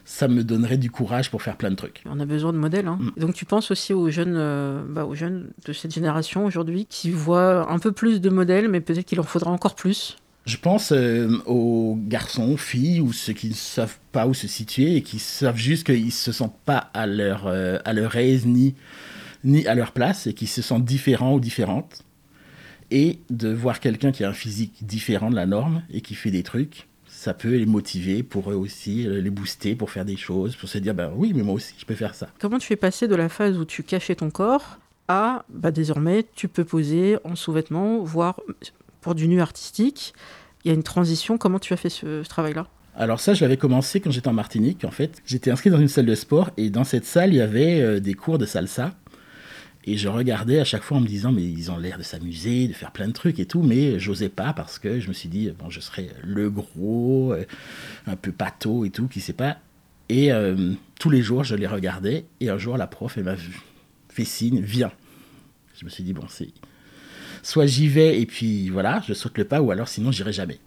ça 0.06 0.28
me 0.28 0.44
donnerait 0.44 0.78
du 0.78 0.92
courage 0.92 1.32
pour 1.32 1.42
faire 1.42 1.58
plein 1.58 1.72
de 1.72 1.76
trucs. 1.76 2.04
On 2.06 2.20
a 2.20 2.26
besoin 2.26 2.54
de 2.54 2.58
modèles. 2.58 2.88
hein. 2.88 3.00
Mm. 3.02 3.20
Donc 3.20 3.34
tu 3.34 3.44
penses 3.44 3.72
aussi 3.72 3.92
aux 3.92 4.10
jeunes, 4.10 4.36
euh, 4.38 4.84
bah, 4.88 5.06
aux 5.06 5.16
jeunes 5.16 5.50
de 5.66 5.74
cette 5.74 5.94
génération 5.94 6.46
aujourd'hui 6.46 6.86
qui 6.88 7.10
voient 7.10 7.72
un 7.72 7.80
peu 7.80 7.92
plus 7.92 8.22
de 8.22 8.30
modèles, 8.30 8.70
mais 8.70 8.82
peut-être 8.82 9.06
qu'il 9.06 9.20
en 9.20 9.24
faudra 9.24 9.52
encore 9.52 9.76
plus? 9.76 10.18
Je 10.46 10.58
pense 10.58 10.92
euh, 10.92 11.28
aux 11.48 11.98
garçons, 12.08 12.52
aux 12.52 12.58
filles, 12.58 13.02
ou 13.02 13.12
ceux 13.12 13.34
qui 13.34 13.50
ne 13.50 13.56
savent 13.56 13.98
pas 14.12 14.28
où 14.28 14.36
se 14.36 14.48
situer 14.48 14.96
et 14.96 15.02
qui 15.02 15.18
savent 15.18 15.58
juste 15.58 15.86
qu'ils 15.86 16.06
ne 16.06 16.12
se 16.12 16.32
sentent 16.32 16.60
pas 16.66 16.92
à 16.94 17.08
leur, 17.08 17.48
euh, 17.48 17.80
à 17.84 17.94
leur 17.94 18.16
aise 18.16 18.46
ni, 18.46 18.76
ni 19.44 19.66
à 19.66 19.74
leur 19.74 19.92
place 19.92 20.28
et 20.28 20.34
qui 20.34 20.46
se 20.46 20.62
sentent 20.62 20.86
différents 20.86 21.34
ou 21.34 21.40
différentes. 21.40 22.04
Et 22.92 23.18
de 23.32 23.52
voir 23.52 23.80
quelqu'un 23.80 24.12
qui 24.12 24.24
a 24.24 24.30
un 24.30 24.34
physique 24.34 24.86
différent 24.86 25.32
de 25.32 25.36
la 25.36 25.48
norme 25.48 25.82
et 25.92 26.02
qui 26.02 26.14
fait 26.14 26.30
des 26.30 26.44
trucs, 26.44 26.88
ça 27.26 27.34
peut 27.34 27.56
les 27.56 27.66
motiver 27.66 28.22
pour 28.22 28.52
eux 28.52 28.56
aussi, 28.56 29.08
euh, 29.08 29.20
les 29.20 29.32
booster 29.32 29.74
pour 29.74 29.90
faire 29.90 30.06
des 30.06 30.16
choses, 30.16 30.56
pour 30.56 30.70
se 30.70 30.78
dire 30.78 30.94
ben 30.94 31.12
oui, 31.16 31.34
mais 31.34 31.42
moi 31.42 31.56
aussi, 31.56 31.74
je 31.76 31.84
peux 31.84 31.96
faire 31.96 32.14
ça. 32.14 32.28
Comment 32.40 32.60
tu 32.60 32.72
es 32.72 32.76
passé 32.76 33.08
de 33.08 33.16
la 33.16 33.30
phase 33.30 33.58
où 33.58 33.66
tu 33.66 33.82
cachais 33.82 34.14
ton 34.14 34.30
corps 34.30 34.78
à 35.08 35.44
bah, 35.50 35.72
désormais 35.72 36.24
tu 36.36 36.48
peux 36.48 36.64
poser 36.66 37.18
en 37.24 37.36
sous-vêtements, 37.36 38.04
voire 38.04 38.40
pour 39.02 39.16
du 39.16 39.28
nu 39.28 39.42
artistique 39.42 40.14
Il 40.64 40.68
y 40.68 40.72
a 40.72 40.76
une 40.76 40.84
transition. 40.84 41.40
Comment 41.40 41.58
tu 41.58 41.74
as 41.74 41.78
fait 41.78 41.90
ce, 41.90 42.22
ce 42.22 42.30
travail-là? 42.30 42.68
Alors 42.96 43.20
ça, 43.20 43.34
je 43.34 43.42
l'avais 43.42 43.58
commencé 43.58 44.00
quand 44.00 44.12
j'étais 44.12 44.28
en 44.28 44.34
Martinique, 44.34 44.86
en 44.86 44.92
fait. 44.92 45.24
J'étais 45.26 45.50
inscrit 45.50 45.72
dans 45.72 45.80
une 45.80 45.88
salle 45.88 46.06
de 46.06 46.16
sport 46.16 46.52
et 46.58 46.70
dans 46.70 46.84
cette 46.84 47.06
salle, 47.06 47.34
il 47.34 47.38
y 47.38 47.42
avait 47.42 47.82
euh, 47.82 48.00
des 48.00 48.14
cours 48.14 48.38
de 48.38 48.46
salsa. 48.46 48.94
Et 49.88 49.98
je 49.98 50.08
regardais 50.08 50.60
à 50.60 50.64
chaque 50.64 50.82
fois 50.82 50.98
en 50.98 51.02
me 51.02 51.08
disant, 51.08 51.32
mais 51.32 51.44
ils 51.44 51.70
ont 51.70 51.78
l'air 51.78 51.98
de 52.00 52.04
s'amuser, 52.04 52.68
de 52.68 52.74
faire 52.74 52.92
plein 52.92 53.08
de 53.08 53.14
trucs 53.14 53.40
et 53.40 53.46
tout, 53.46 53.62
mais 53.62 54.00
j'osais 54.00 54.30
pas 54.30 54.52
parce 54.52 54.80
que 54.80 55.00
je 55.00 55.08
me 55.08 55.14
suis 55.14 55.30
dit, 55.30 55.52
bon, 55.58 55.70
je 55.70 55.80
serais 55.80 56.10
le 56.24 56.50
gros, 56.50 57.34
euh, 57.34 57.46
un 58.08 58.16
peu 58.16 58.32
pâteau 58.32 58.84
et 58.84 58.90
tout, 58.90 59.08
qui 59.08 59.22
sait 59.22 59.34
pas. 59.34 59.60
Et 60.10 60.32
euh, 60.32 60.74
tous 61.00 61.12
les 61.12 61.22
jours, 61.22 61.44
je 61.44 61.56
les 61.56 61.68
regardais 61.68 62.26
et 62.40 62.50
un 62.50 62.58
jour, 62.58 62.78
la 62.78 62.88
prof, 62.88 63.16
elle 63.18 63.26
m'a 63.26 63.36
fait 64.10 64.26
signe, 64.26 64.60
viens. 64.60 64.92
Je 65.80 65.86
me 65.86 65.90
suis 65.90 66.04
dit, 66.04 66.14
bon, 66.14 66.26
c'est... 66.30 66.50
Soit 67.44 67.68
j'y 67.68 67.88
vais 67.88 68.20
et 68.20 68.26
puis 68.26 68.70
voilà, 68.70 69.04
je 69.08 69.14
saute 69.14 69.38
le 69.38 69.46
pas, 69.46 69.62
ou 69.62 69.70
alors 69.70 69.88
sinon, 69.88 70.12
j'irai 70.12 70.34
jamais. 70.34 70.58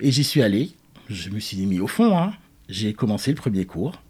Et 0.00 0.12
j'y 0.12 0.22
suis 0.22 0.42
allé. 0.42 0.70
Je 1.08 1.30
me 1.30 1.40
suis 1.40 1.56
mis 1.66 1.80
au 1.80 1.88
fond. 1.88 2.16
hein. 2.16 2.34
J'ai 2.68 2.92
commencé 2.92 3.32
le 3.32 3.36
premier 3.36 3.64
cours. 3.64 4.00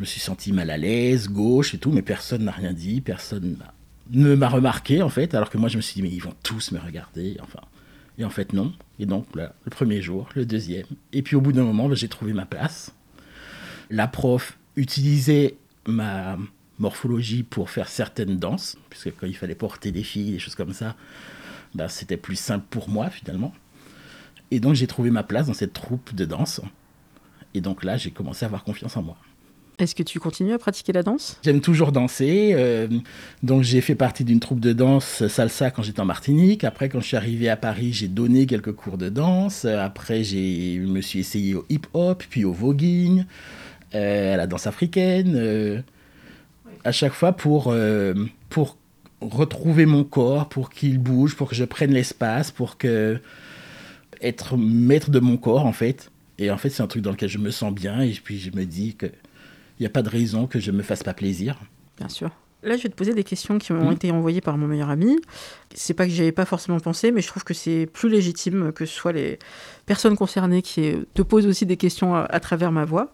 Je 0.00 0.04
me 0.04 0.06
suis 0.06 0.20
senti 0.20 0.50
mal 0.54 0.70
à 0.70 0.78
l'aise, 0.78 1.28
gauche 1.28 1.74
et 1.74 1.78
tout, 1.78 1.92
mais 1.92 2.00
personne 2.00 2.44
n'a 2.44 2.52
rien 2.52 2.72
dit, 2.72 3.02
personne 3.02 3.58
ne 4.10 4.34
m'a 4.34 4.48
remarqué 4.48 5.02
en 5.02 5.10
fait, 5.10 5.34
alors 5.34 5.50
que 5.50 5.58
moi 5.58 5.68
je 5.68 5.76
me 5.76 5.82
suis 5.82 5.96
dit 5.96 6.02
mais 6.02 6.08
ils 6.08 6.22
vont 6.22 6.32
tous 6.42 6.72
me 6.72 6.78
regarder, 6.78 7.36
enfin. 7.42 7.60
Et 8.16 8.24
en 8.24 8.30
fait 8.30 8.54
non. 8.54 8.72
Et 8.98 9.04
donc 9.04 9.26
là, 9.36 9.54
le 9.66 9.70
premier 9.70 10.00
jour, 10.00 10.30
le 10.34 10.46
deuxième, 10.46 10.86
et 11.12 11.20
puis 11.20 11.36
au 11.36 11.42
bout 11.42 11.52
d'un 11.52 11.64
moment, 11.64 11.86
ben, 11.86 11.94
j'ai 11.94 12.08
trouvé 12.08 12.32
ma 12.32 12.46
place. 12.46 12.94
La 13.90 14.08
prof 14.08 14.56
utilisait 14.74 15.56
ma 15.86 16.38
morphologie 16.78 17.42
pour 17.42 17.68
faire 17.68 17.88
certaines 17.88 18.38
danses, 18.38 18.78
puisque 18.88 19.14
quand 19.16 19.26
il 19.26 19.36
fallait 19.36 19.54
porter 19.54 19.92
des 19.92 20.02
filles, 20.02 20.32
des 20.32 20.38
choses 20.38 20.54
comme 20.54 20.72
ça, 20.72 20.96
ben, 21.74 21.88
c'était 21.88 22.16
plus 22.16 22.36
simple 22.36 22.64
pour 22.70 22.88
moi 22.88 23.10
finalement. 23.10 23.52
Et 24.50 24.60
donc 24.60 24.76
j'ai 24.76 24.86
trouvé 24.86 25.10
ma 25.10 25.24
place 25.24 25.48
dans 25.48 25.52
cette 25.52 25.74
troupe 25.74 26.14
de 26.14 26.24
danse. 26.24 26.62
Et 27.52 27.60
donc 27.60 27.84
là, 27.84 27.98
j'ai 27.98 28.12
commencé 28.12 28.46
à 28.46 28.46
avoir 28.46 28.64
confiance 28.64 28.96
en 28.96 29.02
moi. 29.02 29.18
Est-ce 29.80 29.94
que 29.94 30.02
tu 30.02 30.20
continues 30.20 30.52
à 30.52 30.58
pratiquer 30.58 30.92
la 30.92 31.02
danse? 31.02 31.38
J'aime 31.42 31.60
toujours 31.60 31.90
danser. 31.90 32.52
Euh, 32.54 32.86
donc 33.42 33.62
j'ai 33.62 33.80
fait 33.80 33.94
partie 33.94 34.24
d'une 34.24 34.40
troupe 34.40 34.60
de 34.60 34.74
danse 34.74 35.26
salsa 35.26 35.70
quand 35.70 35.82
j'étais 35.82 36.00
en 36.00 36.04
Martinique. 36.04 36.64
Après, 36.64 36.90
quand 36.90 37.00
je 37.00 37.06
suis 37.06 37.16
arrivé 37.16 37.48
à 37.48 37.56
Paris, 37.56 37.92
j'ai 37.92 38.08
donné 38.08 38.46
quelques 38.46 38.72
cours 38.72 38.98
de 38.98 39.08
danse. 39.08 39.64
Après, 39.64 40.22
je 40.22 40.80
me 40.80 41.00
suis 41.00 41.20
essayé 41.20 41.54
au 41.54 41.64
hip-hop, 41.70 42.22
puis 42.28 42.44
au 42.44 42.52
voguing, 42.52 43.24
euh, 43.94 44.34
à 44.34 44.36
la 44.36 44.46
danse 44.46 44.66
africaine. 44.66 45.32
Euh, 45.34 45.80
à 46.84 46.92
chaque 46.92 47.12
fois 47.12 47.32
pour, 47.32 47.74
pour 48.48 48.76
retrouver 49.20 49.86
mon 49.86 50.04
corps, 50.04 50.48
pour 50.48 50.70
qu'il 50.70 50.98
bouge, 50.98 51.36
pour 51.36 51.48
que 51.48 51.54
je 51.54 51.64
prenne 51.64 51.92
l'espace, 51.92 52.50
pour 52.50 52.78
que 52.78 53.20
être 54.22 54.56
maître 54.56 55.10
de 55.10 55.20
mon 55.20 55.36
corps 55.36 55.66
en 55.66 55.72
fait. 55.72 56.10
Et 56.38 56.50
en 56.50 56.56
fait, 56.56 56.70
c'est 56.70 56.82
un 56.82 56.86
truc 56.86 57.02
dans 57.02 57.10
lequel 57.10 57.28
je 57.28 57.38
me 57.38 57.50
sens 57.50 57.72
bien 57.72 58.00
et 58.00 58.12
puis 58.12 58.38
je 58.38 58.50
me 58.50 58.64
dis 58.64 58.94
que 58.94 59.06
n'y 59.80 59.86
a 59.86 59.90
pas 59.90 60.02
de 60.02 60.08
raison 60.08 60.46
que 60.46 60.60
je 60.60 60.70
me 60.70 60.82
fasse 60.82 61.02
pas 61.02 61.14
plaisir. 61.14 61.58
Bien 61.98 62.08
sûr. 62.08 62.30
Là, 62.62 62.76
je 62.76 62.82
vais 62.82 62.88
te 62.90 62.94
poser 62.94 63.14
des 63.14 63.24
questions 63.24 63.58
qui 63.58 63.72
m'ont 63.72 63.88
mmh. 63.88 63.94
été 63.94 64.10
envoyées 64.10 64.42
par 64.42 64.58
mon 64.58 64.66
meilleur 64.66 64.90
ami. 64.90 65.18
C'est 65.74 65.94
pas 65.94 66.04
que 66.04 66.12
j'y 66.12 66.20
avais 66.20 66.32
pas 66.32 66.44
forcément 66.44 66.78
pensé, 66.78 67.10
mais 67.10 67.22
je 67.22 67.28
trouve 67.28 67.42
que 67.42 67.54
c'est 67.54 67.86
plus 67.86 68.10
légitime 68.10 68.72
que 68.72 68.84
ce 68.84 68.94
soit 68.94 69.12
les 69.12 69.38
personnes 69.86 70.14
concernées 70.14 70.60
qui 70.60 70.92
te 71.14 71.22
posent 71.22 71.46
aussi 71.46 71.64
des 71.64 71.78
questions 71.78 72.14
à 72.14 72.40
travers 72.40 72.70
ma 72.70 72.84
voix. 72.84 73.12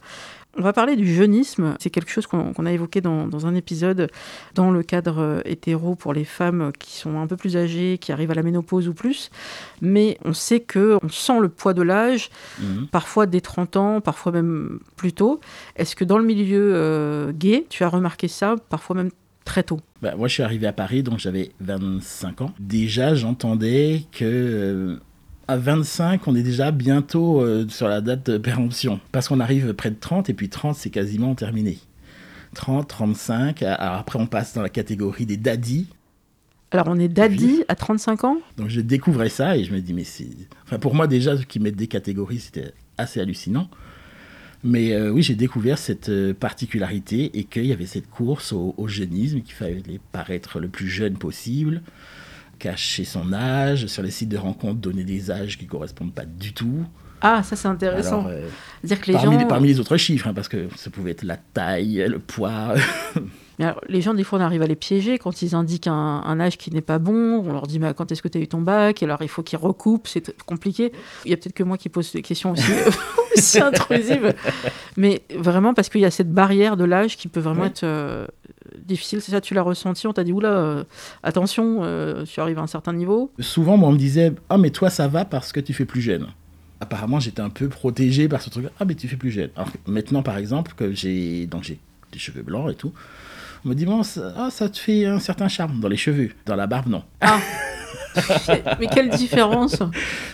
On 0.58 0.62
va 0.62 0.72
parler 0.72 0.96
du 0.96 1.12
jeunisme. 1.12 1.76
C'est 1.78 1.90
quelque 1.90 2.10
chose 2.10 2.26
qu'on 2.26 2.66
a 2.66 2.72
évoqué 2.72 3.00
dans, 3.00 3.46
un 3.46 3.54
épisode 3.54 4.10
dans 4.54 4.70
le 4.70 4.82
cadre 4.82 5.18
euh, 5.18 5.40
hétéro 5.44 5.94
pour 5.94 6.14
les 6.14 6.24
femmes 6.24 6.72
qui 6.78 6.96
sont 6.96 7.20
un 7.20 7.26
peu 7.26 7.36
plus 7.36 7.56
âgées, 7.56 7.98
qui 7.98 8.12
arrivent 8.12 8.30
à 8.30 8.34
la 8.34 8.42
ménopause 8.42 8.88
ou 8.88 8.94
plus. 8.94 9.30
Mais 9.82 10.18
on 10.24 10.32
sait 10.32 10.60
que 10.60 10.98
on 11.02 11.08
sent 11.08 11.40
le 11.40 11.48
poids 11.48 11.74
de 11.74 11.82
l'âge, 11.82 12.30
mhm. 12.60 12.86
parfois 12.88 13.26
dès 13.26 13.40
30 13.40 13.76
ans, 13.76 14.00
parfois 14.00 14.32
même 14.32 14.80
plus 14.96 15.12
tôt. 15.12 15.40
Est-ce 15.76 15.94
que 15.94 16.04
dans 16.04 16.18
le 16.18 16.24
milieu 16.24 16.72
euh, 16.74 17.32
gay, 17.32 17.66
tu 17.68 17.84
as 17.84 17.88
remarqué 17.88 18.28
ça, 18.28 18.56
parfois 18.70 18.96
même 18.96 19.10
très 19.44 19.62
tôt? 19.62 19.80
Bah, 20.02 20.14
Moi, 20.16 20.28
je 20.28 20.34
suis 20.34 20.42
arrivé 20.42 20.66
à 20.66 20.72
Paris, 20.72 21.02
donc 21.02 21.18
j'avais 21.18 21.52
25 21.60 22.42
ans. 22.42 22.52
Déjà, 22.58 23.14
j'entendais 23.14 24.02
que 24.12 24.24
euh, 24.24 24.96
à 25.48 25.56
25, 25.56 26.26
on 26.26 26.34
est 26.34 26.42
déjà 26.42 26.70
bientôt 26.70 27.40
euh, 27.40 27.66
sur 27.68 27.88
la 27.88 28.00
date 28.00 28.30
de 28.30 28.38
péremption. 28.38 29.00
Parce 29.12 29.28
qu'on 29.28 29.40
arrive 29.40 29.74
près 29.74 29.90
de 29.90 29.96
30, 29.98 30.28
et 30.28 30.34
puis 30.34 30.48
30, 30.48 30.74
c'est 30.74 30.90
quasiment 30.90 31.34
terminé. 31.34 31.78
30, 32.54 32.88
35, 32.88 33.62
après 33.62 34.18
on 34.18 34.26
passe 34.26 34.54
dans 34.54 34.62
la 34.62 34.68
catégorie 34.68 35.26
des 35.26 35.36
daddy. 35.36 35.88
Alors 36.70 36.86
on 36.88 36.98
est 36.98 37.08
daddy 37.08 37.64
à 37.68 37.74
35 37.74 38.24
ans? 38.24 38.38
Donc 38.56 38.68
je 38.68 38.80
découvrais 38.80 39.28
ça 39.28 39.56
et 39.56 39.64
je 39.64 39.72
me 39.72 39.80
dis, 39.80 39.92
mais 39.92 40.04
c'est... 40.04 40.28
Enfin 40.64 40.78
pour 40.78 40.94
moi 40.94 41.06
déjà, 41.06 41.36
qu'ils 41.36 41.62
mettent 41.62 41.76
des 41.76 41.86
catégories, 41.86 42.40
c'était 42.40 42.72
assez 42.98 43.20
hallucinant. 43.20 43.68
Mais 44.64 44.94
euh, 44.94 45.10
oui, 45.10 45.22
j'ai 45.22 45.34
découvert 45.34 45.78
cette 45.78 46.08
euh, 46.08 46.32
particularité 46.34 47.38
et 47.38 47.44
qu'il 47.44 47.66
y 47.66 47.72
avait 47.72 47.86
cette 47.86 48.08
course 48.08 48.52
au, 48.52 48.74
au 48.78 48.88
jeunisme, 48.88 49.42
qu'il 49.42 49.54
fallait 49.54 50.00
paraître 50.12 50.58
le 50.58 50.68
plus 50.68 50.88
jeune 50.88 51.18
possible 51.18 51.82
cacher 52.58 53.04
son 53.04 53.32
âge, 53.32 53.86
sur 53.86 54.02
les 54.02 54.10
sites 54.10 54.28
de 54.28 54.38
rencontres, 54.38 54.80
donner 54.80 55.04
des 55.04 55.30
âges 55.30 55.58
qui 55.58 55.66
correspondent 55.66 56.14
pas 56.14 56.24
du 56.24 56.52
tout. 56.52 56.84
Ah, 57.20 57.42
ça 57.42 57.56
c'est 57.56 57.68
intéressant. 57.68 58.26
Euh, 58.28 58.48
dire 58.84 59.00
que 59.00 59.06
les 59.06 59.14
parmi, 59.14 59.40
gens... 59.40 59.46
parmi 59.46 59.68
les 59.68 59.80
autres 59.80 59.96
chiffres, 59.96 60.28
hein, 60.28 60.34
parce 60.34 60.48
que 60.48 60.68
ça 60.76 60.90
pouvait 60.90 61.12
être 61.12 61.22
la 61.22 61.36
taille, 61.36 62.04
le 62.08 62.18
poids. 62.18 62.74
les 63.88 64.00
gens, 64.00 64.14
des 64.14 64.24
fois, 64.24 64.38
on 64.38 64.42
arrive 64.42 64.62
à 64.62 64.66
les 64.66 64.76
piéger 64.76 65.18
quand 65.18 65.42
ils 65.42 65.54
indiquent 65.54 65.86
un, 65.86 66.40
âge 66.40 66.58
qui 66.58 66.70
n'est 66.70 66.82
pas 66.82 66.98
bon. 66.98 67.42
On 67.44 67.52
leur 67.52 67.66
dit 67.66 67.78
mais 67.78 67.94
quand 67.94 68.12
est-ce 68.12 68.22
que 68.22 68.28
tu 68.28 68.38
as 68.38 68.40
eu 68.40 68.48
ton 68.48 68.60
bac? 68.60 69.02
Alors 69.02 69.22
il 69.22 69.28
faut 69.28 69.42
qu'ils 69.42 69.58
recoupent, 69.58 70.06
c'est 70.06 70.36
compliqué. 70.44 70.92
Il 71.24 71.30
y 71.30 71.34
a 71.34 71.36
peut-être 71.36 71.54
que 71.54 71.62
moi 71.62 71.78
qui 71.78 71.88
pose 71.88 72.12
des 72.12 72.22
questions 72.22 72.52
aussi, 72.52 72.72
aussi 73.36 73.60
intrusives. 73.60 74.34
Mais 74.96 75.22
vraiment, 75.34 75.74
parce 75.74 75.88
qu'il 75.88 76.02
y 76.02 76.06
a 76.06 76.10
cette 76.10 76.32
barrière 76.32 76.76
de 76.76 76.84
l'âge 76.84 77.16
qui 77.16 77.28
peut 77.28 77.40
vraiment 77.40 77.64
être 77.64 77.84
euh, 77.84 78.26
difficile. 78.86 79.20
C'est 79.20 79.32
ça, 79.32 79.40
tu 79.40 79.54
l'as 79.54 79.62
ressenti 79.62 80.06
On 80.06 80.12
t'a 80.12 80.24
dit 80.24 80.32
oula, 80.32 80.48
euh, 80.48 80.84
attention, 81.22 81.80
euh, 81.82 82.24
tu 82.24 82.40
arrives 82.40 82.58
à 82.58 82.62
un 82.62 82.66
certain 82.66 82.92
niveau. 82.92 83.30
Souvent, 83.40 83.76
moi, 83.76 83.88
on 83.88 83.92
me 83.92 83.98
disait 83.98 84.32
ah, 84.48 84.58
mais 84.58 84.70
toi, 84.70 84.90
ça 84.90 85.08
va 85.08 85.24
parce 85.24 85.52
que 85.52 85.60
tu 85.60 85.74
fais 85.74 85.84
plus 85.84 86.00
jeune 86.00 86.26
apparemment 86.78 87.18
j'étais 87.18 87.40
un 87.40 87.48
peu 87.48 87.70
protégé 87.70 88.28
par 88.28 88.42
ce 88.42 88.50
truc 88.50 88.66
ah 88.78 88.84
mais 88.84 88.94
tu 88.94 89.08
fais 89.08 89.16
plus 89.16 89.30
jeune 89.30 89.48
alors 89.56 89.70
maintenant 89.86 90.22
par 90.22 90.36
exemple 90.36 90.74
que 90.76 90.92
j'ai 90.92 91.46
donc 91.46 91.62
j'ai 91.62 91.78
des 92.12 92.18
cheveux 92.18 92.42
blancs 92.42 92.70
et 92.70 92.74
tout 92.74 92.92
on 93.66 93.70
me 93.70 93.74
dit, 93.74 93.84
bon, 93.84 94.04
ça, 94.04 94.32
ah, 94.36 94.48
ça 94.48 94.68
te 94.68 94.78
fait 94.78 95.06
un 95.06 95.18
certain 95.18 95.48
charme 95.48 95.80
dans 95.80 95.88
les 95.88 95.96
cheveux, 95.96 96.30
dans 96.44 96.54
la 96.54 96.68
barbe, 96.68 96.86
non. 96.86 97.02
Ah 97.20 97.40
Mais 98.80 98.86
quelle 98.86 99.10
différence 99.10 99.82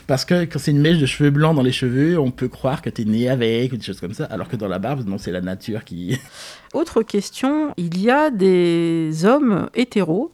Parce 0.07 0.25
que 0.25 0.45
quand 0.45 0.59
c'est 0.59 0.71
une 0.71 0.81
mèche 0.81 0.99
de 0.99 1.07
cheveux 1.07 1.31
blancs 1.31 1.55
dans 1.55 1.63
les 1.63 1.73
cheveux, 1.73 2.19
on 2.19 2.31
peut 2.31 2.49
croire 2.49 2.83
que 2.83 2.91
tu 2.91 3.03
es 3.03 3.05
né 3.05 3.29
avec, 3.29 3.73
ou 3.73 3.77
des 3.77 3.83
choses 3.83 4.01
comme 4.01 4.15
ça, 4.15 4.25
alors 4.27 4.49
que 4.49 4.57
dans 4.57 4.69
la 4.69 4.79
barbe, 4.79 5.07
non, 5.07 5.19
c'est 5.19 5.33
la 5.33 5.41
nature 5.41 5.85
qui... 5.85 6.19
Autre 6.75 7.03
question, 7.03 7.75
il 7.77 8.01
y 8.01 8.11
a 8.11 8.31
des 8.31 9.25
hommes 9.25 9.69
hétéros, 9.75 10.33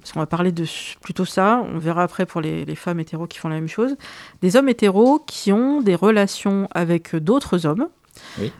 parce 0.00 0.12
qu'on 0.12 0.20
va 0.20 0.26
parler 0.26 0.52
de 0.52 0.64
plutôt 1.00 1.24
ça, 1.24 1.64
on 1.74 1.78
verra 1.78 2.04
après 2.04 2.26
pour 2.26 2.40
les, 2.40 2.64
les 2.64 2.76
femmes 2.76 3.00
hétéros 3.00 3.26
qui 3.26 3.38
font 3.38 3.48
la 3.48 3.56
même 3.56 3.68
chose, 3.68 3.96
des 4.42 4.56
hommes 4.56 4.68
hétéros 4.68 5.18
qui 5.26 5.52
ont 5.52 5.80
des 5.80 5.96
relations 5.96 6.68
avec 6.72 7.16
d'autres 7.16 7.66
hommes, 7.66 7.88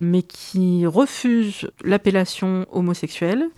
mais 0.01 0.23
qui 0.23 0.87
refusent 0.87 1.71
l'appellation 1.85 2.67
homosexuelle 2.73 3.49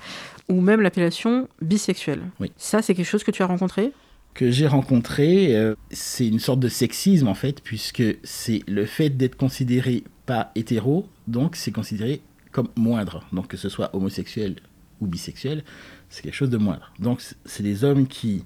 ou 0.49 0.61
même 0.61 0.81
l'appellation 0.81 1.49
bisexuelle. 1.61 2.23
Ça, 2.57 2.83
c'est 2.83 2.95
quelque 2.95 3.07
chose 3.07 3.25
que 3.25 3.31
tu 3.31 3.43
as 3.43 3.47
rencontré? 3.47 3.93
Que 4.39 4.53
j'ai 4.53 4.69
rencontré, 4.69 5.57
euh, 5.57 5.75
c'est 5.91 6.29
une 6.29 6.39
sorte 6.39 6.61
de 6.61 6.69
sexisme 6.69 7.27
en 7.27 7.35
fait, 7.35 7.61
puisque 7.61 8.05
c'est 8.23 8.63
le 8.69 8.87
fait 8.87 9.11
d'être 9.11 9.37
considéré 9.37 10.05
pas 10.27 10.53
hétéro, 10.55 11.09
donc 11.27 11.57
c'est 11.57 11.73
considéré 11.73 12.21
comme 12.53 12.69
moindre. 12.77 13.25
Donc 13.33 13.49
que 13.49 13.57
ce 13.57 13.69
soit 13.69 13.93
homosexuel 13.97 14.55
ou 15.01 15.09
bisexuel, 15.09 15.65
c'est 16.09 16.23
quelque 16.23 16.37
chose 16.37 16.51
de 16.51 16.57
moindre. 16.57 16.93
Donc 17.01 17.21
c'est 17.47 17.65
des 17.65 17.83
hommes 17.83 18.07
qui 18.07 18.45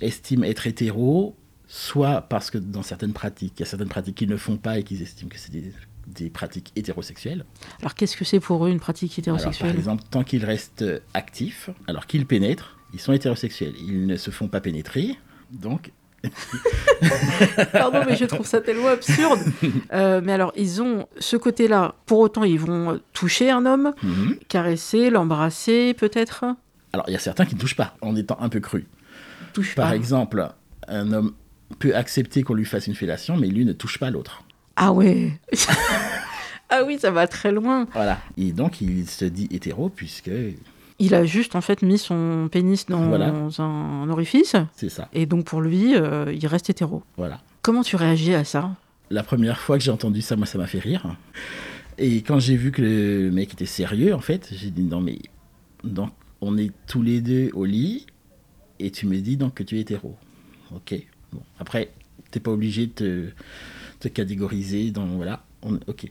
estiment 0.00 0.44
être 0.44 0.66
hétéros, 0.66 1.36
soit 1.68 2.22
parce 2.22 2.50
que 2.50 2.56
dans 2.56 2.82
certaines 2.82 3.12
pratiques, 3.12 3.52
il 3.58 3.60
y 3.60 3.62
a 3.64 3.66
certaines 3.66 3.90
pratiques 3.90 4.14
qu'ils 4.14 4.30
ne 4.30 4.38
font 4.38 4.56
pas 4.56 4.78
et 4.78 4.82
qu'ils 4.82 5.02
estiment 5.02 5.28
que 5.28 5.38
c'est 5.38 5.52
des 5.52 5.74
des 6.06 6.30
pratiques 6.30 6.72
hétérosexuelles. 6.76 7.44
Alors 7.80 7.94
qu'est-ce 7.94 8.16
que 8.16 8.24
c'est 8.24 8.40
pour 8.40 8.64
eux 8.64 8.70
une 8.70 8.78
pratique 8.80 9.18
hétérosexuelle 9.18 9.72
Par 9.72 9.78
exemple, 9.78 10.04
tant 10.08 10.22
qu'ils 10.22 10.44
restent 10.44 10.84
actifs, 11.12 11.68
alors 11.88 12.06
qu'ils 12.06 12.26
pénètrent, 12.26 12.75
ils 12.96 13.00
sont 13.00 13.12
hétérosexuels. 13.12 13.74
Ils 13.78 14.06
ne 14.06 14.16
se 14.16 14.30
font 14.30 14.48
pas 14.48 14.60
pénétrer, 14.60 15.18
donc... 15.50 15.92
Pardon, 17.72 18.00
mais 18.08 18.16
je 18.16 18.24
trouve 18.24 18.46
ça 18.46 18.62
tellement 18.62 18.88
absurde. 18.88 19.38
Euh, 19.92 20.22
mais 20.24 20.32
alors, 20.32 20.52
ils 20.56 20.80
ont 20.82 21.06
ce 21.18 21.36
côté-là. 21.36 21.94
Pour 22.06 22.20
autant, 22.20 22.42
ils 22.42 22.58
vont 22.58 22.98
toucher 23.12 23.50
un 23.50 23.66
homme, 23.66 23.92
mhm. 24.02 24.38
caresser, 24.48 25.10
l'embrasser, 25.10 25.94
peut-être 25.94 26.44
Alors, 26.94 27.04
il 27.06 27.12
y 27.12 27.16
a 27.16 27.20
certains 27.20 27.44
qui 27.44 27.54
ne 27.54 27.60
touchent 27.60 27.76
pas, 27.76 27.96
en 28.00 28.16
étant 28.16 28.38
un 28.40 28.48
peu 28.48 28.60
crus. 28.60 28.86
Par 29.76 29.92
exemple, 29.92 30.48
un 30.88 31.12
homme 31.12 31.34
peut 31.78 31.94
accepter 31.94 32.42
qu'on 32.42 32.54
lui 32.54 32.64
fasse 32.64 32.86
une 32.86 32.94
fellation, 32.94 33.36
mais 33.36 33.48
lui 33.48 33.66
ne 33.66 33.74
touche 33.74 33.98
pas 33.98 34.10
l'autre. 34.10 34.42
Ah 34.74 34.92
ouais 34.92 35.38
Ah 36.70 36.80
oui, 36.84 36.98
ça 36.98 37.10
va 37.10 37.28
très 37.28 37.52
loin. 37.52 37.86
Voilà. 37.92 38.18
Et 38.36 38.52
donc, 38.52 38.80
il 38.80 39.06
se 39.06 39.26
dit 39.26 39.48
hétéro 39.52 39.90
puisque... 39.90 40.30
Il 40.98 41.14
a 41.14 41.24
juste 41.24 41.56
en 41.56 41.60
fait 41.60 41.82
mis 41.82 41.98
son 41.98 42.48
pénis 42.50 42.86
dans 42.86 43.60
un 43.60 44.08
orifice. 44.08 44.56
C'est 44.74 44.88
ça. 44.88 45.08
Et 45.12 45.26
donc 45.26 45.44
pour 45.44 45.60
lui, 45.60 45.94
euh, 45.94 46.32
il 46.32 46.46
reste 46.46 46.70
hétéro. 46.70 47.02
Voilà. 47.16 47.40
Comment 47.62 47.82
tu 47.82 47.96
réagis 47.96 48.34
à 48.34 48.44
ça? 48.44 48.74
La 49.10 49.22
première 49.22 49.60
fois 49.60 49.78
que 49.78 49.84
j'ai 49.84 49.90
entendu 49.90 50.22
ça, 50.22 50.36
moi, 50.36 50.46
ça 50.46 50.58
m'a 50.58 50.66
fait 50.66 50.78
rire. 50.78 51.16
Et 51.98 52.22
quand 52.22 52.38
j'ai 52.38 52.56
vu 52.56 52.72
que 52.72 52.82
le 52.82 53.30
mec 53.30 53.52
était 53.52 53.66
sérieux, 53.66 54.14
en 54.14 54.20
fait, 54.20 54.48
j'ai 54.52 54.70
dit 54.70 54.84
non 54.84 55.00
mais 55.00 55.18
donc 55.84 56.12
on 56.40 56.56
est 56.58 56.72
tous 56.86 57.02
les 57.02 57.20
deux 57.20 57.50
au 57.54 57.64
lit 57.64 58.06
et 58.78 58.90
tu 58.90 59.06
me 59.06 59.18
dis 59.18 59.36
donc 59.36 59.54
que 59.54 59.62
tu 59.62 59.76
es 59.76 59.80
hétéro. 59.80 60.16
Ok. 60.74 60.94
Bon. 61.32 61.42
Après, 61.58 61.90
t'es 62.30 62.40
pas 62.40 62.50
obligé 62.50 62.86
de 62.86 62.92
te 62.92 63.28
te 64.00 64.08
catégoriser 64.08 64.90
dans 64.90 65.06
voilà 65.06 65.42
ok 65.62 66.10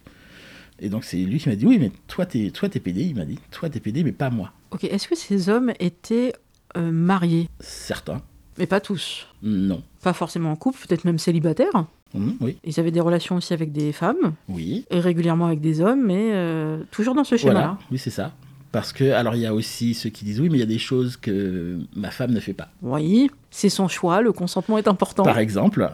et 0.80 0.90
donc 0.90 1.04
c'est 1.04 1.18
lui 1.18 1.40
qui 1.40 1.50
m'a 1.50 1.56
dit 1.56 1.66
oui 1.66 1.78
mais 1.80 1.92
toi 2.08 2.26
t'es 2.26 2.52
toi 2.52 2.70
t'es 2.70 2.80
PD 2.80 3.04
il 3.04 3.16
m'a 3.16 3.26
dit. 3.26 3.40
Toi 3.52 3.70
t'es 3.70 3.80
PD 3.80 4.04
mais 4.04 4.12
pas 4.12 4.30
moi. 4.30 4.52
Ok 4.72 4.84
est-ce 4.86 5.08
que 5.08 5.16
ces 5.16 5.50
hommes 5.50 5.72
étaient 5.80 6.34
euh, 6.78 6.92
mariés? 6.92 7.50
Certains. 7.60 8.22
Mais 8.58 8.68
pas 8.68 8.80
tous. 8.80 9.28
Non. 9.44 9.82
Pas 10.02 10.14
forcément 10.14 10.52
en 10.52 10.56
couple 10.56 10.80
peut-être 10.88 11.06
même 11.06 11.20
célibataires. 11.20 11.86
Mhm, 12.14 12.38
oui, 12.40 12.58
Ils 12.64 12.80
avaient 12.80 12.92
des 12.92 13.02
relations 13.02 13.36
aussi 13.36 13.52
avec 13.54 13.74
des 13.74 13.92
femmes, 13.92 14.36
oui. 14.48 14.86
et 14.90 15.00
régulièrement 15.02 15.48
avec 15.48 15.60
des 15.60 15.82
hommes, 15.82 16.06
mais 16.06 16.30
euh, 16.32 16.82
toujours 16.90 17.14
dans 17.14 17.26
ce 17.26 17.36
schéma-là. 17.36 17.60
Voilà, 17.60 17.78
oui, 17.92 17.98
c'est 17.98 18.10
ça. 18.10 18.32
Parce 18.72 18.94
que, 18.94 19.12
alors, 19.12 19.36
il 19.36 19.42
y 19.42 19.46
a 19.46 19.54
aussi 19.54 19.94
ceux 19.94 20.10
qui 20.10 20.24
disent 20.24 20.40
oui, 20.40 20.48
mais 20.50 20.58
il 20.58 20.60
y 20.62 20.64
a 20.64 20.68
des 20.68 20.78
choses 20.80 21.18
que 21.18 21.78
ma 21.96 22.12
femme 22.12 22.32
ne 22.32 22.40
fait 22.40 22.54
pas. 22.54 22.70
Oui, 22.82 23.30
c'est 23.52 23.68
son 23.70 23.90
choix, 23.90 24.22
le 24.22 24.32
consentement 24.32 24.78
est 24.78 24.88
important. 24.88 25.24
Par 25.24 25.40
exemple, 25.40 25.90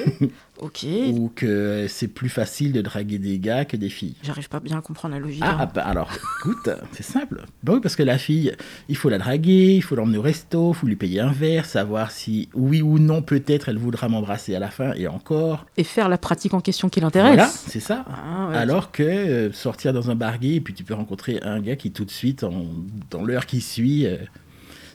Ok, 0.60 0.86
ou 1.10 1.32
que 1.34 1.86
c'est 1.88 2.06
plus 2.06 2.28
facile 2.28 2.72
de 2.72 2.80
draguer 2.80 3.18
des 3.18 3.38
gars 3.40 3.64
que 3.64 3.76
des 3.76 3.88
filles. 3.88 4.14
j'arrive 4.22 4.48
pas 4.48 4.60
bien 4.60 4.78
à 4.78 4.80
comprendre 4.80 5.14
la 5.14 5.20
logique. 5.20 5.42
Ah, 5.44 5.50
hein. 5.54 5.56
ah, 5.60 5.66
bah, 5.66 5.82
alors, 5.84 6.10
écoute, 6.40 6.70
c'est 6.92 7.02
simple. 7.02 7.42
Bah 7.64 7.72
oui, 7.74 7.80
parce 7.82 7.96
que 7.96 8.04
la 8.04 8.18
fille, 8.18 8.54
il 8.88 8.96
faut 8.96 9.08
la 9.08 9.18
draguer, 9.18 9.74
il 9.74 9.82
faut 9.82 9.96
l'emmener 9.96 10.18
au 10.18 10.22
resto, 10.22 10.72
il 10.72 10.74
faut 10.76 10.86
lui 10.86 10.94
payer 10.96 11.18
un 11.20 11.32
verre, 11.32 11.64
savoir 11.66 12.12
si 12.12 12.48
oui 12.54 12.82
ou 12.82 13.00
non, 13.00 13.20
peut-être, 13.20 13.68
elle 13.68 13.78
voudra 13.78 14.08
m'embrasser 14.08 14.54
à 14.54 14.60
la 14.60 14.70
fin, 14.70 14.92
et 14.94 15.08
encore. 15.08 15.66
Et 15.76 15.82
faire 15.84 16.08
la 16.08 16.18
pratique 16.18 16.54
en 16.54 16.60
question 16.60 16.88
qui 16.88 17.00
l'intéresse. 17.00 17.34
Voilà, 17.34 17.48
c'est 17.48 17.80
ça. 17.80 18.04
Ah, 18.08 18.48
ouais. 18.50 18.56
Alors 18.56 18.92
que 18.92 19.02
euh, 19.02 19.52
sortir 19.52 19.92
dans 19.92 20.10
un 20.10 20.14
bar 20.14 20.38
gay, 20.38 20.54
et 20.54 20.60
puis 20.60 20.72
tu 20.72 20.84
peux 20.84 20.94
rencontrer 20.94 21.40
un 21.42 21.60
gars 21.60 21.74
qui 21.76 21.90
tout 21.90 22.04
de 22.04 22.10
suite, 22.12 22.44
en- 22.44 22.66
dans 23.10 23.24
l'heure 23.24 23.46
qui 23.46 23.60
suit, 23.60 24.06
euh, 24.06 24.18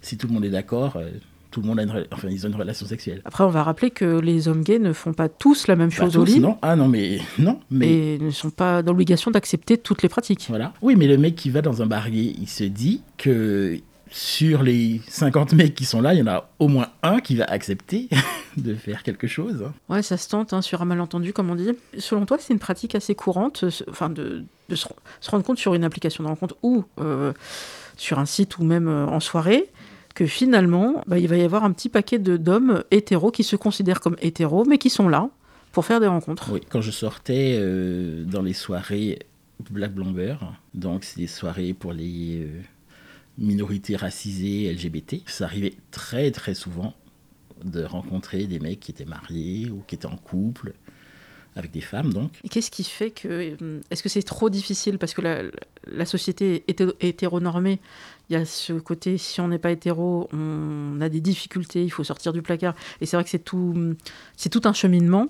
si 0.02 0.18
tout 0.18 0.28
le 0.28 0.34
monde 0.34 0.46
est 0.46 0.50
d'accord, 0.50 0.96
euh, 0.96 1.10
tout 1.52 1.62
le 1.62 1.68
monde 1.68 1.80
a 1.80 1.84
une, 1.84 2.06
enfin, 2.12 2.28
ils 2.30 2.46
ont 2.46 2.50
une 2.50 2.56
relation 2.56 2.86
sexuelle. 2.86 3.22
Après, 3.26 3.44
on 3.44 3.50
va 3.50 3.64
rappeler 3.64 3.90
que 3.92 4.20
les 4.20 4.48
hommes 4.48 4.62
gays 4.64 4.80
ne 4.80 4.94
font 4.94 5.14
pas 5.14 5.30
tous 5.30 5.68
la 5.68 5.76
même 5.76 5.92
chose 5.92 6.16
au 6.18 6.24
tous, 6.24 6.34
lit 6.34 6.40
non 6.40 6.58
Ah 6.62 6.76
non, 6.76 6.88
mais 6.88 7.20
non, 7.40 7.60
mais 7.72 8.16
et 8.16 8.20
ne 8.20 8.30
sont 8.32 8.52
pas 8.52 8.84
dans 8.84 8.92
l'obligation 8.92 9.32
d'accepter 9.32 9.78
toutes 9.78 10.02
les 10.04 10.10
pratiques. 10.10 10.46
voilà. 10.50 10.74
Oui, 10.82 10.96
mais 10.96 11.08
le 11.08 11.18
mec 11.18 11.36
qui 11.36 11.50
va 11.50 11.62
dans 11.62 11.82
un 11.82 11.86
bar 11.86 12.10
gay, 12.10 12.36
il 12.40 12.48
se 12.48 12.64
dit 12.64 13.02
que 13.18 13.80
sur 14.12 14.64
les 14.64 15.02
50 15.08 15.54
mecs 15.54 15.76
qui 15.76 15.86
sont 15.86 16.02
là, 16.02 16.14
il 16.16 16.20
y 16.20 16.22
en 16.24 16.28
a 16.28 16.50
au 16.58 16.68
moins 16.68 16.88
un 17.04 17.20
qui 17.20 17.36
va 17.36 17.46
accepter 17.46 18.10
de 18.58 18.74
faire 18.74 19.04
quelque 19.04 19.28
chose. 19.28 19.64
hein. 19.66 19.74
Ouais, 19.88 20.02
ça 20.02 20.18
se 20.18 20.28
tente 20.30 20.52
hein, 20.54 20.62
sur 20.64 20.82
un 20.82 20.86
malentendu, 20.86 21.32
comme 21.32 21.50
on 21.52 21.56
dit. 21.56 21.70
Selon 21.98 22.26
toi, 22.26 22.38
c'est 22.40 22.52
une 22.54 22.60
pratique 22.60 22.96
assez 22.96 23.14
courante, 23.14 23.64
euh, 23.64 23.70
enfin, 23.90 24.10
de, 24.10 24.44
de 24.70 24.76
se, 24.76 24.88
se 25.22 25.30
rendre 25.30 25.44
compte 25.44 25.60
sur 25.60 25.76
une 25.76 25.84
application 25.84 26.24
de 26.24 26.30
rencontre 26.30 26.56
ou 26.64 26.86
euh, 27.00 27.34
sur 27.98 28.18
un 28.18 28.26
site 28.26 28.58
ou 28.58 28.64
même 28.64 28.88
euh, 28.88 29.06
en 29.06 29.20
soirée? 29.20 29.70
Que 30.14 30.26
finalement, 30.26 31.04
bah, 31.08 31.18
il 31.20 31.28
va 31.28 31.38
y 31.38 31.44
avoir 31.44 31.64
un 31.64 31.72
petit 31.72 31.90
paquet 31.90 32.20
d'hommes 32.20 32.84
hétéros 32.92 33.32
qui 33.32 33.44
se 33.44 33.56
considèrent 33.56 34.00
comme 34.02 34.16
hétéros, 34.22 34.66
mais 34.66 34.78
qui 34.78 34.90
sont 34.90 35.08
là 35.10 35.30
pour 35.72 35.86
faire 35.86 36.00
des 36.00 36.08
rencontres. 36.08 36.50
Oui, 36.52 36.62
quand 36.70 36.82
je 36.82 36.92
sortais 36.92 37.56
euh, 37.58 38.24
dans 38.26 38.42
les 38.42 38.54
soirées 38.54 39.20
Black 39.70 39.94
Blomber, 39.94 40.36
donc 40.74 41.04
c'est 41.04 41.20
des 41.20 41.28
soirées 41.28 41.74
pour 41.74 41.94
les 41.94 42.40
euh, 42.42 42.62
minorités 43.38 43.96
racisées 43.96 44.72
LGBT, 44.74 45.18
ça 45.28 45.46
arrivait 45.46 45.74
très 45.92 46.32
très 46.32 46.54
souvent 46.54 46.94
de 47.64 47.84
rencontrer 47.84 48.46
des 48.48 48.60
mecs 48.60 48.80
qui 48.80 48.92
étaient 48.92 49.06
mariés 49.06 49.70
ou 49.70 49.84
qui 49.86 49.96
étaient 49.96 50.06
en 50.06 50.16
couple 50.18 50.74
avec 51.56 51.72
des 51.72 51.82
femmes 51.82 52.14
donc. 52.14 52.32
Et 52.44 52.50
qu'est-ce 52.50 52.72
qui 52.72 52.84
fait 52.86 53.12
que... 53.12 53.28
euh, 53.62 53.82
Est-ce 53.92 54.02
que 54.02 54.08
c'est 54.10 54.24
trop 54.24 54.50
difficile? 54.50 54.98
Parce 54.98 55.14
que 55.14 55.22
la, 55.22 55.42
la 55.88 56.06
société 56.06 56.64
hétéronormée. 57.02 57.80
Il 58.30 58.34
y 58.34 58.36
a 58.36 58.46
ce 58.46 58.74
côté, 58.74 59.18
si 59.18 59.42
on 59.42 59.48
n'est 59.48 59.58
pas 59.58 59.72
hétéro, 59.72 60.30
on 60.34 61.00
a 61.02 61.10
des 61.10 61.20
difficultés, 61.22 61.84
il 61.84 61.90
faut 61.90 62.04
sortir 62.04 62.32
du 62.32 62.42
placard. 62.44 62.76
Et 63.02 63.06
c'est 63.08 63.18
vrai 63.18 63.24
que 63.24 63.30
c'est 63.30 63.44
tout, 63.44 63.96
c'est 64.38 64.50
tout 64.50 64.62
un 64.66 64.74
cheminement. 64.74 65.28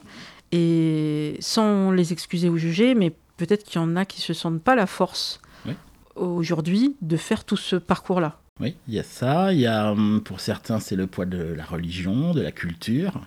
Et 0.52 1.38
sans 1.40 1.92
les 1.92 2.12
excuser 2.12 2.50
ou 2.50 2.58
juger, 2.58 2.96
mais 2.96 3.14
peut-être 3.38 3.64
qu'il 3.64 3.80
y 3.80 3.84
en 3.84 3.96
a 3.96 4.04
qui 4.06 4.20
se 4.22 4.34
sentent 4.34 4.62
pas 4.62 4.76
la 4.76 4.86
force 4.88 5.40
Oui. 5.66 5.74
aujourd'hui 6.16 6.96
de 7.02 7.16
faire 7.18 7.46
tout 7.46 7.56
ce 7.58 7.76
parcours-là. 7.78 8.42
Oui, 8.60 8.76
il 8.90 8.96
y 8.96 9.00
a 9.00 9.04
ça, 9.04 9.54
il 9.54 9.60
y 9.62 9.68
a 9.68 9.92
hum, 9.94 10.22
pour 10.22 10.42
certains 10.42 10.80
c'est 10.82 10.98
le 10.98 11.08
poids 11.08 11.26
de 11.26 11.42
la 11.42 11.64
religion, 11.64 12.34
de 12.34 12.42
la 12.42 12.52
culture, 12.52 13.22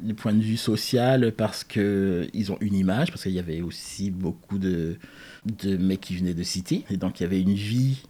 du 0.00 0.12
point 0.12 0.34
de 0.34 0.42
vue 0.42 0.58
social 0.58 1.32
parce 1.32 1.64
que 1.64 2.28
ils 2.34 2.52
ont 2.52 2.58
une 2.60 2.74
image 2.74 3.08
parce 3.08 3.22
qu'il 3.22 3.32
y 3.32 3.38
avait 3.38 3.62
aussi 3.62 4.10
beaucoup 4.10 4.58
de 4.58 4.98
de 5.46 5.78
mecs 5.78 6.02
qui 6.02 6.16
venaient 6.16 6.34
de 6.34 6.42
cité 6.42 6.84
et 6.90 6.98
donc 6.98 7.18
il 7.18 7.22
y 7.22 7.26
avait 7.26 7.40
une 7.40 7.54
vie 7.54 8.02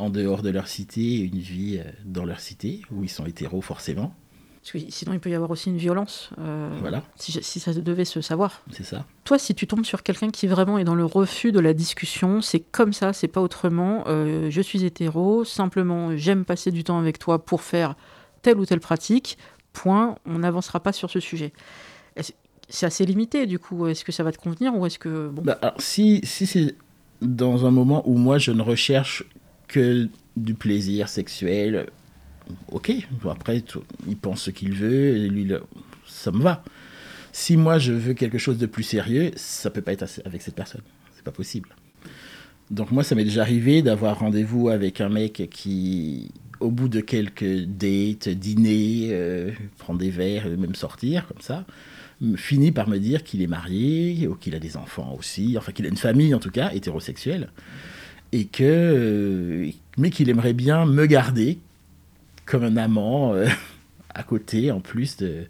en 0.00 0.10
dehors 0.10 0.42
de 0.42 0.50
leur 0.50 0.66
cité 0.68 1.00
et 1.00 1.20
une 1.20 1.38
vie 1.38 1.78
euh, 1.78 1.88
dans 2.04 2.24
leur 2.24 2.40
cité 2.40 2.82
où 2.90 3.02
ils 3.04 3.08
sont 3.10 3.26
hétéros 3.26 3.60
forcément. 3.60 4.14
Parce 4.62 4.72
que 4.72 4.78
sinon, 4.90 5.14
il 5.14 5.20
peut 5.20 5.30
y 5.30 5.34
avoir 5.34 5.50
aussi 5.50 5.70
une 5.70 5.78
violence, 5.78 6.30
euh, 6.38 6.76
Voilà, 6.80 7.02
si, 7.16 7.32
si 7.32 7.60
ça 7.60 7.72
devait 7.72 8.04
se 8.04 8.20
savoir. 8.20 8.62
c'est 8.72 8.84
ça. 8.84 9.06
Toi, 9.24 9.38
si 9.38 9.54
tu 9.54 9.66
tombes 9.66 9.86
sur 9.86 10.02
quelqu'un 10.02 10.28
qui 10.30 10.46
vraiment 10.46 10.76
est 10.76 10.84
dans 10.84 10.94
le 10.94 11.04
refus 11.06 11.50
de 11.50 11.60
la 11.60 11.72
discussion, 11.72 12.42
c'est 12.42 12.60
comme 12.60 12.92
ça, 12.92 13.14
c'est 13.14 13.28
pas 13.28 13.40
autrement. 13.40 14.04
euh, 14.06 14.50
je 14.50 14.60
suis 14.60 14.84
hétéro, 14.84 15.44
simplement 15.44 16.14
j'aime 16.16 16.44
passer 16.44 16.70
du 16.72 16.84
temps 16.84 16.98
avec 16.98 17.18
toi 17.18 17.42
pour 17.44 17.62
faire 17.62 17.94
telle 18.42 18.58
ou 18.58 18.66
telle 18.66 18.80
pratique. 18.80 19.38
Point. 19.72 20.16
On 20.26 20.40
n'avancera 20.40 20.80
pas 20.80 20.92
sur 20.92 21.08
ce 21.10 21.20
sujet. 21.20 21.52
C'est 22.68 22.86
assez 22.86 23.06
limité, 23.06 23.46
du 23.46 23.58
coup. 23.58 23.86
Est-ce 23.86 24.04
que 24.04 24.12
ça 24.12 24.22
va 24.22 24.30
te 24.32 24.38
convenir 24.38 24.74
ou 24.76 24.84
est-ce 24.86 24.98
que 24.98 25.28
bon 25.28 25.42
Bah, 25.42 25.58
alors, 25.62 25.74
si 25.80 26.20
si 26.24 26.46
c'est 26.46 26.74
dans 27.22 27.66
un 27.66 27.70
moment 27.70 28.02
où 28.08 28.16
moi 28.16 28.38
je 28.38 28.50
ne 28.52 28.62
recherche 28.62 29.24
que 29.70 30.08
du 30.36 30.54
plaisir 30.54 31.08
sexuel, 31.08 31.86
ok. 32.68 32.92
Après, 33.28 33.62
il 34.06 34.16
pense 34.16 34.42
ce 34.42 34.50
qu'il 34.50 34.74
veut, 34.74 35.16
et 35.16 35.28
lui, 35.28 35.50
ça 36.06 36.30
me 36.32 36.42
va. 36.42 36.62
Si 37.32 37.56
moi 37.56 37.78
je 37.78 37.92
veux 37.92 38.14
quelque 38.14 38.38
chose 38.38 38.58
de 38.58 38.66
plus 38.66 38.82
sérieux, 38.82 39.30
ça 39.36 39.70
peut 39.70 39.82
pas 39.82 39.92
être 39.92 40.06
avec 40.24 40.42
cette 40.42 40.56
personne. 40.56 40.82
C'est 41.14 41.24
pas 41.24 41.30
possible. 41.30 41.68
Donc 42.70 42.90
moi, 42.90 43.02
ça 43.02 43.14
m'est 43.14 43.24
déjà 43.24 43.42
arrivé 43.42 43.82
d'avoir 43.82 44.18
rendez-vous 44.18 44.68
avec 44.68 45.00
un 45.00 45.08
mec 45.08 45.48
qui, 45.50 46.30
au 46.60 46.70
bout 46.70 46.88
de 46.88 47.00
quelques 47.00 47.64
dates, 47.64 48.28
dîner, 48.28 49.08
euh, 49.10 49.50
prendre 49.78 49.98
des 49.98 50.10
verres, 50.10 50.46
et 50.46 50.56
même 50.56 50.74
sortir 50.74 51.26
comme 51.26 51.40
ça, 51.40 51.64
finit 52.36 52.70
par 52.70 52.88
me 52.88 52.98
dire 52.98 53.24
qu'il 53.24 53.42
est 53.42 53.46
marié, 53.46 54.26
ou 54.28 54.34
qu'il 54.34 54.54
a 54.54 54.58
des 54.58 54.76
enfants 54.76 55.16
aussi, 55.18 55.56
enfin 55.56 55.72
qu'il 55.72 55.86
a 55.86 55.88
une 55.88 55.96
famille 55.96 56.34
en 56.34 56.38
tout 56.38 56.50
cas, 56.50 56.70
hétérosexuelle, 56.72 57.50
et 58.32 58.46
que, 58.46 58.62
euh, 58.64 59.70
mais 59.98 60.10
qu'il 60.10 60.28
aimerait 60.28 60.52
bien 60.52 60.86
me 60.86 61.06
garder 61.06 61.58
comme 62.46 62.64
un 62.64 62.76
amant 62.76 63.34
euh, 63.34 63.46
à 64.14 64.22
côté, 64.22 64.70
en 64.70 64.80
plus 64.80 65.16
de, 65.16 65.44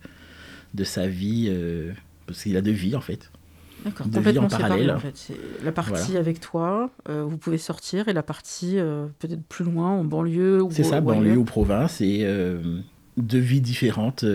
de 0.74 0.84
sa 0.84 1.06
vie, 1.06 1.46
euh, 1.48 1.92
parce 2.26 2.42
qu'il 2.42 2.56
a 2.56 2.60
deux 2.60 2.70
vies 2.70 2.96
en 2.96 3.00
fait. 3.00 3.30
D'accord, 3.84 4.10
complètement 4.10 4.44
en 4.44 4.48
séparé 4.50 4.90
en 4.90 4.98
fait. 4.98 5.12
C'est 5.14 5.36
la 5.64 5.72
partie 5.72 5.92
Voilà. 5.92 6.20
avec 6.20 6.40
toi, 6.40 6.90
euh, 7.08 7.24
vous 7.24 7.38
pouvez 7.38 7.56
sortir, 7.56 8.08
et 8.08 8.12
la 8.12 8.22
partie 8.22 8.76
peut-être 9.18 9.42
plus 9.48 9.64
loin, 9.64 9.88
en 9.90 10.04
banlieue 10.04 10.62
ou 10.62 10.70
C'est 10.70 10.84
ça, 10.84 11.00
banlieue 11.00 11.38
ou 11.38 11.44
province, 11.44 12.02
et 12.02 12.26
deux 13.16 13.38
vies 13.38 13.62
différentes 13.62 14.26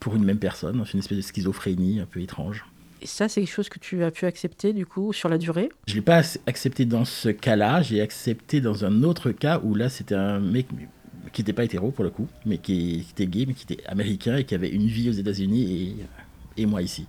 pour 0.00 0.16
une 0.16 0.24
même 0.24 0.38
personne, 0.38 0.80
enfin, 0.80 0.90
une 0.92 0.98
espèce 0.98 1.18
de 1.18 1.22
schizophrénie 1.22 2.00
un 2.00 2.06
peu 2.06 2.20
étrange. 2.20 2.64
Et 3.04 3.06
ça, 3.06 3.28
c'est 3.28 3.42
quelque 3.42 3.52
chose 3.52 3.68
que 3.68 3.78
tu 3.78 4.02
as 4.02 4.10
pu 4.10 4.24
accepter 4.24 4.72
du 4.72 4.86
coup 4.86 5.12
sur 5.12 5.28
la 5.28 5.36
durée? 5.38 5.68
Je 5.86 5.92
ne 5.92 5.96
l'ai 5.96 6.02
pas 6.02 6.22
ac- 6.22 6.38
accepté 6.46 6.86
dans 6.86 7.04
ce 7.04 7.28
cas-là, 7.28 7.82
j'ai 7.82 8.00
accepté 8.00 8.60
dans 8.62 8.84
un 8.86 9.02
autre 9.02 9.30
cas 9.30 9.60
où 9.62 9.74
là 9.74 9.90
c'était 9.90 10.14
un 10.14 10.40
mec 10.40 10.66
qui 11.32 11.42
n'était 11.42 11.52
pas 11.52 11.64
hétéro 11.64 11.90
pour 11.90 12.02
le 12.04 12.10
coup, 12.10 12.28
mais 12.46 12.56
qui, 12.58 13.04
qui 13.04 13.10
était 13.12 13.26
gay, 13.26 13.44
mais 13.46 13.52
qui 13.54 13.70
était 13.70 13.84
américain 13.86 14.36
et 14.38 14.44
qui 14.44 14.54
avait 14.54 14.70
une 14.70 14.86
vie 14.86 15.10
aux 15.10 15.12
États-Unis 15.12 15.96
et, 16.56 16.62
et 16.62 16.66
moi 16.66 16.80
ici. 16.80 17.06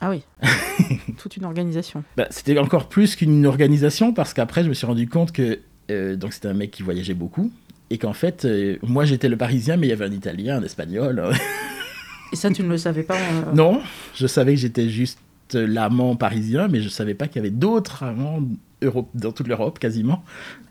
Ah 0.00 0.10
oui, 0.10 0.22
toute 1.18 1.36
une 1.36 1.44
organisation. 1.44 2.04
Bah, 2.16 2.26
c'était 2.30 2.56
encore 2.58 2.88
plus 2.88 3.16
qu'une 3.16 3.44
organisation 3.46 4.12
parce 4.14 4.32
qu'après 4.32 4.62
je 4.62 4.68
me 4.68 4.74
suis 4.74 4.86
rendu 4.86 5.08
compte 5.08 5.32
que 5.32 5.58
euh, 5.90 6.14
donc 6.14 6.32
c'était 6.34 6.48
un 6.48 6.54
mec 6.54 6.70
qui 6.70 6.82
voyageait 6.84 7.14
beaucoup 7.14 7.50
et 7.90 7.98
qu'en 7.98 8.12
fait 8.12 8.44
euh, 8.44 8.76
moi 8.82 9.04
j'étais 9.04 9.28
le 9.28 9.36
parisien 9.36 9.76
mais 9.76 9.88
il 9.88 9.90
y 9.90 9.92
avait 9.92 10.04
un 10.06 10.12
italien, 10.12 10.58
un 10.58 10.62
espagnol. 10.62 11.32
Et 12.32 12.36
ça, 12.36 12.50
tu 12.50 12.62
ne 12.62 12.68
le 12.68 12.78
savais 12.78 13.02
pas 13.02 13.16
euh, 13.16 13.52
non, 13.54 13.80
je 14.14 14.26
savais 14.26 14.54
que 14.54 14.60
j'étais 14.60 14.88
juste 14.88 15.18
l'amant 15.52 16.14
parisien 16.14 16.68
mais 16.68 16.80
je 16.80 16.88
savais 16.88 17.14
pas 17.14 17.26
qu'il 17.26 17.36
y 17.36 17.40
avait 17.40 17.50
d'autres 17.50 18.04
amants 18.04 18.40
Europe, 18.82 19.08
dans 19.14 19.32
toute 19.32 19.48
l'Europe 19.48 19.78
quasiment. 19.78 20.22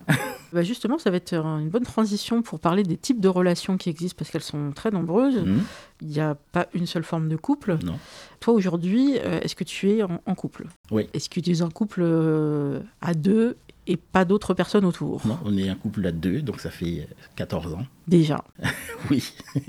Bah 0.51 0.63
justement, 0.63 0.97
ça 0.97 1.11
va 1.11 1.17
être 1.17 1.33
euh, 1.33 1.59
une 1.59 1.69
bonne 1.69 1.83
transition 1.83 2.41
pour 2.41 2.59
parler 2.59 2.83
des 2.83 2.97
types 2.97 3.19
de 3.19 3.27
relations 3.27 3.77
qui 3.77 3.89
existent 3.89 4.17
parce 4.17 4.31
qu'elles 4.31 4.41
sont 4.41 4.71
très 4.71 4.89
nombreuses. 4.89 5.37
Mhm. 5.37 5.61
Il 6.01 6.07
n'y 6.07 6.19
a 6.19 6.35
pas 6.51 6.67
une 6.73 6.87
seule 6.87 7.03
forme 7.03 7.29
de 7.29 7.35
couple. 7.35 7.77
Non. 7.83 7.99
Toi, 8.39 8.53
aujourd'hui, 8.53 9.19
euh, 9.19 9.39
est-ce 9.41 9.55
que 9.55 9.63
tu 9.63 9.91
es 9.91 10.03
en, 10.03 10.21
en 10.25 10.35
couple? 10.35 10.65
Oui. 10.91 11.07
Est-ce 11.13 11.29
que 11.29 11.39
tu 11.39 11.51
es 11.51 11.61
en 11.61 11.69
couple 11.69 12.01
euh, 12.03 12.79
à 13.01 13.13
deux 13.13 13.57
et 13.89 13.97
pas 13.97 14.23
d'autres 14.23 14.53
personnes 14.53 14.85
autour 14.85 15.25
Non, 15.27 15.37
on 15.43 15.57
est 15.57 15.67
un 15.67 15.75
couple 15.75 16.05
à 16.05 16.11
deux, 16.11 16.41
donc 16.41 16.59
ça 16.61 16.69
fait 16.69 17.07
14 17.35 17.73
ans. 17.73 17.85
Déjà. 18.07 18.43
Oui. 19.09 19.23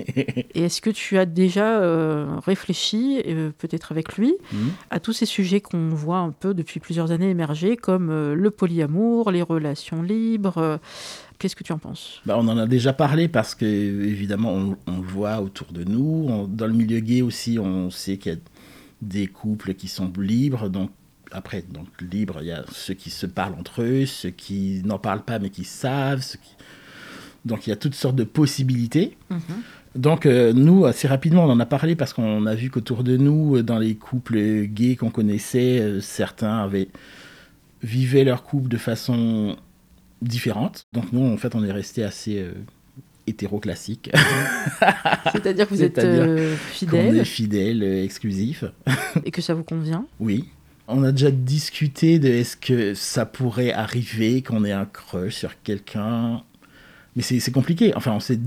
Et 0.55 0.63
est-ce 0.65 0.81
que 0.81 0.89
tu 0.89 1.17
as 1.17 1.25
déjà 1.25 1.79
euh, 1.81 2.35
réfléchi, 2.45 3.21
euh, 3.25 3.51
peut-être 3.57 3.91
avec 3.93 4.17
lui, 4.17 4.33
Mhm. 4.53 4.69
à 4.89 4.99
tous 4.99 5.13
ces 5.13 5.25
sujets 5.25 5.61
qu'on 5.61 5.89
voit 5.89 6.17
un 6.19 6.31
peu 6.31 6.53
depuis 6.53 6.79
plusieurs 6.81 7.11
années 7.11 7.29
émerger, 7.29 7.77
comme 7.77 8.09
euh, 8.09 8.35
le 8.35 8.51
polyamour, 8.51 9.31
les 9.31 9.41
relations 9.41 10.03
libres 10.03 10.57
euh, 10.57 10.77
Qu'est-ce 11.39 11.55
que 11.55 11.63
tu 11.63 11.71
en 11.73 11.79
penses? 11.79 12.21
Bah, 12.27 12.35
on 12.37 12.47
en 12.49 12.57
a 12.57 12.67
déjà 12.67 12.93
parlé 12.93 13.27
parce 13.27 13.55
que 13.55 13.65
évidemment 13.65 14.51
on, 14.53 14.77
on 14.85 14.97
le 15.01 15.07
voit 15.07 15.41
autour 15.41 15.71
de 15.71 15.83
nous. 15.83 16.27
On- 16.29 16.45
dans 16.47 16.67
le 16.67 16.73
milieu 16.73 16.99
gay 16.99 17.23
aussi, 17.23 17.57
on 17.57 17.89
sait 17.89 18.17
qu'il 18.17 18.33
y 18.33 18.35
a 18.35 18.39
des 19.01 19.25
couples 19.25 19.73
qui 19.73 19.87
sont 19.87 20.11
libres. 20.19 20.69
Donc 20.69 20.91
après, 21.31 21.63
donc 21.69 21.87
libres, 22.01 22.37
il 22.41 22.47
y 22.47 22.51
a 22.51 22.63
ceux 22.71 22.93
qui 22.93 23.09
se 23.09 23.25
parlent 23.25 23.55
entre 23.59 23.81
eux, 23.83 24.05
ceux 24.05 24.29
qui 24.31 24.81
n'en 24.85 24.99
parlent 24.99 25.23
pas 25.23 25.39
mais 25.39 25.49
qui 25.49 25.63
savent. 25.63 26.21
ceux 26.21 26.37
qui- 26.39 26.55
Donc 27.45 27.65
il 27.67 27.69
y 27.71 27.73
a 27.73 27.75
toutes 27.75 27.95
sortes 27.95 28.15
de 28.15 28.23
possibilités. 28.23 29.17
Donc 29.95 30.25
euh, 30.25 30.53
nous, 30.53 30.85
assez 30.85 31.07
rapidement, 31.07 31.43
on 31.45 31.49
en 31.49 31.59
a 31.59 31.65
parlé 31.65 31.95
parce 31.95 32.13
qu'on 32.13 32.45
a 32.45 32.55
vu 32.55 32.69
qu'autour 32.69 33.03
de 33.03 33.17
nous, 33.17 33.57
euh, 33.57 33.63
dans 33.63 33.77
les 33.79 33.95
couples 33.95 34.63
gays 34.65 34.95
qu'on 34.95 35.09
connaissait, 35.09 35.79
euh, 35.79 35.99
certains 36.01 36.59
avaient 36.59 36.87
vivaient 37.83 38.23
leur 38.23 38.43
couple 38.43 38.69
de 38.69 38.77
façon 38.77 39.57
différente. 40.21 40.85
Donc 40.93 41.11
nous, 41.11 41.25
en 41.25 41.35
fait, 41.37 41.55
on 41.55 41.63
est 41.63 41.71
resté 41.71 42.03
assez 42.03 42.37
euh, 42.39 42.53
hétéro-classique. 43.27 44.11
C'est-à-dire 45.33 45.67
que 45.67 45.73
vous 45.73 45.83
êtes 45.83 45.99
fidèle 46.71 47.17
est 47.17 47.25
fidèle, 47.25 47.83
exclusif. 47.83 48.63
et 49.25 49.31
que 49.31 49.41
ça 49.41 49.53
vous 49.53 49.63
convient? 49.63 50.05
Oui. 50.19 50.45
On 50.87 51.03
a 51.03 51.11
déjà 51.11 51.31
discuté 51.31 52.19
de 52.19 52.27
est-ce 52.27 52.57
que 52.57 52.93
ça 52.93 53.25
pourrait 53.25 53.71
arriver 53.71 54.41
qu'on 54.41 54.65
ait 54.65 54.71
un 54.71 54.85
crush 54.85 55.35
sur 55.35 55.61
quelqu'un. 55.61 56.43
Mais 57.15 57.21
c'est 57.21 57.39
c'est 57.39 57.51
compliqué. 57.51 57.93
Enfin, 57.95 58.11
on 58.11 58.19
s'est 58.19 58.39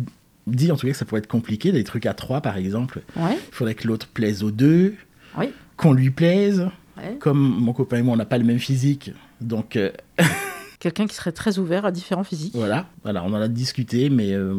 dit 0.46 0.70
en 0.70 0.76
tout 0.76 0.86
cas 0.86 0.92
que 0.92 0.98
ça 0.98 1.04
pourrait 1.04 1.20
être 1.20 1.26
compliqué. 1.26 1.72
Des 1.72 1.84
trucs 1.84 2.06
à 2.06 2.14
trois, 2.14 2.40
par 2.40 2.56
exemple. 2.56 3.02
Ouais, 3.16 3.34
Il 3.50 3.54
faudrait 3.54 3.74
que 3.74 3.86
l'autre 3.88 4.08
plaise 4.08 4.42
aux 4.42 4.50
deux, 4.50 4.94
oui. 5.38 5.46
qu'on 5.76 5.92
lui 5.92 6.10
plaise. 6.10 6.68
Ouais. 6.96 7.16
Comme 7.18 7.38
mon 7.38 7.72
copain 7.72 7.98
et 7.98 8.02
moi, 8.02 8.14
on 8.14 8.18
n'a 8.18 8.24
pas 8.26 8.38
le 8.38 8.44
même 8.44 8.58
physique. 8.58 9.10
Donc 9.40 9.76
euh, 9.76 9.90
Quelqu'un 10.80 11.06
qui 11.06 11.14
serait 11.14 11.32
très 11.32 11.58
ouvert 11.58 11.86
à 11.86 11.92
différents 11.92 12.24
physiques. 12.24 12.52
voilà. 12.54 12.86
voilà, 13.04 13.24
on 13.24 13.28
en 13.32 13.40
a 13.40 13.48
discuté, 13.48 14.10
mais 14.10 14.32
euh, 14.34 14.54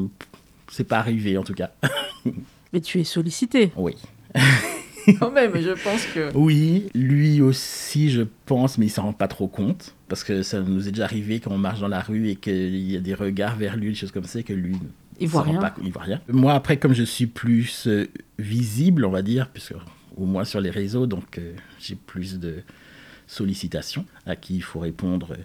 c'est 0.71 0.83
pas 0.83 0.97
arrivé 0.97 1.37
en 1.37 1.43
tout 1.43 1.53
cas. 1.53 1.71
Mais 2.73 2.81
tu 2.81 2.99
es 2.99 3.03
sollicité. 3.03 3.71
Oui. 3.77 3.95
Quand 5.19 5.31
même, 5.31 5.53
je 5.61 5.71
pense 5.83 6.05
que. 6.07 6.31
Oui, 6.35 6.87
lui 6.95 7.41
aussi, 7.41 8.09
je 8.09 8.23
pense, 8.45 8.77
mais 8.77 8.87
il 8.87 8.89
s'en 8.89 9.03
rend 9.03 9.13
pas 9.13 9.27
trop 9.27 9.47
compte. 9.47 9.95
Parce 10.07 10.23
que 10.23 10.43
ça 10.43 10.61
nous 10.61 10.87
est 10.87 10.91
déjà 10.91 11.05
arrivé 11.05 11.39
quand 11.39 11.51
on 11.51 11.57
marche 11.57 11.79
dans 11.79 11.87
la 11.87 12.01
rue 12.01 12.29
et 12.29 12.35
qu'il 12.35 12.75
y 12.91 12.95
a 12.97 12.99
des 12.99 13.13
regards 13.15 13.55
vers 13.55 13.75
lui, 13.75 13.89
des 13.89 13.95
choses 13.95 14.11
comme 14.11 14.25
ça, 14.25 14.39
et 14.39 14.43
que 14.43 14.53
lui 14.53 14.75
Il 15.19 15.27
voit 15.27 15.41
rien. 15.43 15.59
pas- 15.59 15.73
il 15.83 15.91
voit 15.91 16.03
rien. 16.03 16.21
Moi, 16.29 16.53
après, 16.53 16.77
comme 16.77 16.93
je 16.93 17.03
suis 17.03 17.25
plus 17.27 17.87
euh, 17.87 18.07
visible, 18.39 19.05
on 19.05 19.09
va 19.11 19.21
dire, 19.23 19.49
puisque, 19.49 19.73
au 20.17 20.25
moins 20.25 20.43
sur 20.45 20.61
les 20.61 20.69
réseaux, 20.69 21.07
donc 21.07 21.37
euh, 21.39 21.53
j'ai 21.79 21.95
plus 21.95 22.39
de 22.39 22.57
sollicitations 23.27 24.05
à 24.27 24.35
qui 24.35 24.55
il 24.57 24.61
faut 24.63 24.79
répondre 24.79 25.29
euh, 25.31 25.41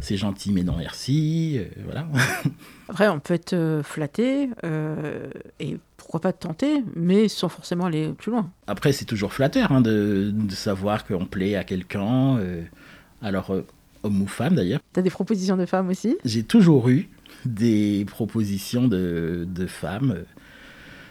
c'est 0.00 0.16
gentil, 0.16 0.52
mais 0.52 0.62
non 0.62 0.76
merci. 0.78 1.58
euh, 1.58 1.64
voilà. 1.84 2.08
Après, 2.88 3.08
on 3.08 3.20
peut 3.20 3.34
être 3.34 3.82
flatté 3.84 4.48
euh, 4.64 5.28
et 5.60 5.76
pourquoi 6.12 6.30
pas 6.30 6.34
tenter, 6.34 6.84
mais 6.94 7.26
sans 7.28 7.48
forcément 7.48 7.86
aller 7.86 8.12
plus 8.18 8.30
loin. 8.30 8.50
Après, 8.66 8.92
c'est 8.92 9.06
toujours 9.06 9.32
flatteur 9.32 9.72
hein, 9.72 9.80
de, 9.80 10.30
de 10.34 10.54
savoir 10.54 11.06
qu'on 11.06 11.24
plaît 11.24 11.54
à 11.54 11.64
quelqu'un, 11.64 12.36
euh, 12.36 12.62
alors 13.22 13.50
euh, 13.54 13.64
homme 14.02 14.20
ou 14.20 14.26
femme 14.26 14.54
d'ailleurs. 14.54 14.80
T'as 14.92 15.00
des 15.00 15.08
propositions 15.08 15.56
de 15.56 15.64
femmes 15.64 15.88
aussi? 15.88 16.18
J'ai 16.26 16.42
toujours 16.42 16.90
eu 16.90 17.08
des 17.46 18.04
propositions 18.06 18.88
de, 18.88 19.48
de 19.50 19.66
femmes, 19.66 20.12
euh, 20.14 20.24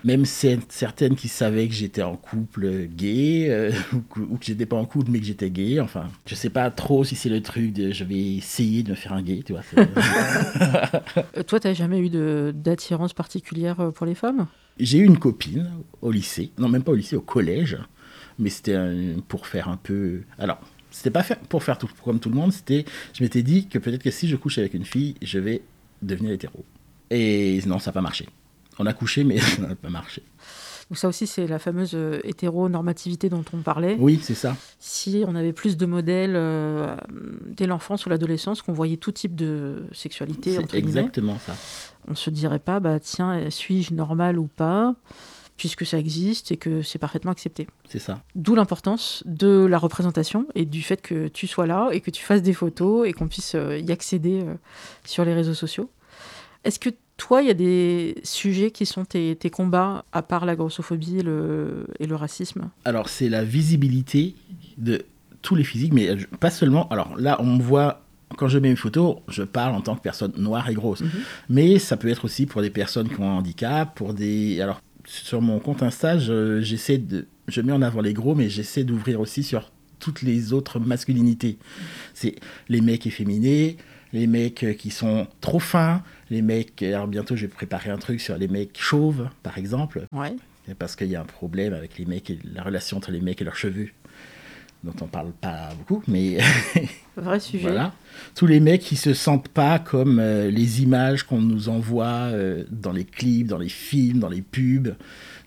même 0.04 0.22
cer- 0.22 0.62
certaines 0.70 1.16
qui 1.16 1.30
savaient 1.30 1.68
que 1.68 1.74
j'étais 1.74 2.04
en 2.04 2.16
couple 2.16 2.86
gay, 2.86 3.48
euh, 3.50 3.72
ou 3.94 4.02
que, 4.02 4.20
ou 4.20 4.38
que 4.38 4.46
j'étais 4.46 4.68
pas 4.68 4.76
en 4.76 4.86
couple 4.86 5.10
mais 5.10 5.20
que 5.20 5.26
j'étais 5.26 5.50
gay. 5.50 5.80
Enfin, 5.80 6.10
je 6.28 6.36
sais 6.36 6.52
pas 6.52 6.70
trop 6.70 7.04
si 7.04 7.16
c'est 7.16 7.30
le 7.30 7.42
truc 7.42 7.74
de 7.74 7.92
je 7.92 8.04
vais 8.04 8.36
essayer 8.36 8.84
de 8.84 8.92
me 8.92 8.96
faire 8.96 9.14
un 9.14 9.24
gay, 9.24 9.42
tu 9.44 9.54
vois. 9.54 9.64
Toi, 11.48 11.60
t'as 11.60 11.74
jamais 11.74 11.98
eu 11.98 12.10
d'attirance 12.54 13.14
particulière 13.14 13.92
pour 13.96 14.06
les 14.06 14.14
femmes? 14.14 14.46
J'ai 14.80 15.00
eu 15.00 15.06
une 15.06 15.20
copine 15.20 15.70
au 16.02 16.12
lycée, 16.12 16.52
non 16.58 16.70
même 16.70 16.84
pas 16.84 16.92
au 16.92 16.96
lycée, 16.96 17.16
au 17.16 17.22
collège, 17.22 17.78
mais 18.40 18.50
c'était 18.50 18.78
pour 19.28 19.48
faire 19.48 19.70
un 19.70 19.78
peu. 19.78 20.22
Alors, 20.40 20.60
c'était 20.90 21.12
pas 21.12 21.24
pour 21.50 21.64
faire 21.64 21.78
tout, 21.78 21.90
comme 22.04 22.20
tout 22.20 22.30
le 22.30 22.36
monde, 22.36 22.52
c'était. 22.52 22.86
Je 23.14 23.24
m'étais 23.24 23.44
dit 23.44 23.68
que 23.68 23.80
peut-être 23.80 24.04
que 24.04 24.12
si 24.12 24.28
je 24.28 24.36
couche 24.36 24.58
avec 24.58 24.74
une 24.74 24.86
fille, 24.86 25.16
je 25.22 25.40
vais 25.40 25.62
devenir 26.02 26.32
hétéro. 26.32 26.66
Et 27.10 27.62
non, 27.66 27.80
ça 27.80 27.92
n'a 27.92 27.94
pas 27.94 28.02
marché. 28.02 28.28
On 28.80 28.86
a 28.86 28.94
couché, 28.94 29.24
mais 29.24 29.40
ça 29.40 29.62
n'a 29.62 29.76
pas 29.76 29.90
marché. 29.90 30.24
Donc 30.92 30.98
ça 30.98 31.08
aussi, 31.08 31.26
c'est 31.26 31.48
la 31.48 31.58
fameuse 31.58 31.92
euh, 31.94 32.20
hétéronormativité 32.26 33.30
dont 33.30 33.46
on 33.54 33.60
parlait. 33.60 33.96
Oui, 33.98 34.20
c'est 34.22 34.36
ça. 34.36 34.58
Si 34.78 35.24
on 35.26 35.36
avait 35.36 35.54
plus 35.54 35.78
de 35.78 35.86
modèles 35.86 36.34
euh, 36.36 36.98
dès 37.46 37.66
l'enfance 37.66 38.06
ou 38.06 38.10
l'adolescence, 38.10 38.62
qu'on 38.62 38.74
voyait 38.74 38.98
tout 38.98 39.14
type 39.14 39.34
de 39.34 39.86
sexualité, 39.94 40.58
entre 40.58 40.76
exactement 40.76 41.40
ça. 41.40 41.56
on 42.10 42.16
se 42.16 42.30
dirait 42.30 42.60
pas, 42.60 42.82
bah 42.82 43.00
tiens, 43.00 43.50
suis-je 43.50 43.94
normal 43.94 44.38
ou 44.38 44.48
pas, 44.48 44.94
puisque 45.56 45.86
ça 45.86 45.98
existe 45.98 46.52
et 46.52 46.58
que 46.58 46.82
c'est 46.82 47.00
parfaitement 47.00 47.32
accepté. 47.32 47.68
C'est 47.88 48.00
ça. 48.00 48.22
D'où 48.36 48.54
l'importance 48.54 49.24
de 49.26 49.64
la 49.64 49.78
représentation 49.78 50.46
et 50.56 50.66
du 50.66 50.82
fait 50.82 51.02
que 51.02 51.30
tu 51.30 51.48
sois 51.48 51.68
là 51.68 51.88
et 51.94 52.02
que 52.02 52.12
tu 52.12 52.22
fasses 52.22 52.42
des 52.42 52.52
photos 52.52 53.08
et 53.08 53.14
qu'on 53.14 53.30
puisse 53.30 53.56
euh, 53.56 53.80
y 53.80 53.94
accéder 53.94 54.44
sur 55.06 55.24
les 55.24 55.34
réseaux 55.34 55.54
sociaux. 55.54 55.90
Est-ce 56.66 56.80
que 56.80 56.90
toi, 57.22 57.44
il 57.44 57.48
y 57.48 57.52
a 57.52 57.54
des 57.54 58.16
sujets 58.24 58.72
qui 58.72 58.88
sont 58.88 59.06
tes, 59.06 59.36
tes 59.36 59.52
combats, 59.52 60.06
à 60.12 60.24
part 60.24 60.44
la 60.46 60.56
grossophobie 60.56 61.20
et 61.20 61.22
le, 61.24 61.86
et 62.00 62.08
le 62.08 62.16
racisme? 62.16 62.70
Alors, 62.84 63.10
c'est 63.10 63.30
la 63.30 63.44
visibilité 63.44 64.34
de 64.80 65.04
tous 65.44 65.54
les 65.54 65.64
physiques, 65.64 65.94
mais 65.94 66.16
pas 66.40 66.50
seulement. 66.50 66.88
Alors 66.90 67.16
là, 67.18 67.38
on 67.40 67.46
me 67.58 67.62
voit. 67.62 68.02
Quand 68.38 68.48
je 68.48 68.58
mets 68.58 68.72
une 68.72 68.78
photo, 68.78 69.20
je 69.28 69.44
parle 69.44 69.76
en 69.76 69.82
tant 69.82 69.96
que 69.96 70.02
personne 70.02 70.32
noire 70.38 70.68
et 70.70 70.74
grosse. 70.74 71.02
Mhm. 71.02 71.10
Mais 71.50 71.80
ça 71.80 71.96
peut 71.98 72.08
être 72.08 72.26
aussi 72.26 72.46
pour 72.48 72.62
des 72.64 72.70
personnes 72.72 73.08
qui 73.10 73.20
ont 73.20 73.30
un 73.30 73.36
handicap, 73.36 73.94
pour 73.94 74.14
des. 74.16 74.60
Alors, 74.62 74.82
sur 75.06 75.42
mon 75.42 75.60
compte 75.60 75.84
Insta, 75.84 76.18
je- 76.18 76.60
j'essaie 76.62 76.98
de. 76.98 77.28
Je 77.48 77.62
mets 77.62 77.74
en 77.74 77.82
avant 77.84 78.02
les 78.02 78.14
gros, 78.14 78.34
mais 78.34 78.50
j'essaie 78.50 78.84
d'ouvrir 78.84 79.20
aussi 79.20 79.44
sur 79.44 79.72
toutes 80.00 80.24
les 80.24 80.54
autres 80.54 80.80
masculinités. 80.80 81.58
C'est 82.16 82.36
les 82.70 82.82
mecs 82.82 83.06
efféminés, 83.06 83.78
les 84.14 84.28
mecs 84.28 84.64
euh, 84.64 84.74
qui 84.74 84.92
sont 84.92 85.28
trop 85.40 85.60
fins, 85.60 86.04
les 86.30 86.42
mecs. 86.42 86.82
Alors, 86.84 87.08
bientôt, 87.08 87.36
je 87.36 87.42
vais 87.42 87.48
préparer 87.48 87.90
un 87.90 87.98
truc 87.98 88.22
sur 88.22 88.38
les 88.38 88.48
mecs 88.48 88.78
chauves, 88.80 89.30
par 89.44 89.58
exemple. 89.58 90.06
Ouais. 90.14 90.36
Parce 90.78 90.96
qu'il 90.96 91.08
y 91.08 91.16
a 91.16 91.22
un 91.22 91.26
problème 91.26 91.74
avec 91.74 91.98
les 91.98 92.06
mecs 92.06 92.30
et 92.30 92.40
la 92.54 92.64
relation 92.64 92.98
entre 92.98 93.12
les 93.12 93.22
mecs 93.22 93.42
et 93.42 93.44
leurs 93.44 93.56
cheveux, 93.56 93.90
dont 94.84 94.94
on 95.02 95.06
parle 95.06 95.32
pas 95.32 95.70
beaucoup, 95.78 96.02
mais 96.08 96.38
Vrai 97.18 97.40
sujet. 97.40 97.64
voilà. 97.64 97.94
Tous 98.36 98.48
les 98.48 98.60
mecs 98.60 98.82
qui 98.82 98.96
se 98.96 99.14
sentent 99.14 99.50
pas 99.50 99.78
comme 99.78 100.20
euh, 100.20 100.50
les 100.50 100.82
images 100.82 101.24
qu'on 101.24 101.42
nous 101.42 101.70
envoie 101.70 102.06
euh, 102.06 102.64
dans 102.72 102.92
les 102.92 103.04
clips, 103.04 103.48
dans 103.48 103.60
les 103.60 103.70
films, 103.70 104.20
dans 104.20 104.30
les 104.30 104.42
pubs, 104.42 104.96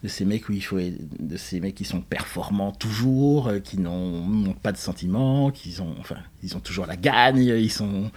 de 0.03 0.09
ces 0.09 0.24
mecs 0.24 0.49
où 0.49 0.53
il 0.53 0.61
faut, 0.61 0.78
de 0.78 1.37
ces 1.37 1.59
mecs 1.61 1.74
qui 1.74 1.85
sont 1.85 2.01
performants 2.01 2.70
toujours, 2.70 3.49
euh, 3.49 3.59
qui 3.59 3.78
n'ont 3.80 4.55
pas 4.62 4.70
de 4.70 4.76
sentiments, 4.76 5.51
qui 5.51 5.80
ont, 5.80 5.97
enfin, 5.99 6.18
ils 6.43 6.57
ont 6.57 6.61
toujours 6.61 6.87
la 6.87 6.97
gagne, 6.97 7.43
ils 7.43 7.72
sont, 7.72 8.11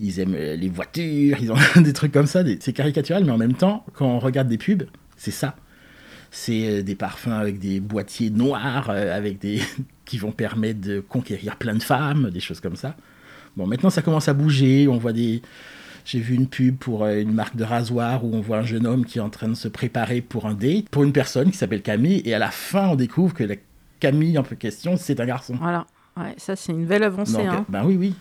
ils 0.00 0.18
aiment 0.18 0.36
les 0.36 0.68
voitures, 0.68 1.36
ils 1.40 1.52
ont 1.52 1.58
des 1.80 1.92
trucs 1.92 2.12
comme 2.12 2.26
ça, 2.26 2.42
c'est 2.58 2.72
caricatural, 2.72 3.24
mais 3.24 3.32
en 3.32 3.38
même 3.38 3.54
temps, 3.54 3.84
quand 3.92 4.08
on 4.08 4.18
regarde 4.18 4.48
des 4.48 4.58
pubs, 4.58 4.84
c'est 5.16 5.30
ça. 5.30 5.54
C'est 6.30 6.68
euh, 6.68 6.82
des 6.82 6.94
parfums 6.94 7.28
avec 7.28 7.58
des 7.58 7.80
boîtiers 7.80 8.30
noirs, 8.30 8.90
euh, 8.90 9.16
avec 9.16 9.38
des 9.38 9.60
qui 10.04 10.18
vont 10.18 10.32
permettre 10.32 10.80
de 10.80 11.00
conquérir 11.00 11.56
plein 11.56 11.74
de 11.74 11.82
femmes, 11.82 12.30
des 12.30 12.40
choses 12.40 12.60
comme 12.60 12.76
ça. 12.76 12.94
Bon, 13.56 13.66
maintenant 13.66 13.90
ça 13.90 14.02
commence 14.02 14.28
à 14.28 14.34
bouger. 14.34 14.88
On 14.88 14.98
voit 14.98 15.12
des. 15.12 15.42
J'ai 16.04 16.20
vu 16.20 16.34
une 16.34 16.46
pub 16.46 16.76
pour 16.76 17.04
euh, 17.04 17.20
une 17.20 17.32
marque 17.32 17.56
de 17.56 17.64
rasoir 17.64 18.24
où 18.24 18.34
on 18.34 18.40
voit 18.40 18.58
un 18.58 18.62
jeune 18.62 18.86
homme 18.86 19.04
qui 19.04 19.18
est 19.18 19.22
en 19.22 19.30
train 19.30 19.48
de 19.48 19.54
se 19.54 19.68
préparer 19.68 20.22
pour 20.22 20.46
un 20.46 20.54
date 20.54 20.88
pour 20.88 21.02
une 21.04 21.12
personne 21.12 21.50
qui 21.50 21.58
s'appelle 21.58 21.82
Camille 21.82 22.22
et 22.24 22.32
à 22.32 22.38
la 22.38 22.50
fin 22.50 22.88
on 22.88 22.96
découvre 22.96 23.34
que 23.34 23.44
la 23.44 23.56
Camille 24.00 24.38
en 24.38 24.42
question 24.42 24.96
c'est 24.96 25.20
un 25.20 25.26
garçon. 25.26 25.56
Voilà. 25.60 25.86
Ouais, 26.18 26.34
ça, 26.36 26.56
c'est 26.56 26.72
une 26.72 26.86
belle 26.86 27.04
avancée. 27.04 27.32
Donc, 27.34 27.46
hein. 27.46 27.66
ben 27.68 27.84
oui, 27.84 27.96
oui. 27.96 28.14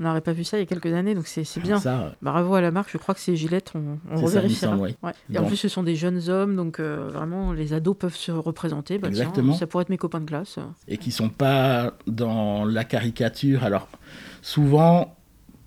On 0.00 0.04
n'aurait 0.04 0.20
pas 0.20 0.32
vu 0.32 0.44
ça 0.44 0.56
il 0.58 0.60
y 0.60 0.62
a 0.62 0.66
quelques 0.66 0.92
années, 0.94 1.14
donc 1.16 1.26
c'est 1.26 1.42
bien. 1.60 1.78
Ça, 1.80 2.14
Bravo 2.22 2.54
à 2.54 2.60
la 2.60 2.70
marque, 2.70 2.90
je 2.92 2.98
crois 2.98 3.14
que 3.14 3.20
c'est 3.20 3.34
Gillette, 3.34 3.72
on, 3.74 3.98
on 4.12 4.16
ça, 4.18 4.22
revérifiera. 4.26 4.76
oui. 4.76 4.94
Ouais. 5.02 5.10
Et 5.32 5.38
en 5.38 5.44
plus, 5.44 5.56
ce 5.56 5.68
sont 5.68 5.82
des 5.82 5.96
jeunes 5.96 6.28
hommes, 6.28 6.54
donc 6.54 6.78
euh, 6.78 7.08
vraiment, 7.12 7.52
les 7.52 7.72
ados 7.72 7.96
peuvent 7.98 8.14
se 8.14 8.30
représenter. 8.30 8.98
Bah, 8.98 9.08
tiens, 9.12 9.22
Exactement. 9.24 9.54
ça 9.54 9.66
pourrait 9.66 9.82
être 9.82 9.88
mes 9.90 9.96
copains 9.98 10.20
de 10.20 10.26
classe. 10.26 10.58
et 10.86 10.98
qui 10.98 11.10
sont 11.10 11.28
pas 11.30 11.94
dans 12.06 12.64
la 12.64 12.84
caricature. 12.84 13.64
Alors, 13.64 13.88
souvent, 14.42 15.16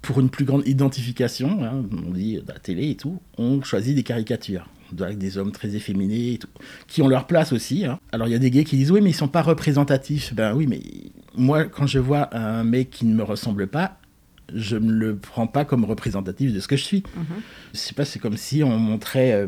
pour 0.02 0.20
une 0.20 0.30
plus 0.30 0.46
grande 0.46 0.66
identification, 0.68 1.64
hein, 1.64 1.84
on 2.08 2.12
dit 2.12 2.40
la 2.48 2.58
télé 2.60 2.90
et 2.92 2.96
tout, 2.96 3.20
on 3.38 3.62
choisit 3.62 3.96
des 3.96 4.04
caricatures. 4.04 4.66
Avec 5.00 5.18
des 5.18 5.38
hommes 5.38 5.54
très 5.54 5.74
efféminés 5.76 6.34
et 6.34 6.38
tout, 6.38 6.50
qui 6.88 7.02
ont 7.02 7.08
leur 7.08 7.26
place 7.26 7.54
aussi. 7.54 7.86
hein. 7.86 7.98
Alors, 8.12 8.28
il 8.28 8.32
y 8.32 8.36
a 8.36 8.40
des 8.40 8.52
gays 8.52 8.66
qui 8.66 8.76
disent 8.76 8.92
Oui, 8.92 9.00
mais 9.00 9.12
ils 9.12 9.16
sont 9.16 9.30
pas 9.30 9.42
représentatifs. 9.42 10.34
Ben 10.34 10.54
oui, 10.54 10.68
mais 10.68 10.82
moi, 11.34 11.64
quand 11.64 11.88
je 11.88 11.98
vois 12.00 12.28
un 12.38 12.66
mec 12.66 12.90
qui 12.90 13.06
ne 13.06 13.16
me 13.16 13.24
ressemble 13.24 13.68
pas, 13.68 14.00
je 14.54 14.76
ne 14.78 14.92
le 14.92 15.16
prends 15.16 15.48
pas 15.48 15.66
comme 15.66 15.86
représentatif 15.86 16.54
de 16.54 16.60
ce 16.60 16.68
que 16.68 16.76
je 16.78 16.84
suis. 16.84 17.04
Mhm. 17.16 17.24
Je 17.74 17.78
sais 17.80 17.94
pas, 17.94 18.06
c'est 18.06 18.20
comme 18.20 18.38
si 18.38 18.64
on 18.64 18.78
montrait. 18.78 19.34
euh, 19.34 19.48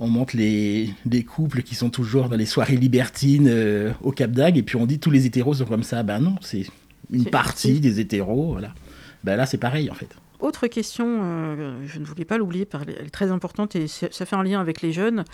on 0.00 0.08
montre 0.08 0.36
les, 0.36 0.90
les 1.08 1.22
couples 1.22 1.62
qui 1.62 1.76
sont 1.76 1.88
toujours 1.88 2.28
dans 2.28 2.36
les 2.36 2.46
soirées 2.46 2.76
libertines 2.76 3.46
euh, 3.48 3.92
au 4.02 4.10
Cap 4.10 4.32
d'Agde, 4.32 4.56
et 4.56 4.62
puis 4.64 4.74
on 4.76 4.86
dit 4.86 4.98
tous 4.98 5.10
les 5.10 5.24
hétéros 5.24 5.54
sont 5.54 5.64
comme 5.66 5.84
ça. 5.84 6.02
Ben 6.02 6.18
non, 6.18 6.34
c'est 6.40 6.66
une 7.12 7.26
partie 7.26 7.78
des 7.80 8.00
hétéros. 8.00 8.52
Voilà. 8.52 8.74
Ben 9.22 9.36
là, 9.36 9.46
c'est 9.46 9.56
pareil 9.58 9.88
en 9.90 9.94
fait. 9.94 10.08
Autre 10.44 10.66
question, 10.66 11.20
euh, 11.22 11.86
je 11.86 11.98
ne 11.98 12.04
voulais 12.04 12.26
pas 12.26 12.36
l'oublier, 12.36 12.68
elle 12.86 13.06
est 13.06 13.10
très 13.10 13.30
importante 13.30 13.76
et 13.76 13.88
ça 13.88 14.26
fait 14.26 14.36
un 14.36 14.42
lien 14.42 14.60
avec 14.60 14.82
les 14.82 14.92
jeunes. 14.92 15.24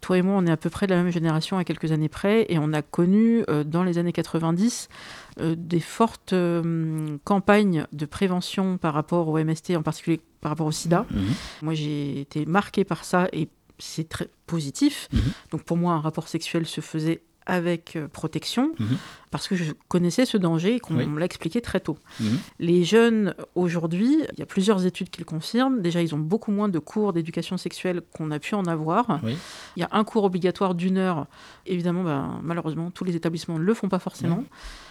Toi 0.00 0.18
et 0.18 0.22
moi, 0.22 0.36
on 0.36 0.46
est 0.46 0.50
à 0.52 0.56
peu 0.56 0.70
près 0.70 0.86
de 0.86 0.94
la 0.94 1.02
même 1.02 1.10
génération 1.10 1.58
à 1.58 1.64
quelques 1.64 1.90
années 1.90 2.08
près 2.08 2.46
et 2.48 2.56
on 2.60 2.72
a 2.72 2.80
connu 2.80 3.42
euh, 3.50 3.64
dans 3.64 3.82
les 3.82 3.98
années 3.98 4.12
90 4.12 4.88
euh, 5.40 5.56
des 5.58 5.80
fortes 5.80 6.36
campagnes 7.24 7.84
de 7.92 8.06
prévention 8.06 8.78
par 8.78 8.94
rapport 8.94 9.26
au 9.26 9.42
MST, 9.42 9.72
en 9.76 9.82
particulier 9.82 10.20
par 10.40 10.50
rapport 10.50 10.68
au 10.68 10.72
sida. 10.72 11.04
Mhm. 11.10 11.20
Moi, 11.62 11.74
j'ai 11.74 12.20
été 12.20 12.46
marquée 12.46 12.84
par 12.84 13.04
ça 13.04 13.26
et 13.32 13.48
c'est 13.80 14.08
très 14.08 14.28
positif. 14.46 15.08
Mhm. 15.12 15.20
Donc 15.50 15.64
pour 15.64 15.78
moi, 15.78 15.94
un 15.94 16.00
rapport 16.00 16.28
sexuel 16.28 16.64
se 16.64 16.80
faisait 16.80 17.22
avec 17.46 17.96
euh, 17.96 18.06
protection, 18.08 18.72
Mhm. 18.78 18.96
parce 19.30 19.48
que 19.48 19.56
je 19.56 19.72
connaissais 19.88 20.24
ce 20.26 20.36
danger 20.36 20.76
et 20.76 20.80
qu'on 20.80 20.96
Oui. 20.96 21.06
me 21.06 21.18
l'a 21.18 21.24
expliqué 21.24 21.60
très 21.60 21.80
tôt. 21.80 21.98
Mhm. 22.20 22.38
Les 22.58 22.84
jeunes, 22.84 23.34
aujourd'hui, 23.54 24.18
il 24.32 24.38
y 24.38 24.42
a 24.42 24.46
plusieurs 24.46 24.84
études 24.86 25.10
qui 25.10 25.20
le 25.20 25.24
confirment. 25.24 25.80
Déjà, 25.80 26.02
ils 26.02 26.14
ont 26.14 26.18
beaucoup 26.18 26.50
moins 26.52 26.68
de 26.68 26.78
cours 26.78 27.12
d'éducation 27.12 27.56
sexuelle 27.56 28.02
qu'on 28.14 28.30
a 28.30 28.38
pu 28.38 28.54
en 28.54 28.64
avoir. 28.66 29.20
Oui. 29.22 29.36
Il 29.76 29.80
y 29.80 29.82
a 29.84 29.88
un 29.92 30.04
cours 30.04 30.24
obligatoire 30.24 30.74
d'une 30.74 30.98
heure. 30.98 31.26
Évidemment, 31.66 32.04
ben, 32.04 32.40
malheureusement, 32.42 32.90
tous 32.90 33.04
les 33.04 33.16
établissements 33.16 33.58
ne 33.58 33.64
le 33.64 33.74
font 33.74 33.88
pas 33.88 33.98
forcément. 33.98 34.44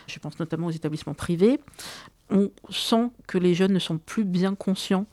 Je 0.08 0.18
pense 0.20 0.40
notamment 0.40 0.68
aux 0.68 0.72
établissements 0.72 1.14
privés. 1.14 1.60
On 2.32 2.52
sent 2.70 3.10
que 3.28 3.38
les 3.38 3.54
jeunes 3.56 3.74
ne 3.74 3.80
sont 3.80 3.98
plus 3.98 4.24
bien 4.24 4.54
conscients 4.56 5.06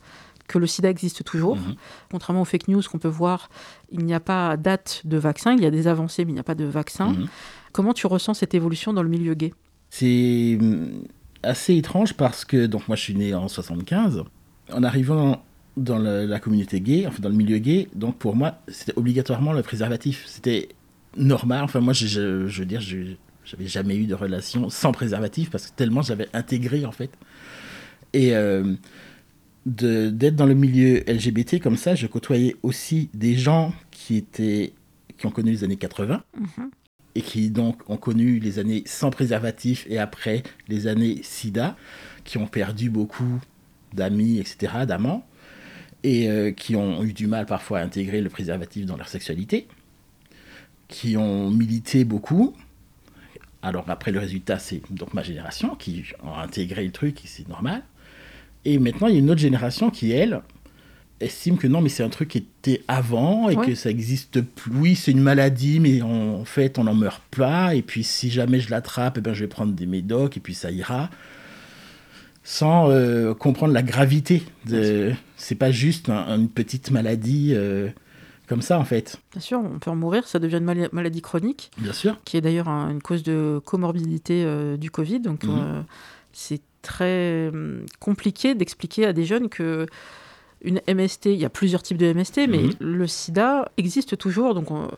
que 0.49 0.59
le 0.59 0.67
sida 0.67 0.89
existe 0.91 1.25
toujours. 1.25 1.57
Mhm. 1.57 1.75
Contrairement 2.11 2.43
aux 2.43 2.47
fake 2.47 2.69
news 2.69 2.83
qu'on 2.91 2.99
peut 2.99 3.09
voir, 3.09 3.49
il 3.91 4.05
n'y 4.05 4.15
a 4.15 4.21
pas 4.21 4.57
date 4.57 5.03
de 5.05 5.17
vaccin. 5.17 5.55
Il 5.55 5.63
y 5.63 5.67
a 5.67 5.71
des 5.71 5.87
avancées, 5.89 6.25
mais 6.25 6.31
il 6.33 6.35
n'y 6.35 6.41
a 6.41 6.45
pas 6.45 6.55
de 6.55 6.65
vaccin. 6.65 7.11
Mhm. 7.13 7.27
Comment 7.73 7.93
tu 7.93 8.07
ressens 8.07 8.35
cette 8.35 8.55
évolution 8.55 8.93
dans 8.93 9.03
le 9.03 9.09
milieu 9.09 9.35
gay? 9.35 9.53
C'est 9.91 10.57
hum, 10.61 11.03
assez 11.43 11.75
étrange 11.77 12.15
parce 12.15 12.45
que, 12.45 12.67
donc 12.67 12.89
moi 12.89 12.97
je 12.97 13.03
suis 13.03 13.15
né 13.15 13.35
en 13.35 13.49
75, 13.49 14.25
en 14.73 14.83
arrivant 14.83 15.43
dans 15.77 15.99
le- 15.99 16.25
la 16.25 16.41
communauté 16.41 16.81
gay, 16.81 17.07
enfin 17.07 17.19
dans 17.21 17.29
le 17.29 17.35
milieu 17.35 17.59
gay, 17.59 17.89
donc 17.95 18.17
pour 18.17 18.35
moi 18.35 18.59
c'était 18.69 18.95
obligatoirement 18.97 19.53
le 19.53 19.63
préservatif. 19.63 20.25
C'était 20.27 20.69
normal, 21.17 21.63
enfin 21.65 21.81
moi 21.81 21.93
je, 21.93 22.07
je- 22.07 22.47
je 22.47 22.59
veux 22.61 22.67
dire, 22.67 22.81
je 22.81 22.97
j'avais 23.45 23.67
jamais 23.69 23.95
eu 23.97 24.07
de 24.07 24.15
relation 24.15 24.71
sans 24.71 24.91
préservatif 24.91 25.51
parce 25.51 25.69
que 25.69 25.77
tellement 25.77 26.03
j'avais 26.03 26.29
intégré 26.33 26.85
en 26.85 26.91
fait. 26.93 27.11
Et 28.13 28.35
euh, 28.35 28.75
d'être 29.67 30.37
dans 30.37 30.47
le 30.47 30.55
milieu 30.55 31.03
LGBT 31.09 31.61
comme 31.61 31.77
ça, 31.77 31.95
je 31.95 32.07
côtoyais 32.07 32.57
aussi 32.63 33.11
des 33.13 33.35
gens 33.35 33.75
qui 33.91 34.17
étaient 34.17 34.73
qui 35.19 35.27
ont 35.27 35.31
connu 35.31 35.51
les 35.51 35.65
années 35.65 35.77
80 35.77 36.23
et 37.15 37.23
qui 37.23 37.51
donc 37.51 37.89
ont 37.89 37.97
connu 37.97 38.39
les 38.39 38.59
années 38.59 38.83
sans 38.87 39.11
préservatif 39.11 39.87
et 39.89 39.99
après 39.99 40.43
les 40.69 40.87
années 40.87 41.21
sida, 41.23 41.75
qui 42.25 42.37
ont 42.37 42.47
perdu 42.47 42.91
beaucoup 42.91 43.41
d'amis, 43.95 44.39
etc., 44.39 44.85
d'amants, 44.87 45.27
et 46.03 46.29
euh, 46.29 46.53
qui 46.53 46.77
ont 46.77 47.03
eu 47.03 47.15
du 47.15 47.27
mal 47.27 47.47
parfois 47.47 47.79
à 47.79 47.83
intégrer 47.83 48.21
le 48.21 48.29
préservatif 48.29 48.85
dans 48.85 48.97
leur 48.99 49.09
sexualité, 49.09 49.67
qui 50.89 51.17
ont 51.17 51.51
milité 51.51 52.05
beaucoup. 52.05 52.55
Alors 53.63 53.89
après 53.89 54.13
le 54.13 54.19
résultat, 54.19 54.59
c'est 54.59 54.83
donc 54.91 55.15
ma 55.15 55.23
génération 55.23 55.75
qui 55.75 56.05
a 56.23 56.43
intégré 56.43 56.85
le 56.85 56.93
truc, 56.93 57.25
et 57.25 57.29
c'est 57.29 57.49
normal. 57.49 57.83
Et 58.67 58.79
maintenant, 58.79 59.07
il 59.07 59.15
y 59.15 59.17
a 59.17 59.21
une 59.21 59.31
autre 59.31 59.41
génération 59.41 59.91
qui, 59.91 60.11
elle, 60.13 60.43
estime 61.21 61.57
que 61.57 61.67
non, 61.67 61.81
mais 61.81 61.89
c'est 61.89 62.03
un 62.03 62.09
truc 62.09 62.29
qui 62.29 62.39
était 62.39 62.83
avant 62.89 63.49
et 63.49 63.57
Ouais. 63.57 63.67
que 63.67 63.75
ça 63.75 63.89
existe 63.91 64.41
plus. 64.43 64.73
Oui, 64.75 64.97
c'est 64.97 65.13
une 65.13 65.21
maladie, 65.23 65.81
mais 65.81 66.03
en 66.03 66.45
fait, 66.45 66.79
on 66.79 66.85
n'en 66.85 66.95
meurt 66.95 67.23
pas. 67.31 67.75
Et 67.75 67.83
puis, 67.83 68.03
si 68.05 68.29
jamais 68.31 68.61
je 68.61 68.71
l'attrape, 68.71 69.17
eh 69.19 69.21
ben, 69.21 69.33
je 69.33 69.41
vais 69.45 69.49
prendre 69.49 69.73
des 69.73 69.87
médocs 69.87 70.37
et 70.37 70.41
puis 70.41 70.53
ça 70.55 70.71
ira. 70.71 71.09
Sans 72.45 72.91
euh, 72.91 73.35
comprendre 73.35 73.73
la 73.73 73.83
gravité. 73.83 74.43
De... 74.67 75.13
C'est 75.37 75.57
pas 75.57 75.71
juste 75.73 76.09
un- 76.09 76.37
une 76.37 76.49
petite 76.49 76.91
maladie 76.93 77.51
euh, 77.55 77.89
comme 78.47 78.63
ça, 78.63 78.79
en 78.79 78.85
fait. 78.85 79.17
Bien 79.33 79.41
sûr, 79.41 79.59
on 79.61 79.79
peut 79.81 79.91
en 79.91 79.97
mourir, 79.97 80.27
ça 80.29 80.39
devient 80.39 80.59
une 80.59 80.89
maladie 80.93 81.23
chronique, 81.23 81.71
Bien 81.79 81.93
sûr. 81.93 82.19
qui 82.25 82.37
est 82.37 82.41
d'ailleurs 82.41 82.69
un- 82.69 82.91
une 82.91 83.03
cause 83.03 83.25
de 83.25 83.61
comorbidité 83.65 84.45
euh, 84.45 84.77
du 84.77 84.91
Covid. 84.93 85.21
Donc, 85.21 85.45
euh, 85.45 85.81
c'est 86.33 86.61
très 86.87 87.49
hum, 87.49 87.85
compliqué 88.01 88.55
d'expliquer 88.55 89.07
à 89.07 89.13
des 89.13 89.25
jeunes 89.25 89.49
que 89.49 89.87
une 90.63 90.81
MST, 90.89 91.27
il 91.27 91.41
y 91.41 91.45
a 91.45 91.51
plusieurs 91.51 91.83
types 91.83 91.99
de 91.99 92.07
MST, 92.07 92.47
mais 92.49 92.59
Mhm. 92.59 92.73
le 92.81 93.07
sida 93.07 93.71
existe 93.77 94.17
toujours. 94.17 94.55
Donc, 94.55 94.71
on- 94.71 94.89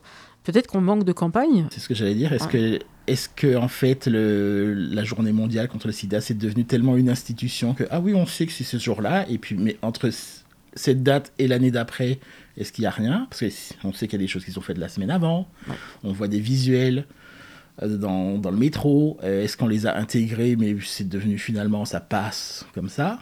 peut-être 0.45 0.67
qu'on 0.67 0.81
manque 0.81 1.03
de 1.03 1.11
campagne. 1.11 1.67
C'est 1.71 1.81
ce 1.81 1.87
que 1.89 1.93
j'allais 1.93 2.15
dire. 2.15 2.31
Est-ce 2.31 2.45
Ouais. 2.45 2.79
que, 2.79 2.79
est-ce 3.11 3.27
que 3.29 3.55
en 3.57 3.67
fait, 3.67 4.07
le, 4.07 4.73
la 4.73 5.03
journée 5.03 5.33
mondiale 5.33 5.67
contre 5.67 5.87
le 5.87 5.93
sida, 5.93 6.21
c'est 6.21 6.37
devenu 6.37 6.63
tellement 6.65 6.95
une 6.95 7.09
institution 7.09 7.73
que, 7.73 7.83
ah 7.91 7.99
oui, 7.99 8.13
on 8.15 8.25
sait 8.25 8.45
que 8.45 8.53
c'est 8.53 8.63
ce 8.63 8.77
jour-là, 8.77 9.25
et 9.29 9.37
puis, 9.37 9.55
mais 9.55 9.77
entre 9.81 10.09
cette 10.73 11.03
date 11.03 11.33
et 11.39 11.47
l'année 11.47 11.71
d'après, 11.71 12.19
est-ce 12.57 12.71
qu'il 12.71 12.83
n'y 12.83 12.87
a 12.87 12.91
rien? 12.91 13.27
Parce 13.29 13.43
qu'on 13.81 13.91
sait 13.93 14.07
qu'il 14.07 14.19
y 14.19 14.21
a 14.23 14.25
des 14.25 14.31
choses 14.31 14.45
qui 14.45 14.51
sont 14.51 14.61
faites 14.61 14.77
la 14.77 14.87
semaine 14.89 15.11
avant, 15.11 15.47
Ouais. 15.67 15.75
on 16.03 16.13
voit 16.13 16.27
des 16.29 16.39
visuels 16.39 16.99
euh, 16.99 17.03
dans, 17.87 18.37
dans 18.37 18.51
le 18.51 18.57
métro, 18.57 19.17
Euh, 19.23 19.43
est-ce 19.43 19.55
qu'on 19.57 19.67
les 19.67 19.85
a 19.85 19.97
intégrés, 19.97 20.55
mais 20.57 20.75
c'est 20.85 21.07
devenu 21.07 21.37
finalement, 21.37 21.85
ça 21.85 21.99
passe 21.99 22.65
comme 22.73 22.89
ça? 22.89 23.19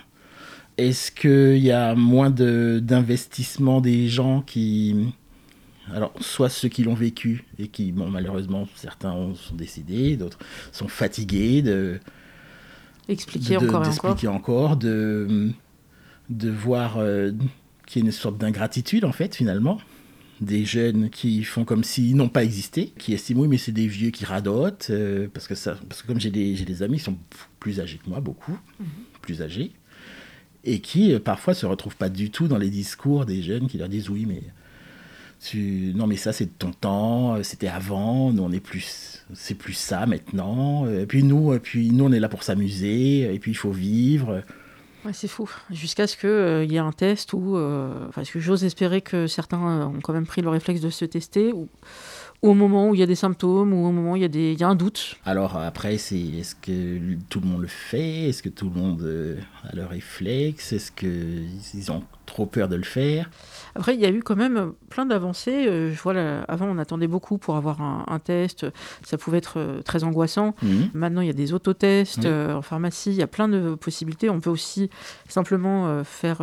Est-ce 0.78 1.12
qu'il 1.12 1.64
y 1.64 1.72
a 1.72 1.96
moins 1.96 2.30
de- 2.30 2.80
d'investissement 2.84 3.82
des 3.82 4.08
gens 4.08 4.42
qui, 4.42 4.96
alors, 5.94 6.14
soit 6.22 6.50
ceux 6.50 6.70
qui 6.70 6.84
l'ont 6.84 6.94
vécu 6.94 7.46
et 7.58 7.68
qui, 7.68 7.92
bon, 7.92 8.10
malheureusement, 8.10 8.68
certains 8.76 9.12
ont- 9.12 9.36
sont 9.36 9.56
décédés, 9.56 10.18
d'autres 10.18 10.40
sont 10.72 10.88
fatigués 10.88 11.62
de, 11.62 12.00
Expliquer 13.10 13.58
de- 13.58 13.68
encore 13.70 13.84
et 14.24 14.28
encore, 14.28 14.76
de, 14.78 15.50
de 16.30 16.50
voir 16.50 16.98
euh, 16.98 17.32
qu'il 17.86 18.02
y 18.02 18.06
a 18.06 18.06
une 18.06 18.12
sorte 18.12 18.38
d'ingratitude, 18.38 19.06
en 19.06 19.14
fait, 19.14 19.34
finalement. 19.36 19.80
Des 20.40 20.66
jeunes 20.66 21.10
qui 21.10 21.44
font 21.44 21.66
comme 21.66 21.84
s'ils 21.84 22.16
n'ont 22.16 22.30
pas 22.30 22.44
existé, 22.44 22.94
qui 23.00 23.14
estiment, 23.14 23.42
oui, 23.42 23.48
mais 23.48 23.58
c'est 23.58 23.72
des 23.72 23.88
vieux 23.88 24.12
qui 24.12 24.24
radotent, 24.24 24.88
euh, 24.92 25.28
parce, 25.34 25.48
que 25.48 25.56
ça, 25.56 25.76
parce 25.90 26.04
que 26.04 26.08
comme 26.08 26.20
j'ai 26.20 26.30
des, 26.30 26.54
des 26.54 26.84
amis 26.84 26.98
qui 26.98 27.04
sont 27.06 27.18
plus 27.60 27.80
âgés 27.80 28.00
que 28.04 28.08
moi, 28.10 28.20
beaucoup, 28.20 28.58
Mhm. 28.80 28.86
plus 29.22 29.42
âgés, 29.42 29.72
et 30.64 30.80
qui 30.80 31.12
euh, 31.14 31.20
parfois 31.20 31.56
se 31.56 31.66
retrouvent 31.66 31.96
pas 31.96 32.10
du 32.10 32.30
tout 32.30 32.48
dans 32.48 32.60
les 32.60 32.70
discours 32.70 33.26
des 33.26 33.42
jeunes 33.42 33.68
qui 33.68 33.80
leur 33.80 33.90
disent, 33.90 34.10
oui, 34.10 34.26
mais 34.28 34.44
tu... 35.44 35.92
Non, 35.96 36.08
mais 36.08 36.18
ça, 36.18 36.34
c'est 36.34 36.46
de 36.46 36.52
ton 36.58 36.72
temps, 36.72 37.36
euh, 37.36 37.44
c'était 37.44 37.68
avant, 37.68 38.32
nous, 38.32 38.44
on 38.44 38.52
est 38.52 38.60
plus... 38.60 39.24
C'est 39.34 39.56
plus 39.56 39.74
ça 39.74 40.06
maintenant. 40.06 40.86
euh, 40.86 41.02
Et 41.04 41.06
puis 41.08 41.24
nous, 41.24 41.54
et 41.54 41.60
puis 41.60 41.90
nous, 41.92 42.06
on 42.06 42.12
est 42.12 42.20
là 42.20 42.30
pour 42.30 42.44
s'amuser, 42.44 43.34
et 43.34 43.40
puis 43.40 43.52
il 43.52 43.58
faut 43.58 43.72
vivre. 43.72 44.44
C'est 45.14 45.28
fou. 45.28 45.50
Jusqu'à 45.72 46.08
ce 46.08 46.18
qu'il 46.18 46.72
y 46.72 46.76
ait 46.76 46.80
un 46.80 46.92
test 46.92 47.34
où. 47.34 47.56
euh, 47.56 48.08
Parce 48.14 48.30
que 48.30 48.40
j'ose 48.40 48.64
espérer 48.64 49.02
que 49.02 49.28
certains 49.28 49.82
euh, 49.82 49.86
ont 49.86 50.00
quand 50.02 50.14
même 50.14 50.26
pris 50.28 50.42
le 50.42 50.50
réflexe 50.50 50.82
de 50.82 50.90
se 50.90 51.06
tester, 51.06 51.54
ou 51.54 51.70
au 52.42 52.54
moment 52.54 52.90
où 52.90 52.94
il 52.94 53.00
y 53.00 53.04
a 53.04 53.08
des 53.08 53.16
symptômes, 53.16 53.74
ou 53.74 53.88
au 53.88 53.92
moment 53.92 54.12
où 54.12 54.16
il 54.16 54.22
y, 54.22 54.26
a 54.26 54.30
des... 54.30 54.54
il 54.54 54.60
y 54.60 54.64
a 54.64 54.68
un 54.68 54.76
doute. 54.76 55.16
Alors 55.26 55.58
après, 55.58 55.98
c'est 55.98 56.20
est-ce 56.20 56.54
que 56.56 57.16
tout 57.30 57.40
le 57.40 57.48
monde 57.48 57.62
le 57.62 57.68
fait? 57.68 58.30
Est-ce 58.30 58.44
que 58.44 58.50
tout 58.50 58.70
le 58.70 58.80
monde 58.80 59.02
euh, 59.02 59.38
a 59.64 59.76
le 59.76 59.86
réflexe? 59.86 60.72
Est-ce 60.72 60.92
qu'ils 60.92 61.92
ont 61.92 62.04
trop 62.28 62.46
peur 62.46 62.68
de 62.68 62.76
le 62.76 62.84
faire? 62.84 63.30
Après, 63.74 63.96
il 63.96 64.02
y 64.02 64.06
a 64.06 64.12
eu 64.12 64.22
quand 64.22 64.36
même 64.36 64.74
plein 64.90 65.06
d'avancées. 65.06 65.68
Euh, 65.68 65.92
Je 65.92 66.00
vois, 66.02 66.14
là, 66.14 66.44
avant, 66.48 66.68
on 66.68 66.78
attendait 66.78 67.08
beaucoup 67.08 67.38
pour 67.40 67.56
avoir 67.56 67.82
un, 67.82 68.06
un 68.08 68.20
test. 68.20 68.68
Ça 69.04 69.18
pouvait 69.18 69.40
être 69.40 69.56
euh, 69.58 69.82
très 69.82 70.04
angoissant. 70.04 70.54
Mhm. 70.62 70.90
Maintenant, 70.94 71.22
il 71.22 71.28
y 71.28 71.32
a 71.32 71.34
des 71.34 71.54
autotests 71.54 72.26
euh, 72.26 72.54
en 72.54 72.62
pharmacie. 72.62 73.10
Il 73.10 73.16
y 73.18 73.24
a 73.24 73.28
plein 73.28 73.48
de 73.48 73.74
possibilités. 73.76 74.30
On 74.30 74.40
peut 74.40 74.50
aussi 74.52 74.90
simplement 75.28 76.04
faire 76.04 76.42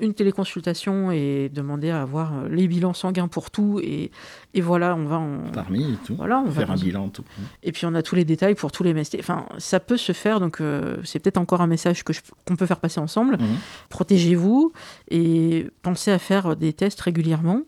une 0.00 0.14
téléconsultation 0.14 1.10
et 1.10 1.50
demander 1.52 1.90
à 1.90 2.02
avoir 2.02 2.32
euh, 2.32 2.48
les 2.48 2.68
bilans 2.68 2.92
sanguins 2.94 3.28
pour 3.28 3.50
tout. 3.50 3.80
Et, 3.82 4.10
et 4.54 4.60
voilà, 4.60 4.94
on 4.96 5.04
va 5.04 5.18
en... 5.18 5.50
Parmi 5.52 5.98
tout. 6.04 6.14
Voilà, 6.16 6.38
on 6.40 6.44
va 6.48 6.60
Faire 6.60 6.70
un 6.70 6.76
bilan, 6.76 7.08
tout. 7.08 7.24
Et 7.62 7.72
puis 7.72 7.84
on 7.86 7.94
a 7.94 8.02
tous 8.02 8.14
les 8.14 8.24
détails 8.24 8.54
pour 8.54 8.70
tous 8.72 8.82
les 8.82 8.94
MST. 8.94 9.16
Enfin, 9.20 9.46
ça 9.58 9.80
peut 9.80 9.96
se 9.96 10.12
faire, 10.12 10.40
donc 10.40 10.60
euh, 10.60 10.96
c'est 11.04 11.18
peut-être 11.18 11.38
encore 11.38 11.60
un 11.60 11.66
message 11.66 12.04
que 12.04 12.12
je- 12.12 12.20
qu'on 12.46 12.56
peut 12.56 12.66
faire 12.66 12.80
passer 12.80 13.00
ensemble. 13.00 13.36
Mhm. 13.38 13.46
Protégez-vous 13.88 14.72
et 15.10 15.66
pensez 15.82 16.10
à 16.12 16.18
faire 16.18 16.54
des 16.56 16.72
tests 16.72 17.00
régulièrement. 17.00 17.62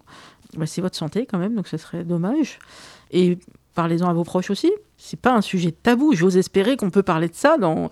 Bah, 0.57 0.67
c'est 0.67 0.81
votre 0.81 0.97
santé 0.97 1.27
quand 1.27 1.39
même, 1.39 1.55
donc 1.55 1.67
ce 1.69 1.77
serait 1.77 2.05
dommage. 2.05 2.59
Et 3.11 3.39
parlez-en 3.75 4.09
à 4.09 4.13
vos 4.13 4.25
proches 4.25 4.51
aussi. 4.51 4.71
C'est 4.97 5.19
pas 5.21 5.33
un 5.35 5.41
sujet 5.41 5.73
tabou. 5.73 6.13
J'ose 6.15 6.37
espérer 6.37 6.77
qu'on 6.77 6.91
peut 6.91 7.03
parler 7.03 7.29
de 7.29 7.35
ça 7.35 7.57
dans, 7.57 7.91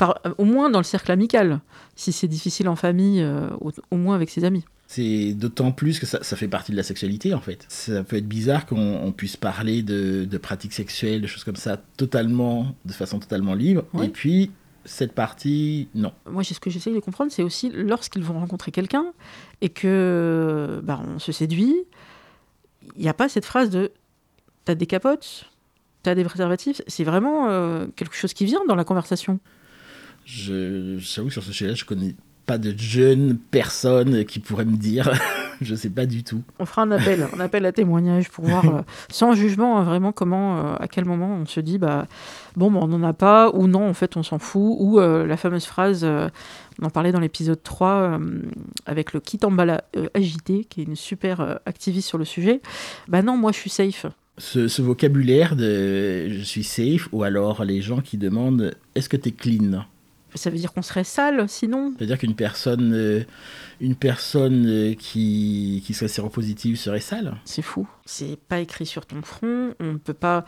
par- 0.00 0.18
au 0.38 0.44
moins 0.44 0.70
dans 0.70 0.78
le 0.80 0.84
cercle 0.84 1.12
amical. 1.12 1.60
Si 1.94 2.10
c'est 2.12 2.26
difficile 2.28 2.68
en 2.68 2.76
famille, 2.76 3.20
euh, 3.22 3.48
au, 3.60 3.70
au 3.90 3.96
moins 3.96 4.14
avec 4.14 4.30
ses 4.30 4.44
amis. 4.44 4.64
C'est 4.86 5.34
d'autant 5.34 5.70
plus 5.70 6.00
que 6.00 6.06
ça, 6.06 6.18
ça 6.22 6.34
fait 6.36 6.48
partie 6.48 6.72
de 6.72 6.76
la 6.76 6.82
sexualité 6.82 7.32
en 7.34 7.40
fait. 7.40 7.64
Ça 7.68 8.02
peut 8.02 8.16
être 8.16 8.26
bizarre 8.26 8.66
qu'on 8.66 8.94
on 9.02 9.12
puisse 9.12 9.36
parler 9.36 9.82
de, 9.82 10.24
de 10.24 10.38
pratiques 10.38 10.72
sexuelles, 10.72 11.20
de 11.20 11.26
choses 11.28 11.44
comme 11.44 11.54
ça, 11.56 11.80
totalement, 11.96 12.74
de 12.84 12.92
façon 12.92 13.20
totalement 13.20 13.54
libre. 13.54 13.84
Ouais. 13.92 14.06
Et 14.06 14.08
puis, 14.08 14.50
cette 14.84 15.12
partie, 15.12 15.88
non. 15.94 16.12
Moi, 16.28 16.42
ce 16.42 16.58
que 16.58 16.70
j'essaye 16.70 16.94
de 16.94 16.98
comprendre, 17.00 17.30
c'est 17.30 17.42
aussi 17.44 17.70
lorsqu'ils 17.72 18.24
vont 18.24 18.40
rencontrer 18.40 18.72
quelqu'un 18.72 19.04
et 19.60 19.68
que 19.68 20.80
bah, 20.82 21.00
on 21.06 21.18
se 21.20 21.30
séduit, 21.30 21.76
il 22.96 23.02
n'y 23.02 23.08
a 23.08 23.14
pas 23.14 23.28
cette 23.28 23.44
phrase 23.44 23.70
de 23.70 23.92
t'as 24.64 24.74
des 24.74 24.86
capotes, 24.86 25.44
t'as 26.02 26.14
des 26.16 26.24
préservatifs. 26.24 26.80
C'est 26.88 27.04
vraiment 27.04 27.48
euh, 27.48 27.86
quelque 27.94 28.16
chose 28.16 28.32
qui 28.32 28.44
vient 28.46 28.64
dans 28.66 28.74
la 28.74 28.84
conversation. 28.84 29.38
Je- 30.24 30.96
J'avoue 30.98 31.28
que 31.28 31.32
sur 31.34 31.42
ce 31.42 31.52
sujet-là, 31.52 31.74
je 31.74 31.84
connais 31.84 32.14
pas 32.46 32.58
de 32.58 32.74
jeunes 32.76 33.36
personnes 33.50 34.24
qui 34.24 34.40
pourraient 34.40 34.64
me 34.64 34.76
dire 34.76 35.10
je 35.60 35.74
sais 35.74 35.90
pas 35.90 36.06
du 36.06 36.24
tout. 36.24 36.42
On 36.58 36.64
fera 36.66 36.82
un 36.82 36.90
appel, 36.90 37.26
un 37.36 37.40
appel 37.40 37.64
à 37.66 37.70
témoignage 37.72 38.28
pour 38.30 38.44
voir, 38.46 38.64
euh, 38.76 38.80
sans 39.10 39.34
jugement, 39.34 39.78
hein, 39.78 39.84
vraiment 39.84 40.10
comment, 40.12 40.58
euh, 40.58 40.74
à 40.80 40.88
quel 40.88 41.04
moment 41.04 41.36
on 41.40 41.46
se 41.46 41.60
dit, 41.60 41.78
bah, 41.78 42.06
bon, 42.56 42.70
bah, 42.70 42.80
on 42.82 42.88
n'en 42.88 43.02
a 43.02 43.12
pas, 43.12 43.50
ou 43.54 43.66
non, 43.68 43.88
en 43.88 43.94
fait, 43.94 44.16
on 44.16 44.22
s'en 44.22 44.38
fout, 44.38 44.76
ou 44.80 44.98
euh, 44.98 45.26
la 45.26 45.36
fameuse 45.36 45.64
phrase, 45.66 46.04
on 46.04 46.84
en 46.86 46.90
parlait 46.90 47.12
dans 47.12 47.20
l'épisode 47.20 47.62
3, 47.62 47.88
euh, 47.88 48.18
avec 48.86 49.12
le 49.12 49.20
Kitambala 49.20 49.84
euh, 49.96 50.06
agité, 50.14 50.64
qui 50.64 50.80
est 50.80 50.84
une 50.84 50.96
super 50.96 51.60
activiste 51.66 52.08
sur 52.08 52.18
le 52.18 52.24
sujet, 52.24 52.62
bah 53.06 53.22
non, 53.22 53.36
moi 53.36 53.52
je 53.52 53.58
suis 53.58 53.70
safe. 53.70 54.06
Ce, 54.38 54.66
ce 54.68 54.80
vocabulaire 54.80 55.54
de 55.54 56.28
je 56.30 56.42
suis 56.42 56.64
safe, 56.64 57.08
ou 57.12 57.22
alors 57.22 57.62
les 57.64 57.82
gens 57.82 58.00
qui 58.00 58.16
demandent 58.16 58.74
est-ce 58.94 59.08
que 59.10 59.18
tu 59.18 59.28
es 59.28 59.32
clean? 59.32 59.84
Ça 60.34 60.50
veut 60.50 60.58
dire 60.58 60.72
qu'on 60.72 60.82
serait 60.82 61.04
sale, 61.04 61.48
sinon 61.48 61.92
C'est-à-dire 61.98 62.18
qu'une 62.18 62.34
personne, 62.34 62.92
euh, 62.94 63.24
une 63.80 63.94
personne 63.96 64.66
euh, 64.66 64.94
qui, 64.94 65.82
qui 65.86 65.94
serait 65.94 66.08
séropositive 66.08 66.76
serait 66.76 67.00
sale 67.00 67.36
C'est 67.44 67.62
fou. 67.62 67.88
C'est 68.04 68.38
pas 68.48 68.60
écrit 68.60 68.86
sur 68.86 69.06
ton 69.06 69.22
front. 69.22 69.74
On 69.80 69.92
ne 69.92 69.98
peut 69.98 70.14
pas 70.14 70.44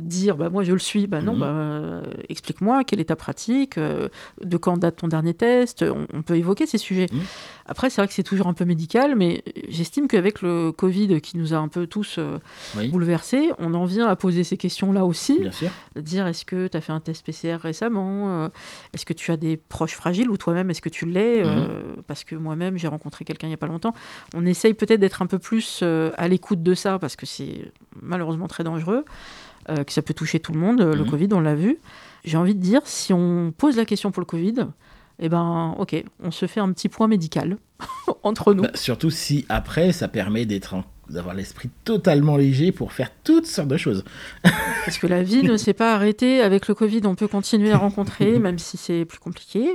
dire 0.00 0.36
bah 0.36 0.50
moi 0.50 0.64
je 0.64 0.72
le 0.72 0.80
suis. 0.80 1.06
Bah 1.06 1.20
non, 1.22 1.34
Mhm. 1.34 1.38
bah 1.40 1.46
euh, 1.46 2.02
explique-moi 2.28 2.82
quelle 2.82 2.98
est 3.00 3.04
ta 3.04 3.14
pratique, 3.16 3.78
euh, 3.78 4.08
de 4.42 4.56
quand 4.56 4.76
date 4.76 4.96
ton 4.96 5.06
dernier 5.06 5.34
test. 5.34 5.82
On, 5.84 6.06
on 6.12 6.22
peut 6.22 6.36
évoquer 6.36 6.66
ces 6.66 6.78
sujets. 6.78 7.06
Mhm. 7.12 7.20
Après 7.66 7.90
c'est 7.90 8.00
vrai 8.00 8.08
que 8.08 8.14
c'est 8.14 8.24
toujours 8.24 8.48
un 8.48 8.54
peu 8.54 8.64
médical, 8.64 9.14
mais 9.14 9.44
j'estime 9.68 10.08
qu'avec 10.08 10.42
le 10.42 10.72
Covid 10.72 11.20
qui 11.20 11.38
nous 11.38 11.54
a 11.54 11.58
un 11.58 11.68
peu 11.68 11.86
tous 11.86 12.16
euh, 12.18 12.38
Oui, 12.76 12.88
bouleversés, 12.88 13.50
on 13.58 13.72
en 13.74 13.84
vient 13.84 14.08
à 14.08 14.16
poser 14.16 14.42
ces 14.42 14.56
questions-là 14.56 15.04
aussi. 15.06 15.38
bien 15.38 15.52
sûr. 15.52 15.70
Dire 15.96 16.26
est-ce 16.26 16.44
que 16.44 16.66
tu 16.66 16.76
as 16.76 16.80
fait 16.80 16.92
un 16.92 17.00
test 17.00 17.24
PCR 17.24 17.54
récemment 17.62 18.50
Est-ce 18.92 19.06
que 19.06 19.12
tu 19.12 19.30
as 19.30 19.36
des 19.36 19.56
proches 19.56 19.94
fragiles 19.94 20.28
ou 20.28 20.36
toi-même 20.36 20.70
est-ce 20.70 20.82
que 20.82 20.88
tu 20.88 21.06
l'es 21.06 21.42
Euh, 21.44 21.94
Parce 22.08 22.24
que 22.24 22.34
moi-même 22.34 22.73
j'ai 22.78 22.88
rencontré 22.88 23.24
quelqu'un 23.24 23.46
il 23.46 23.50
n'y 23.50 23.54
a 23.54 23.58
pas 23.58 23.66
longtemps. 23.66 23.94
On 24.34 24.44
essaye 24.46 24.74
peut-être 24.74 25.00
d'être 25.00 25.22
un 25.22 25.26
peu 25.26 25.38
plus 25.38 25.80
euh, 25.82 26.10
à 26.16 26.28
l'écoute 26.28 26.62
de 26.62 26.74
ça 26.74 26.98
parce 26.98 27.16
que 27.16 27.26
c'est 27.26 27.70
malheureusement 28.00 28.48
très 28.48 28.64
dangereux, 28.64 29.04
euh, 29.70 29.84
que 29.84 29.92
ça 29.92 30.02
peut 30.02 30.14
toucher 30.14 30.40
tout 30.40 30.52
le 30.52 30.58
monde. 30.60 30.80
euh, 30.80 30.94
Le 30.94 31.04
Mhm. 31.04 31.10
Covid, 31.10 31.28
on 31.32 31.40
l'a 31.40 31.54
vu. 31.54 31.78
J'ai 32.24 32.36
envie 32.36 32.54
de 32.54 32.60
dire, 32.60 32.80
si 32.84 33.12
on 33.12 33.52
pose 33.56 33.76
la 33.76 33.84
question 33.84 34.10
pour 34.10 34.20
le 34.20 34.26
Covid, 34.26 34.66
eh 35.20 35.28
ben 35.28 35.74
ok, 35.78 36.02
on 36.22 36.30
se 36.30 36.46
fait 36.46 36.60
un 36.60 36.72
petit 36.72 36.88
point 36.88 37.06
médical 37.06 37.58
entre 38.22 38.54
nous. 38.54 38.62
Bah, 38.62 38.70
surtout 38.74 39.10
si 39.10 39.44
après, 39.48 39.92
ça 39.92 40.08
permet 40.08 40.46
d'être 40.46 40.74
en- 40.74 40.84
d'avoir 41.08 41.34
l'esprit 41.34 41.70
totalement 41.84 42.36
léger 42.36 42.72
pour 42.72 42.92
faire 42.92 43.10
toutes 43.24 43.46
sortes 43.46 43.68
de 43.68 43.76
choses. 43.76 44.04
Parce 44.84 44.98
que 44.98 45.06
la 45.06 45.22
vie 45.22 45.42
ne 45.42 45.56
s'est 45.56 45.74
pas 45.74 45.94
arrêtée. 45.94 46.40
Avec 46.40 46.68
le 46.68 46.74
Covid, 46.74 47.02
on 47.04 47.14
peut 47.14 47.28
continuer 47.28 47.72
à 47.72 47.78
rencontrer, 47.78 48.38
même 48.38 48.58
si 48.58 48.76
c'est 48.76 49.04
plus 49.04 49.18
compliqué. 49.18 49.70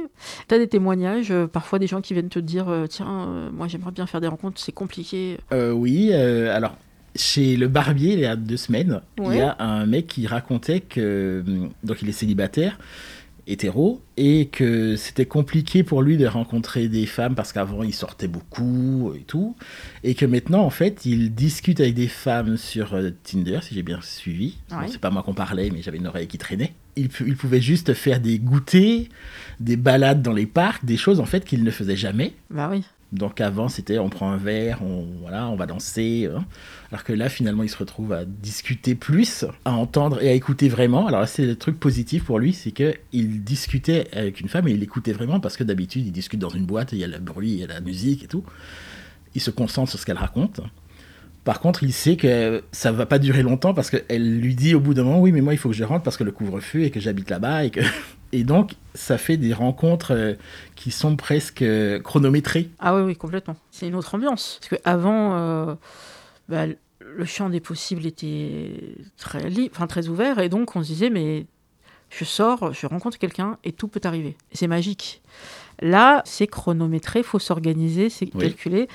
Tu 0.47 0.55
as 0.55 0.57
des 0.57 0.67
témoignages, 0.67 1.31
euh, 1.31 1.47
parfois 1.47 1.79
des 1.79 1.87
gens 1.87 2.01
qui 2.01 2.13
viennent 2.13 2.29
te 2.29 2.39
dire 2.39 2.69
euh, 2.69 2.87
Tiens, 2.87 3.27
euh, 3.27 3.49
moi 3.51 3.67
j'aimerais 3.67 3.91
bien 3.91 4.05
faire 4.05 4.21
des 4.21 4.27
rencontres, 4.27 4.59
c'est 4.59 4.71
compliqué. 4.71 5.37
Euh, 5.53 5.71
oui, 5.71 6.09
euh, 6.11 6.55
alors 6.55 6.75
chez 7.15 7.55
le 7.55 7.67
barbier, 7.67 8.13
il 8.13 8.19
y 8.19 8.25
a 8.25 8.35
deux 8.35 8.57
semaines, 8.57 9.01
il 9.17 9.35
y 9.35 9.41
a 9.41 9.55
un 9.59 9.85
mec 9.85 10.07
qui 10.07 10.27
racontait 10.27 10.79
que 10.79 11.43
donc 11.83 12.01
il 12.01 12.09
est 12.09 12.13
célibataire, 12.13 12.77
hétéro, 13.49 14.01
et 14.15 14.47
que 14.47 14.95
c'était 14.95 15.25
compliqué 15.25 15.83
pour 15.83 16.01
lui 16.01 16.17
de 16.17 16.27
rencontrer 16.27 16.87
des 16.87 17.05
femmes 17.05 17.35
parce 17.35 17.51
qu'avant 17.51 17.83
il 17.83 17.93
sortait 17.93 18.27
beaucoup 18.27 19.13
et 19.15 19.21
tout, 19.21 19.55
et 20.03 20.15
que 20.15 20.25
maintenant 20.25 20.61
en 20.61 20.69
fait 20.69 21.05
il 21.05 21.33
discute 21.33 21.79
avec 21.79 21.95
des 21.95 22.07
femmes 22.07 22.57
sur 22.57 22.93
euh, 22.93 23.09
Tinder, 23.23 23.59
si 23.61 23.75
j'ai 23.75 23.83
bien 23.83 23.99
suivi. 24.01 24.57
Ouais. 24.71 24.87
c'est 24.87 25.01
pas 25.01 25.09
moi 25.09 25.23
qu'on 25.23 25.33
parlait, 25.33 25.69
mais 25.71 25.81
j'avais 25.81 25.97
une 25.97 26.07
oreille 26.07 26.27
qui 26.27 26.37
traînait. 26.37 26.73
Il, 26.95 27.09
il 27.25 27.35
pouvait 27.35 27.61
juste 27.61 27.93
faire 27.93 28.19
des 28.19 28.39
goûters, 28.39 29.07
des 29.59 29.77
balades 29.77 30.21
dans 30.21 30.33
les 30.33 30.45
parcs, 30.45 30.85
des 30.85 30.97
choses 30.97 31.19
en 31.19 31.25
fait 31.25 31.45
qu'il 31.45 31.63
ne 31.63 31.71
faisait 31.71 31.95
jamais. 31.95 32.33
Bah 32.49 32.69
oui. 32.71 32.83
Donc 33.11 33.41
avant, 33.41 33.69
c'était 33.69 33.97
on 33.97 34.09
prend 34.09 34.31
un 34.31 34.37
verre, 34.37 34.83
on, 34.83 35.05
voilà, 35.21 35.47
on 35.49 35.55
va 35.55 35.65
danser. 35.65 36.29
hein. 36.31 36.45
Alors 36.91 37.03
que 37.03 37.11
là, 37.11 37.27
finalement, 37.27 37.63
il 37.63 37.69
se 37.69 37.77
retrouve 37.77 38.13
à 38.13 38.23
discuter 38.23 38.93
plus, 38.93 39.45
à 39.65 39.71
entendre 39.71 40.21
et 40.21 40.29
à 40.29 40.33
écouter 40.33 40.69
vraiment. 40.69 41.07
Alors 41.07 41.21
là, 41.21 41.27
c'est 41.27 41.45
le 41.45 41.55
truc 41.55 41.79
positif 41.79 42.23
pour 42.23 42.37
lui, 42.37 42.53
c'est 42.53 42.71
que 42.71 42.93
il 43.11 43.43
discutait 43.43 44.07
avec 44.13 44.41
une 44.41 44.47
femme 44.47 44.67
et 44.67 44.71
il 44.71 44.83
écoutait 44.83 45.13
vraiment 45.13 45.39
parce 45.39 45.57
que 45.57 45.63
d'habitude, 45.63 46.05
il 46.05 46.11
discute 46.11 46.39
dans 46.39 46.49
une 46.49 46.65
boîte, 46.65 46.91
il 46.91 46.99
y 46.99 47.03
a 47.03 47.07
le 47.07 47.17
bruit, 47.17 47.51
il 47.51 47.59
y 47.59 47.63
a 47.63 47.67
la 47.67 47.81
musique 47.81 48.23
et 48.23 48.27
tout. 48.27 48.43
Il 49.33 49.41
se 49.41 49.49
concentre 49.49 49.89
sur 49.89 49.99
ce 49.99 50.05
qu'elle 50.05 50.17
raconte. 50.17 50.61
Par 51.45 51.61
contre, 51.61 51.83
il 51.83 51.93
sait 51.93 52.15
que 52.15 52.63
ça 52.71 52.91
va 52.91 53.07
pas 53.07 53.17
durer 53.17 53.41
longtemps 53.41 53.73
parce 53.73 53.89
qu'elle 53.89 54.39
lui 54.39 54.53
dit 54.53 54.75
au 54.75 54.79
bout 54.79 54.93
d'un 54.93 55.03
moment, 55.03 55.19
oui, 55.19 55.31
mais 55.31 55.41
moi, 55.41 55.53
il 55.53 55.57
faut 55.57 55.69
que 55.69 55.75
je 55.75 55.83
rentre 55.83 56.03
parce 56.03 56.17
que 56.17 56.23
le 56.23 56.31
couvre-feu 56.31 56.83
et 56.83 56.91
que 56.91 56.99
j'habite 56.99 57.29
là-bas 57.31 57.65
et 57.65 57.71
que... 57.71 57.81
Et 58.31 58.43
donc, 58.43 58.73
ça 58.93 59.17
fait 59.17 59.37
des 59.37 59.53
rencontres 59.53 60.13
euh, 60.13 60.33
qui 60.75 60.91
sont 60.91 61.15
presque 61.15 61.61
euh, 61.61 61.99
chronométrées. 61.99 62.69
Ah 62.79 62.95
oui, 62.95 63.01
oui, 63.01 63.15
complètement. 63.15 63.55
C'est 63.71 63.87
une 63.87 63.95
autre 63.95 64.13
ambiance. 64.15 64.59
Parce 64.61 64.81
qu'avant, 64.81 65.35
euh, 65.35 65.75
bah, 66.47 66.65
le 66.99 67.25
champ 67.25 67.49
des 67.49 67.59
possibles 67.59 68.05
était 68.05 68.73
très, 69.17 69.41
enfin, 69.71 69.87
très 69.87 70.07
ouvert, 70.09 70.39
et 70.39 70.49
donc 70.49 70.75
on 70.75 70.83
se 70.83 70.87
disait 70.89 71.09
Mais 71.09 71.47
je 72.09 72.23
sors, 72.23 72.73
je 72.73 72.85
rencontre 72.87 73.17
quelqu'un, 73.17 73.57
et 73.63 73.71
tout 73.71 73.87
peut 73.87 74.01
arriver. 74.03 74.35
C'est 74.51 74.67
magique. 74.67 75.21
Là, 75.81 76.21
c'est 76.25 76.47
chronométré, 76.47 77.23
faut 77.23 77.39
s'organiser, 77.39 78.09
c'est 78.09 78.29
Oui. 78.35 78.41
calculé. 78.41 78.87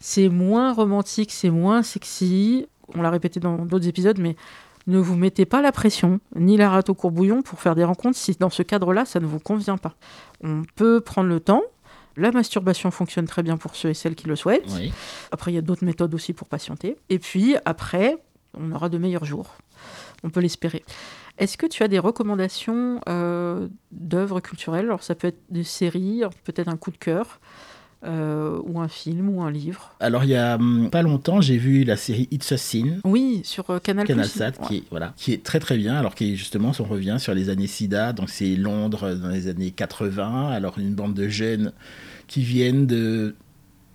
C'est 0.00 0.28
moins 0.28 0.72
romantique, 0.72 1.30
c'est 1.30 1.50
moins 1.50 1.82
sexy. 1.82 2.66
On 2.94 3.02
l'a 3.02 3.10
répété 3.10 3.38
dans 3.38 3.64
d'autres 3.64 3.86
épisodes, 3.86 4.18
mais 4.18 4.34
ne 4.86 4.98
vous 4.98 5.16
mettez 5.16 5.44
pas 5.44 5.62
la 5.62 5.72
pression, 5.72 6.20
ni 6.34 6.56
la 6.56 6.70
rate 6.70 6.90
au 6.90 6.94
courbouillon 6.94 7.42
pour 7.42 7.60
faire 7.60 7.74
des 7.74 7.84
rencontres 7.84 8.16
si 8.16 8.36
dans 8.38 8.50
ce 8.50 8.62
cadre-là, 8.62 9.04
ça 9.04 9.20
ne 9.20 9.26
vous 9.26 9.38
convient 9.38 9.76
pas. 9.76 9.94
On 10.42 10.62
peut 10.76 11.00
prendre 11.00 11.28
le 11.28 11.40
temps. 11.40 11.62
La 12.16 12.30
masturbation 12.30 12.90
fonctionne 12.90 13.26
très 13.26 13.42
bien 13.42 13.56
pour 13.56 13.74
ceux 13.74 13.90
et 13.90 13.94
celles 13.94 14.14
qui 14.14 14.26
le 14.26 14.36
souhaitent. 14.36 14.70
Oui. 14.74 14.92
Après, 15.30 15.50
il 15.50 15.54
y 15.54 15.58
a 15.58 15.62
d'autres 15.62 15.84
méthodes 15.84 16.14
aussi 16.14 16.32
pour 16.32 16.46
patienter. 16.46 16.96
Et 17.08 17.18
puis, 17.18 17.56
après, 17.64 18.18
on 18.58 18.70
aura 18.72 18.88
de 18.88 18.98
meilleurs 18.98 19.24
jours. 19.24 19.56
On 20.22 20.30
peut 20.30 20.40
l'espérer. 20.40 20.84
Est-ce 21.38 21.56
que 21.56 21.66
tu 21.66 21.82
as 21.82 21.88
des 21.88 21.98
recommandations 21.98 23.00
euh, 23.08 23.68
d'œuvres 23.90 24.40
culturelles? 24.40 24.84
Alors, 24.84 25.02
ça 25.02 25.14
peut 25.14 25.28
être 25.28 25.40
des 25.48 25.64
séries, 25.64 26.22
peut-être 26.44 26.68
un 26.68 26.76
coup 26.76 26.90
de 26.90 26.98
cœur, 26.98 27.40
euh, 28.04 28.58
ou 28.64 28.80
un 28.80 28.88
film, 28.88 29.28
ou 29.28 29.42
un 29.42 29.50
livre. 29.50 29.94
Alors, 30.00 30.24
il 30.24 30.30
y 30.30 30.36
a 30.36 30.56
hum, 30.56 30.88
pas 30.90 31.02
longtemps, 31.02 31.40
j'ai 31.40 31.56
vu 31.56 31.84
la 31.84 31.96
série 31.96 32.28
It's 32.30 32.50
a 32.52 32.56
Sin, 32.56 32.98
Oui, 33.04 33.40
sur 33.44 33.70
euh, 33.70 33.78
Canal+. 33.78 34.06
CanalSat, 34.06 34.46
Ouais. 34.60 34.66
qui, 34.68 34.76
est, 34.78 34.82
voilà, 34.90 35.12
qui 35.16 35.32
est 35.32 35.42
très 35.42 35.60
très 35.60 35.76
bien. 35.76 35.94
Alors, 35.94 36.14
qui 36.14 36.32
est 36.32 36.36
justement, 36.36 36.72
si 36.72 36.80
on 36.80 36.84
revient 36.84 37.16
sur 37.18 37.34
les 37.34 37.48
années 37.48 37.66
SIDA, 37.66 38.12
donc 38.12 38.28
c'est 38.30 38.56
Londres 38.56 39.14
dans 39.14 39.28
les 39.28 39.48
années 39.48 39.70
80. 39.70 40.50
Alors, 40.50 40.78
une 40.78 40.94
bande 40.94 41.14
de 41.14 41.28
jeunes 41.28 41.72
qui 42.26 42.42
viennent 42.42 42.86
de 42.86 43.34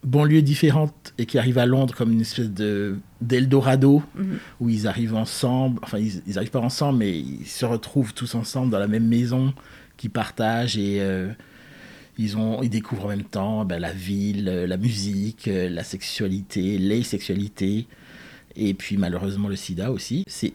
banlieues 0.03 0.41
différentes 0.43 1.13
et 1.17 1.25
qui 1.25 1.37
arrivent 1.37 1.57
à 1.57 1.65
Londres 1.65 1.93
comme 1.95 2.11
une 2.13 2.21
espèce 2.21 2.49
de 2.51 2.95
d'Eldorado 3.19 4.03
Mhm. 4.15 4.37
où 4.61 4.69
ils 4.69 4.87
arrivent 4.87 5.15
ensemble. 5.15 5.79
Enfin, 5.83 5.97
ils, 5.97 6.21
ils 6.27 6.37
arrivent 6.37 6.51
pas 6.51 6.59
ensemble, 6.59 6.99
mais 6.99 7.17
ils 7.19 7.45
se 7.47 7.65
retrouvent 7.65 8.13
tous 8.13 8.35
ensemble 8.35 8.71
dans 8.71 8.79
la 8.79 8.87
même 8.87 9.07
maison, 9.07 9.53
qui 9.97 10.07
partagent 10.07 10.77
et 10.77 10.99
euh, 11.01 11.29
ils, 12.17 12.37
ont, 12.37 12.61
ils 12.63 12.69
découvrent 12.69 13.05
en 13.05 13.09
même 13.09 13.23
temps 13.23 13.65
ben, 13.65 13.79
la 13.79 13.91
ville, 13.91 14.49
euh, 14.49 14.67
la 14.67 14.77
musique, 14.77 15.47
euh, 15.47 15.69
la 15.69 15.83
sexualité, 15.83 16.77
les 16.77 17.03
sexualités, 17.03 17.87
et 18.55 18.73
puis 18.73 18.97
malheureusement 18.97 19.47
le 19.47 19.55
sida 19.55 19.91
aussi. 19.91 20.23
C'est 20.27 20.53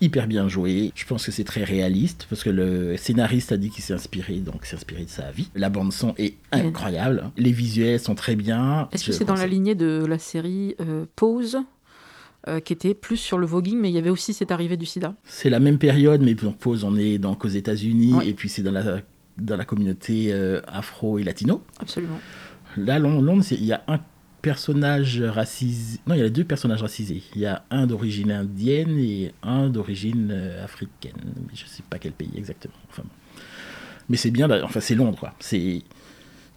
hyper 0.00 0.26
bien 0.26 0.48
joué. 0.48 0.92
Je 0.94 1.04
pense 1.06 1.24
que 1.24 1.32
c'est 1.32 1.44
très 1.44 1.64
réaliste 1.64 2.26
parce 2.28 2.42
que 2.42 2.50
le 2.50 2.96
scénariste 2.96 3.52
a 3.52 3.56
dit 3.56 3.70
qu'il 3.70 3.82
s'est 3.82 3.94
inspiré, 3.94 4.34
donc 4.38 4.66
s'est 4.66 4.76
inspiré 4.76 5.04
de 5.04 5.08
sa 5.10 5.30
vie. 5.30 5.48
La 5.54 5.70
bande 5.70 5.92
son 5.92 6.14
est 6.18 6.34
incroyable. 6.52 7.30
Les 7.36 7.52
visuels 7.52 8.00
sont 8.00 8.14
très 8.14 8.36
bien. 8.36 8.88
Est-ce 8.92 9.06
que 9.06 9.12
c'est 9.12 9.24
dans 9.24 9.34
la 9.34 9.46
lignée 9.46 9.74
de 9.74 10.04
la 10.06 10.18
série 10.18 10.74
euh, 10.80 11.06
Pause 11.16 11.58
euh, 12.48 12.60
qui 12.60 12.72
était 12.72 12.94
plus 12.94 13.16
sur 13.16 13.38
le 13.38 13.46
voguing, 13.46 13.78
mais 13.78 13.88
il 13.90 13.94
y 13.94 13.98
avait 13.98 14.10
aussi 14.10 14.34
cette 14.34 14.50
arrivée 14.52 14.76
du 14.76 14.86
sida? 14.86 15.14
C'est 15.24 15.50
la 15.50 15.60
même 15.60 15.78
période, 15.78 16.20
mais 16.20 16.34
pour 16.34 16.54
pause, 16.54 16.84
on 16.84 16.96
est 16.96 17.16
donc 17.18 17.44
aux 17.44 17.48
États-Unis 17.48 18.12
Ouais. 18.14 18.28
et 18.28 18.34
puis 18.34 18.48
c'est 18.48 18.62
dans 18.62 18.72
la 18.72 19.00
dans 19.38 19.56
la 19.56 19.64
communauté 19.64 20.32
euh, 20.32 20.60
afro 20.66 21.18
et 21.18 21.24
latino. 21.24 21.62
Absolument. 21.80 22.18
Là, 22.76 22.98
Lon- 22.98 23.20
Londres, 23.22 23.44
il 23.50 23.64
y 23.64 23.72
a 23.72 23.82
un 23.88 24.00
personnage 24.42 25.20
racisé. 25.20 25.98
Non, 26.06 26.14
il 26.14 26.20
y 26.20 26.22
a 26.24 26.28
deux 26.30 26.44
personnages 26.44 26.82
racisés. 26.82 27.22
Il 27.34 27.40
y 27.40 27.46
a 27.46 27.64
un 27.70 27.86
d'origine 27.86 28.30
indienne 28.30 28.96
et 28.98 29.32
un 29.42 29.68
d'origine 29.68 30.30
euh, 30.30 30.64
africaine. 30.64 31.16
Mais 31.48 31.54
je 31.54 31.66
sais 31.66 31.82
pas 31.88 31.98
quel 31.98 32.12
pays 32.12 32.30
exactement. 32.36 32.74
Enfin. 32.90 33.02
Mais 34.08 34.16
c'est 34.16 34.30
bien, 34.30 34.48
enfin 34.62 34.80
c'est 34.80 34.94
Londres, 34.94 35.18
quoi. 35.18 35.34
C'est 35.40 35.82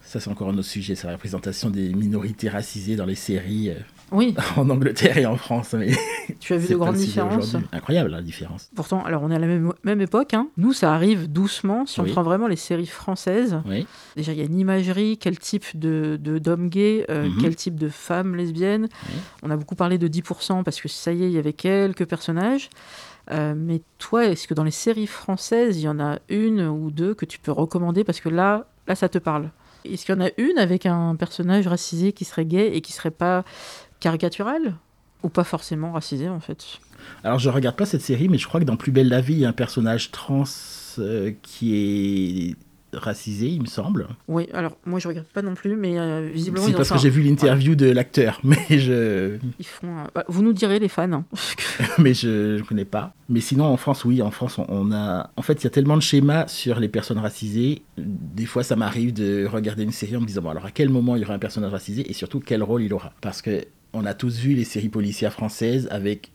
ça, 0.02 0.20
c'est 0.20 0.30
encore 0.30 0.48
un 0.48 0.54
autre 0.58 0.68
sujet, 0.68 0.94
c'est 0.94 1.06
la 1.06 1.12
représentation 1.14 1.70
des 1.70 1.92
minorités 1.94 2.48
racisées 2.48 2.96
dans 2.96 3.06
les 3.06 3.14
séries 3.16 3.70
euh, 3.70 3.74
Oui, 4.12 4.34
en 4.56 4.68
Angleterre 4.70 5.16
et 5.18 5.26
en 5.26 5.36
France. 5.36 5.74
Mais 5.74 5.92
tu 6.40 6.52
as 6.54 6.56
vu 6.56 6.68
de 6.68 6.76
grandes 6.76 6.96
différences. 6.96 7.56
Incroyable 7.72 8.10
la 8.10 8.22
différence. 8.22 8.70
Pourtant, 8.74 9.04
alors 9.04 9.22
on 9.22 9.30
est 9.30 9.34
à 9.36 9.38
la 9.38 9.46
même, 9.46 9.72
même 9.84 10.00
époque. 10.00 10.34
hein. 10.34 10.48
Nous, 10.56 10.72
ça 10.72 10.92
arrive 10.94 11.30
doucement. 11.30 11.86
Si 11.86 12.00
on 12.00 12.04
prend 12.04 12.22
vraiment 12.22 12.46
les 12.48 12.56
séries 12.56 12.86
françaises, 12.86 13.60
Oui. 13.66 13.86
déjà 14.16 14.32
il 14.32 14.38
y 14.38 14.42
a 14.42 14.44
une 14.44 14.58
imagerie, 14.58 15.16
quel 15.18 15.38
type 15.38 15.78
de 15.78 16.18
de- 16.20 16.38
d'hommes 16.38 16.68
gays, 16.68 17.04
euh, 17.10 17.28
Mhm. 17.28 17.38
quel 17.40 17.56
type 17.56 17.76
de 17.76 17.88
femmes 17.88 18.34
lesbiennes. 18.36 18.88
Oui. 19.08 19.14
On 19.42 19.50
a 19.50 19.56
beaucoup 19.56 19.74
parlé 19.76 19.98
de 19.98 20.08
10% 20.08 20.62
parce 20.64 20.80
que 20.80 20.88
ça 20.88 21.12
y 21.12 21.22
est, 21.24 21.26
il 21.26 21.32
y 21.32 21.38
avait 21.38 21.52
quelques 21.52 22.06
personnages. 22.06 22.68
Euh, 23.30 23.54
mais 23.56 23.82
toi, 23.98 24.24
est-ce 24.26 24.48
que 24.48 24.54
dans 24.54 24.64
les 24.64 24.70
séries 24.72 25.06
françaises, 25.06 25.78
il 25.78 25.82
y 25.82 25.88
en 25.88 26.00
a 26.00 26.18
une 26.28 26.62
ou 26.62 26.90
deux 26.90 27.14
que 27.14 27.24
tu 27.26 27.38
peux 27.38 27.52
recommander? 27.52 28.02
Parce 28.02 28.20
que 28.20 28.28
là, 28.28 28.66
là, 28.88 28.94
ça 28.96 29.08
te 29.08 29.18
parle 29.18 29.50
Est-ce 29.84 30.04
qu'il 30.04 30.14
y 30.14 30.18
en 30.18 30.24
a 30.24 30.30
une 30.36 30.58
avec 30.58 30.84
un 30.84 31.14
personnage 31.16 31.66
racisé 31.68 32.12
qui 32.12 32.24
serait 32.24 32.44
gay 32.44 32.72
et 32.76 32.80
qui 32.80 32.92
serait 32.92 33.10
pas 33.12 33.44
caricatural 34.00 34.74
Ou 35.22 35.28
pas 35.28 35.44
forcément 35.44 35.92
racisé 35.92 36.28
en 36.28 36.40
fait? 36.40 36.64
Alors 37.24 37.38
je 37.38 37.48
regarde 37.48 37.76
pas 37.76 37.86
cette 37.86 38.02
série, 38.02 38.28
mais 38.28 38.38
je 38.38 38.46
crois 38.46 38.60
que 38.60 38.64
dans 38.66 38.76
Plus 38.76 38.92
belle 38.92 39.08
la 39.08 39.20
vie, 39.20 39.34
il 39.34 39.38
y 39.40 39.44
a 39.44 39.48
un 39.48 39.52
personnage 39.52 40.10
trans 40.10 40.44
euh, 40.98 41.32
qui 41.42 41.74
est 41.74 42.56
racisé, 42.92 43.46
il 43.46 43.60
me 43.62 43.66
semble. 43.66 44.08
Oui, 44.26 44.48
alors 44.52 44.76
moi 44.84 44.98
je 44.98 45.06
regarde 45.06 45.26
pas 45.28 45.42
non 45.42 45.54
plus, 45.54 45.76
mais 45.76 45.98
euh, 45.98 46.28
visiblement. 46.32 46.66
C'est 46.66 46.72
parce 46.72 46.90
que 46.90 46.98
j'ai 46.98 47.08
vu 47.08 47.22
l'interview 47.22 47.76
de 47.76 47.86
l'acteur, 47.90 48.40
mais 48.44 48.58
je. 48.70 49.38
Ils 49.60 49.66
font. 49.66 49.86
euh, 49.98 50.04
bah, 50.14 50.24
vous 50.28 50.42
nous 50.42 50.52
direz 50.52 50.78
les 50.80 50.88
fans. 50.88 51.10
hein. 51.12 51.24
mais 51.98 52.14
je 52.14 52.56
ne 52.56 52.62
connais 52.62 52.84
pas. 52.84 53.14
Mais 53.28 53.40
sinon, 53.40 53.64
en 53.66 53.76
France, 53.76 54.04
oui, 54.04 54.20
en 54.22 54.32
France, 54.32 54.58
on, 54.58 54.66
on 54.68 54.90
a. 54.92 55.30
En 55.36 55.42
fait, 55.42 55.54
il 55.62 55.64
y 55.64 55.66
a 55.68 55.70
tellement 55.70 55.96
de 55.96 56.02
schémas 56.02 56.48
sur 56.48 56.80
les 56.80 56.88
personnes 56.88 57.18
racisées. 57.18 57.82
Des 57.96 58.46
fois, 58.46 58.64
ça 58.64 58.74
m'arrive 58.74 59.12
de 59.12 59.46
regarder 59.46 59.84
une 59.84 59.92
série 59.92 60.16
en 60.16 60.20
me 60.20 60.26
disant 60.26 60.42
bon, 60.42 60.50
alors 60.50 60.66
à 60.66 60.70
quel 60.72 60.88
moment 60.88 61.14
il 61.14 61.22
y 61.22 61.24
aura 61.24 61.34
un 61.34 61.38
personnage 61.38 61.70
racisé 61.70 62.10
et 62.10 62.12
surtout 62.12 62.40
quel 62.40 62.62
rôle 62.64 62.82
il 62.82 62.92
aura? 62.92 63.12
Parce 63.20 63.40
que 63.40 63.64
on 63.92 64.04
a 64.04 64.14
tous 64.14 64.38
vu 64.38 64.54
les 64.54 64.64
séries 64.64 64.88
policières 64.88 65.32
françaises 65.32 65.88
avec 65.90 66.30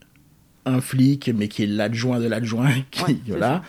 un 0.65 0.81
flic, 0.81 1.29
mais 1.33 1.47
qui 1.47 1.63
est 1.63 1.67
l'adjoint 1.67 2.19
de 2.19 2.27
l'adjoint, 2.27 2.71
qui 2.91 3.03
Ouais, 3.03 3.17
voilà. 3.27 3.61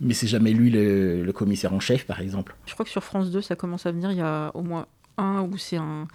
Mais 0.00 0.14
c'est 0.14 0.26
jamais 0.26 0.52
lui 0.52 0.70
le, 0.70 1.22
le 1.22 1.32
commissaire 1.32 1.72
en 1.72 1.80
chef, 1.80 2.04
par 2.04 2.20
exemple. 2.20 2.56
Je 2.66 2.72
crois 2.74 2.84
que 2.84 2.90
sur 2.90 3.04
France 3.04 3.30
2, 3.30 3.40
ça 3.40 3.56
commence 3.56 3.86
à 3.86 3.92
venir. 3.92 4.10
Il 4.10 4.18
y 4.18 4.22
a 4.22 4.50
au 4.54 4.62
moins 4.62 4.86
un 5.18 5.42
où 5.42 5.56
c'est 5.56 5.76
un. 5.76 6.08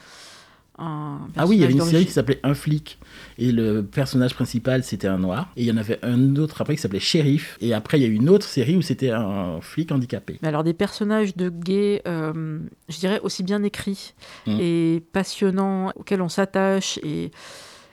Un 0.79 1.19
Ah 1.37 1.45
oui, 1.45 1.57
il 1.57 1.61
y 1.61 1.63
avait 1.63 1.73
une 1.73 1.81
série 1.81 2.05
qui 2.05 2.11
s'appelait 2.11 2.39
Un 2.43 2.53
flic. 2.53 2.97
Et 3.37 3.51
le 3.51 3.81
personnage 3.83 4.33
principal, 4.33 4.83
c'était 4.83 5.07
un 5.07 5.17
noir. 5.19 5.49
Et 5.55 5.61
il 5.63 5.67
y 5.67 5.71
en 5.71 5.77
avait 5.77 5.99
un 6.03 6.35
autre 6.35 6.61
après 6.61 6.75
qui 6.75 6.81
s'appelait 6.81 6.99
Shérif. 6.99 7.57
Et 7.61 7.73
après, 7.73 7.99
il 7.99 8.03
y 8.03 8.05
a 8.05 8.09
eu 8.09 8.13
une 8.13 8.29
autre 8.29 8.45
série 8.45 8.75
où 8.75 8.81
c'était 8.81 9.11
un 9.11 9.59
flic 9.61 9.91
handicapé. 9.91 10.39
Mais 10.41 10.47
alors 10.47 10.63
des 10.63 10.73
personnages 10.73 11.35
de 11.35 11.49
gays, 11.49 12.01
euh, 12.07 12.59
je 12.89 12.97
dirais 12.99 13.19
aussi 13.23 13.43
bien 13.43 13.63
écrits 13.63 14.13
Mm. 14.47 14.57
et 14.59 15.03
passionnants, 15.13 15.91
auxquels 15.95 16.21
on 16.21 16.29
s'attache 16.29 16.97
et, 17.03 17.31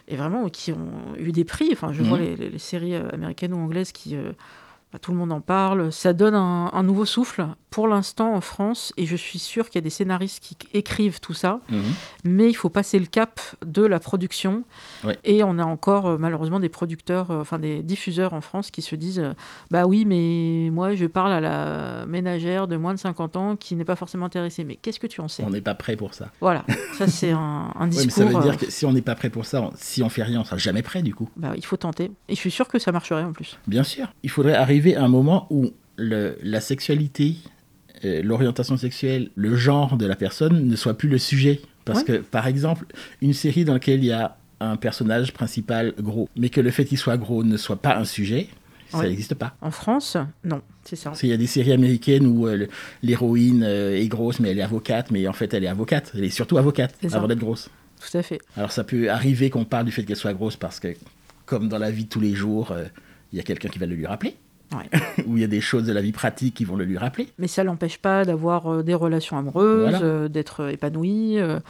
et 0.09 0.17
vraiment 0.17 0.49
qui 0.49 0.73
ont 0.73 1.15
eu 1.19 1.33
des 1.33 1.45
prix. 1.45 1.69
Enfin, 1.73 1.93
je 1.93 2.03
Mm. 2.03 2.07
vois 2.07 2.19
les, 2.19 2.37
les- 2.37 2.51
les 2.51 2.59
séries 2.59 2.95
euh, 2.95 3.09
américaines 3.13 3.53
ou 3.55 3.59
anglaises 3.59 3.93
qui, 3.93 4.17
euh, 4.17 4.33
bah, 4.93 4.99
tout 5.01 5.11
le 5.13 5.17
monde 5.19 5.33
en 5.33 5.41
parle. 5.41 5.93
Ça 5.93 6.13
donne 6.13 6.35
un, 6.35 6.71
un 6.73 6.83
nouveau 6.83 7.05
souffle 7.05 7.47
pour 7.77 7.89
l'instant 7.89 8.33
en 8.35 8.41
France 8.41 8.95
et 8.97 9.05
je 9.05 9.17
suis 9.17 9.39
sûre 9.39 9.67
qu'il 9.69 9.75
y 9.75 9.83
a 9.83 9.83
des 9.83 9.91
scénaristes 9.91 10.43
qui 10.43 10.57
écrivent 10.73 11.21
tout 11.21 11.35
ça, 11.35 11.61
Mhm. 11.71 11.83
mais 12.25 12.49
il 12.49 12.55
faut 12.55 12.71
passer 12.71 12.99
le 12.99 13.05
cap 13.05 13.39
de 13.67 13.85
la 13.85 14.01
production. 14.01 14.65
Et 15.25 15.45
on 15.45 15.59
a 15.59 15.65
encore 15.65 16.07
euh, 16.07 16.17
malheureusement 16.19 16.59
des 16.59 16.71
producteurs, 16.71 17.31
euh, 17.31 17.43
enfin 17.43 17.59
des 17.59 17.83
diffuseurs 17.83 18.33
en 18.33 18.41
France 18.41 18.71
qui 18.71 18.81
se 18.81 18.97
disent 18.97 19.19
euh, 19.19 19.35
Bah 19.71 19.85
oui, 19.87 20.07
mais 20.07 20.71
moi 20.73 20.95
je 20.95 21.05
parle 21.05 21.33
à 21.33 21.41
la 21.43 22.07
ménagère 22.07 22.67
de 22.67 22.77
moins 22.79 22.95
de 22.95 22.99
50 22.99 23.37
ans 23.37 23.57
qui 23.57 23.77
n'est 23.77 23.85
pas 23.85 23.95
forcément 23.97 24.25
intéressée. 24.25 24.65
Mais 24.65 24.77
qu'est-ce 24.77 24.99
que 24.99 25.07
tu 25.07 25.21
en 25.21 25.29
sais? 25.29 25.45
On 25.47 25.51
n'est 25.51 25.61
pas 25.61 25.75
prêt 25.75 25.97
pour 25.97 26.15
ça. 26.15 26.31
Voilà, 26.41 26.65
ça 26.97 27.07
c'est 27.09 27.33
un, 27.33 27.39
un 27.39 27.91
Ouais, 27.91 27.97
mais 27.97 28.07
discours. 28.07 28.13
ça 28.15 28.25
veut 28.25 28.43
dire 28.43 28.57
que 28.57 28.71
si 28.71 28.87
on 28.87 28.93
n'est 28.95 29.03
pas 29.03 29.17
prêt 29.17 29.29
pour 29.29 29.45
ça, 29.45 29.61
on- 29.61 29.73
si 29.77 30.03
on 30.03 30.09
fait 30.09 30.23
rien, 30.23 30.41
on 30.41 30.45
sera 30.45 30.57
jamais 30.57 30.83
prêt 30.83 31.03
du 31.03 31.15
coup. 31.15 31.29
bah, 31.37 31.53
il 31.55 31.65
faut 31.67 31.77
tenter. 31.77 32.11
Et 32.31 32.35
je 32.35 32.41
suis 32.41 32.51
sûre 32.51 32.69
que 32.69 32.79
ça 32.79 32.91
marcherait 32.91 33.25
en 33.25 33.35
plus. 33.35 33.59
Bien 33.67 33.83
sûr. 33.85 34.07
Il 34.23 34.31
faudrait 34.31 34.55
arriver 34.55 34.97
à 34.97 35.05
un 35.05 35.09
moment 35.09 35.47
où 35.51 35.73
le- 35.99 36.39
la 36.43 36.61
sexualité, 36.61 37.37
l'orientation 38.03 38.77
sexuelle, 38.77 39.31
le 39.35 39.57
genre 39.57 39.97
de 39.97 40.07
la 40.07 40.17
personne 40.17 40.67
ne 40.67 40.77
soit 40.77 40.95
plus 40.97 41.09
le 41.09 41.19
sujet. 41.19 41.61
Parce 41.85 42.01
Ouais. 42.01 42.05
que, 42.05 42.13
par 42.19 42.47
exemple, 42.49 42.87
une 43.23 43.33
série 43.33 43.65
dans 43.65 43.75
laquelle 43.75 44.01
il 44.01 44.07
y 44.07 44.13
a 44.13 44.37
un 44.61 44.77
personnage 44.77 45.33
principal 45.33 45.93
gros, 46.01 46.29
mais 46.37 46.49
que 46.49 46.61
le 46.61 46.71
fait 46.71 46.85
qu'il 46.85 46.99
soit 46.99 47.17
gros 47.17 47.45
ne 47.45 47.57
soit 47.57 47.77
pas 47.81 47.97
un 47.97 48.05
sujet, 48.05 48.49
ça 48.89 48.99
Ouais. 48.99 49.09
n'existe 49.09 49.35
pas. 49.35 49.55
En 49.61 49.71
France, 49.71 50.17
non, 50.45 50.63
c'est 50.85 50.97
ça. 50.97 51.11
Qu'il 51.13 51.29
y 51.29 51.33
a 51.33 51.37
des 51.37 51.47
séries 51.47 51.73
américaines 51.73 52.27
où 52.27 52.47
euh, 52.49 52.67
l'héroïne 53.03 53.63
euh, 53.65 53.97
est 54.01 54.09
grosse, 54.09 54.41
mais 54.41 54.51
elle 54.51 54.59
est 54.59 54.63
avocate, 54.63 55.11
mais 55.11 55.27
en 55.29 55.33
fait 55.33 55.53
elle 55.55 55.65
est 55.65 55.69
avocate. 55.69 56.11
Elle 56.15 56.25
est 56.25 56.31
surtout 56.31 56.59
avocate 56.59 56.95
C'est 57.01 57.09
ça. 57.11 57.17
avant 57.19 57.29
d'être 57.29 57.39
grosse. 57.39 57.69
Tout 58.01 58.17
à 58.19 58.23
fait. 58.23 58.41
Alors 58.57 58.73
ça 58.73 58.83
peut 58.85 59.11
arriver 59.11 59.51
qu'on 59.51 59.65
parle 59.65 59.87
du 59.87 59.93
fait 59.93 60.05
qu'elle 60.05 60.17
soit 60.17 60.35
grosse 60.35 60.57
parce 60.57 60.81
que, 60.81 60.89
comme 61.45 61.69
dans 61.69 61.79
la 61.79 61.91
vie 61.91 62.05
de 62.05 62.09
tous 62.11 62.21
les 62.21 62.35
jours, 62.35 62.73
euh, 62.73 62.85
il 63.33 63.37
y 63.37 63.41
a 63.41 63.43
quelqu'un 63.45 63.69
qui 63.69 63.79
va 63.79 63.87
le 63.87 63.95
lui 63.95 64.07
rappeler. 64.07 64.37
Ouais. 64.75 64.99
Ou 65.27 65.37
il 65.37 65.41
y 65.41 65.45
a 65.45 65.49
des 65.49 65.61
choses 65.61 65.85
de 65.85 65.93
la 65.93 66.01
vie 66.01 66.13
pratique 66.13 66.55
qui 66.55 66.65
vont 66.65 66.77
le 66.77 66.85
lui 66.85 66.99
rappeler. 66.99 67.29
Mais 67.39 67.47
ça 67.49 67.63
l'empêche 67.65 67.99
pas 67.99 68.25
d'avoir 68.25 68.67
euh, 68.73 68.83
des 68.83 68.95
relations 68.95 69.39
amoureuses, 69.39 69.91
Voilà. 69.91 70.03
euh, 70.03 70.29
d'être 70.29 70.71
épanouie, 70.71 71.39
euh, 71.39 71.61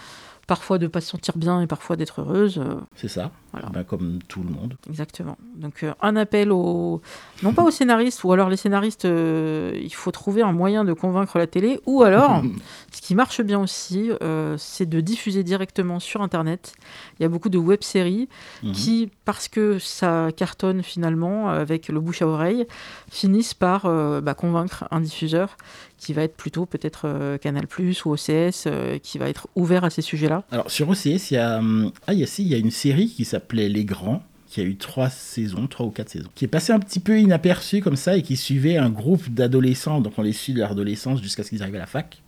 parfois 0.46 0.78
de 0.78 0.86
pas 0.86 1.00
se 1.00 1.08
sentir 1.10 1.36
bien 1.36 1.60
et 1.60 1.66
parfois 1.66 1.96
d'être 1.96 2.20
heureuse. 2.20 2.58
euh, 2.58 2.74
C'est 2.96 3.08
ça. 3.08 3.30
Voilà. 3.52 3.68
Ben, 3.70 3.84
comme 3.84 4.18
tout 4.28 4.42
le 4.42 4.50
monde. 4.50 4.76
Exactement. 4.88 5.36
Donc 5.56 5.82
euh, 5.82 5.92
un 6.02 6.14
appel 6.14 6.52
aux... 6.52 7.00
Non 7.42 7.52
pas 7.54 7.64
aux 7.64 7.70
scénaristes, 7.70 8.22
ou 8.24 8.32
alors 8.32 8.48
les 8.50 8.56
scénaristes, 8.56 9.06
euh, 9.06 9.72
il 9.82 9.92
faut 9.94 10.10
trouver 10.10 10.42
un 10.42 10.52
moyen 10.52 10.84
de 10.84 10.92
convaincre 10.92 11.38
la 11.38 11.46
télé, 11.46 11.80
ou 11.86 12.02
alors, 12.02 12.42
ce 12.92 13.00
qui 13.00 13.14
marche 13.14 13.40
bien 13.40 13.58
aussi, 13.60 14.10
euh, 14.22 14.56
c'est 14.58 14.86
de 14.86 15.00
diffuser 15.00 15.42
directement 15.42 16.00
sur 16.00 16.20
Internet. 16.22 16.74
Il 17.18 17.22
y 17.22 17.26
a 17.26 17.28
beaucoup 17.28 17.48
de 17.48 17.58
web-séries 17.58 18.28
Mhm. 18.62 18.72
qui, 18.72 19.10
parce 19.24 19.48
que 19.48 19.78
ça 19.78 20.28
cartonne 20.36 20.82
finalement 20.82 21.48
avec 21.48 21.88
le 21.88 21.98
bouche 22.00 22.22
à 22.22 22.26
oreille, 22.26 22.66
finissent 23.10 23.54
par 23.54 23.82
bah, 24.22 24.34
convaincre 24.34 24.84
un 24.90 25.00
diffuseur 25.00 25.56
qui 25.98 26.12
va 26.12 26.22
être 26.22 26.36
plutôt 26.36 26.66
peut-être 26.66 27.02
euh, 27.04 27.38
Canal+, 27.38 27.66
ou 28.04 28.10
OCS, 28.12 28.64
euh, 28.66 28.98
qui 28.98 29.18
va 29.18 29.28
être 29.28 29.48
ouvert 29.56 29.84
à 29.84 29.90
ces 29.90 30.02
sujets-là. 30.02 30.44
Alors 30.50 30.70
sur 30.70 30.88
OCS, 30.88 31.30
il 31.30 31.34
y 31.34 31.36
a, 31.38 31.58
hum, 31.58 31.92
ah, 32.06 32.12
il 32.12 32.20
y 32.20 32.22
a, 32.22 32.26
si, 32.26 32.42
il 32.42 32.48
y 32.48 32.54
a 32.54 32.58
une 32.58 32.70
série 32.70 33.08
qui 33.08 33.24
s'appelait 33.24 33.68
Les 33.68 33.84
Grands, 33.84 34.22
qui 34.46 34.60
a 34.60 34.64
eu 34.64 34.76
trois 34.76 35.10
saisons, 35.10 35.66
trois 35.66 35.86
ou 35.86 35.90
quatre 35.90 36.10
saisons, 36.10 36.28
qui 36.34 36.44
est 36.44 36.48
passée 36.48 36.72
un 36.72 36.78
petit 36.78 37.00
peu 37.00 37.18
inaperçue 37.18 37.80
comme 37.80 37.96
ça 37.96 38.16
et 38.16 38.22
qui 38.22 38.36
suivait 38.36 38.76
un 38.76 38.90
groupe 38.90 39.28
d'adolescents. 39.28 40.00
Donc 40.00 40.14
on 40.18 40.22
les 40.22 40.32
suit 40.32 40.52
de 40.52 40.60
leur 40.60 40.72
adolescence 40.72 41.22
jusqu'à 41.22 41.42
ce 41.42 41.50
qu'ils 41.50 41.62
arrivent 41.62 41.76
à 41.76 41.80
la 41.80 41.86
fac. 41.86 42.22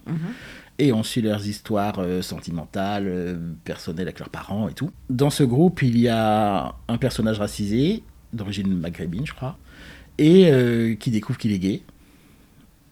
Et 0.81 0.93
on 0.93 1.03
suit 1.03 1.23
leurs 1.23 1.47
histoires 1.49 1.99
euh, 1.99 2.23
sentimentales, 2.23 3.07
euh, 3.09 3.37
personnelles 3.65 4.07
avec 4.07 4.21
leurs 4.21 4.29
parents 4.29 4.69
et 4.69 4.75
tout. 4.75 4.91
Dans 5.11 5.31
ce 5.31 5.43
groupe, 5.43 5.83
il 5.83 5.99
y 5.99 6.09
a 6.09 6.75
un 6.87 6.99
personnage 6.99 7.41
racisé, 7.41 8.05
d'origine 8.33 8.73
maghrébine, 8.79 9.27
je 9.27 9.35
crois, 9.35 9.59
et 10.19 10.51
euh, 10.51 10.95
qui 10.95 11.11
découvre 11.11 11.39
qu'il 11.39 11.53
est 11.53 11.59
gay. 11.59 11.83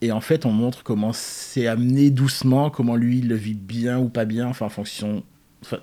Et 0.03 0.13
en 0.13 0.21
fait, 0.21 0.45
on 0.47 0.53
montre 0.53 0.83
comment 0.83 1.13
c'est 1.13 1.67
amené 1.67 2.11
doucement, 2.11 2.71
comment 2.71 2.97
lui 2.97 3.19
il 3.19 3.29
le 3.29 3.35
vit 3.37 3.55
bien 3.55 3.99
ou 3.99 4.09
pas 4.09 4.25
bien, 4.25 4.47
enfin 4.47 4.67
en 4.67 4.71
fonction. 4.71 5.23
enfin, 5.63 5.79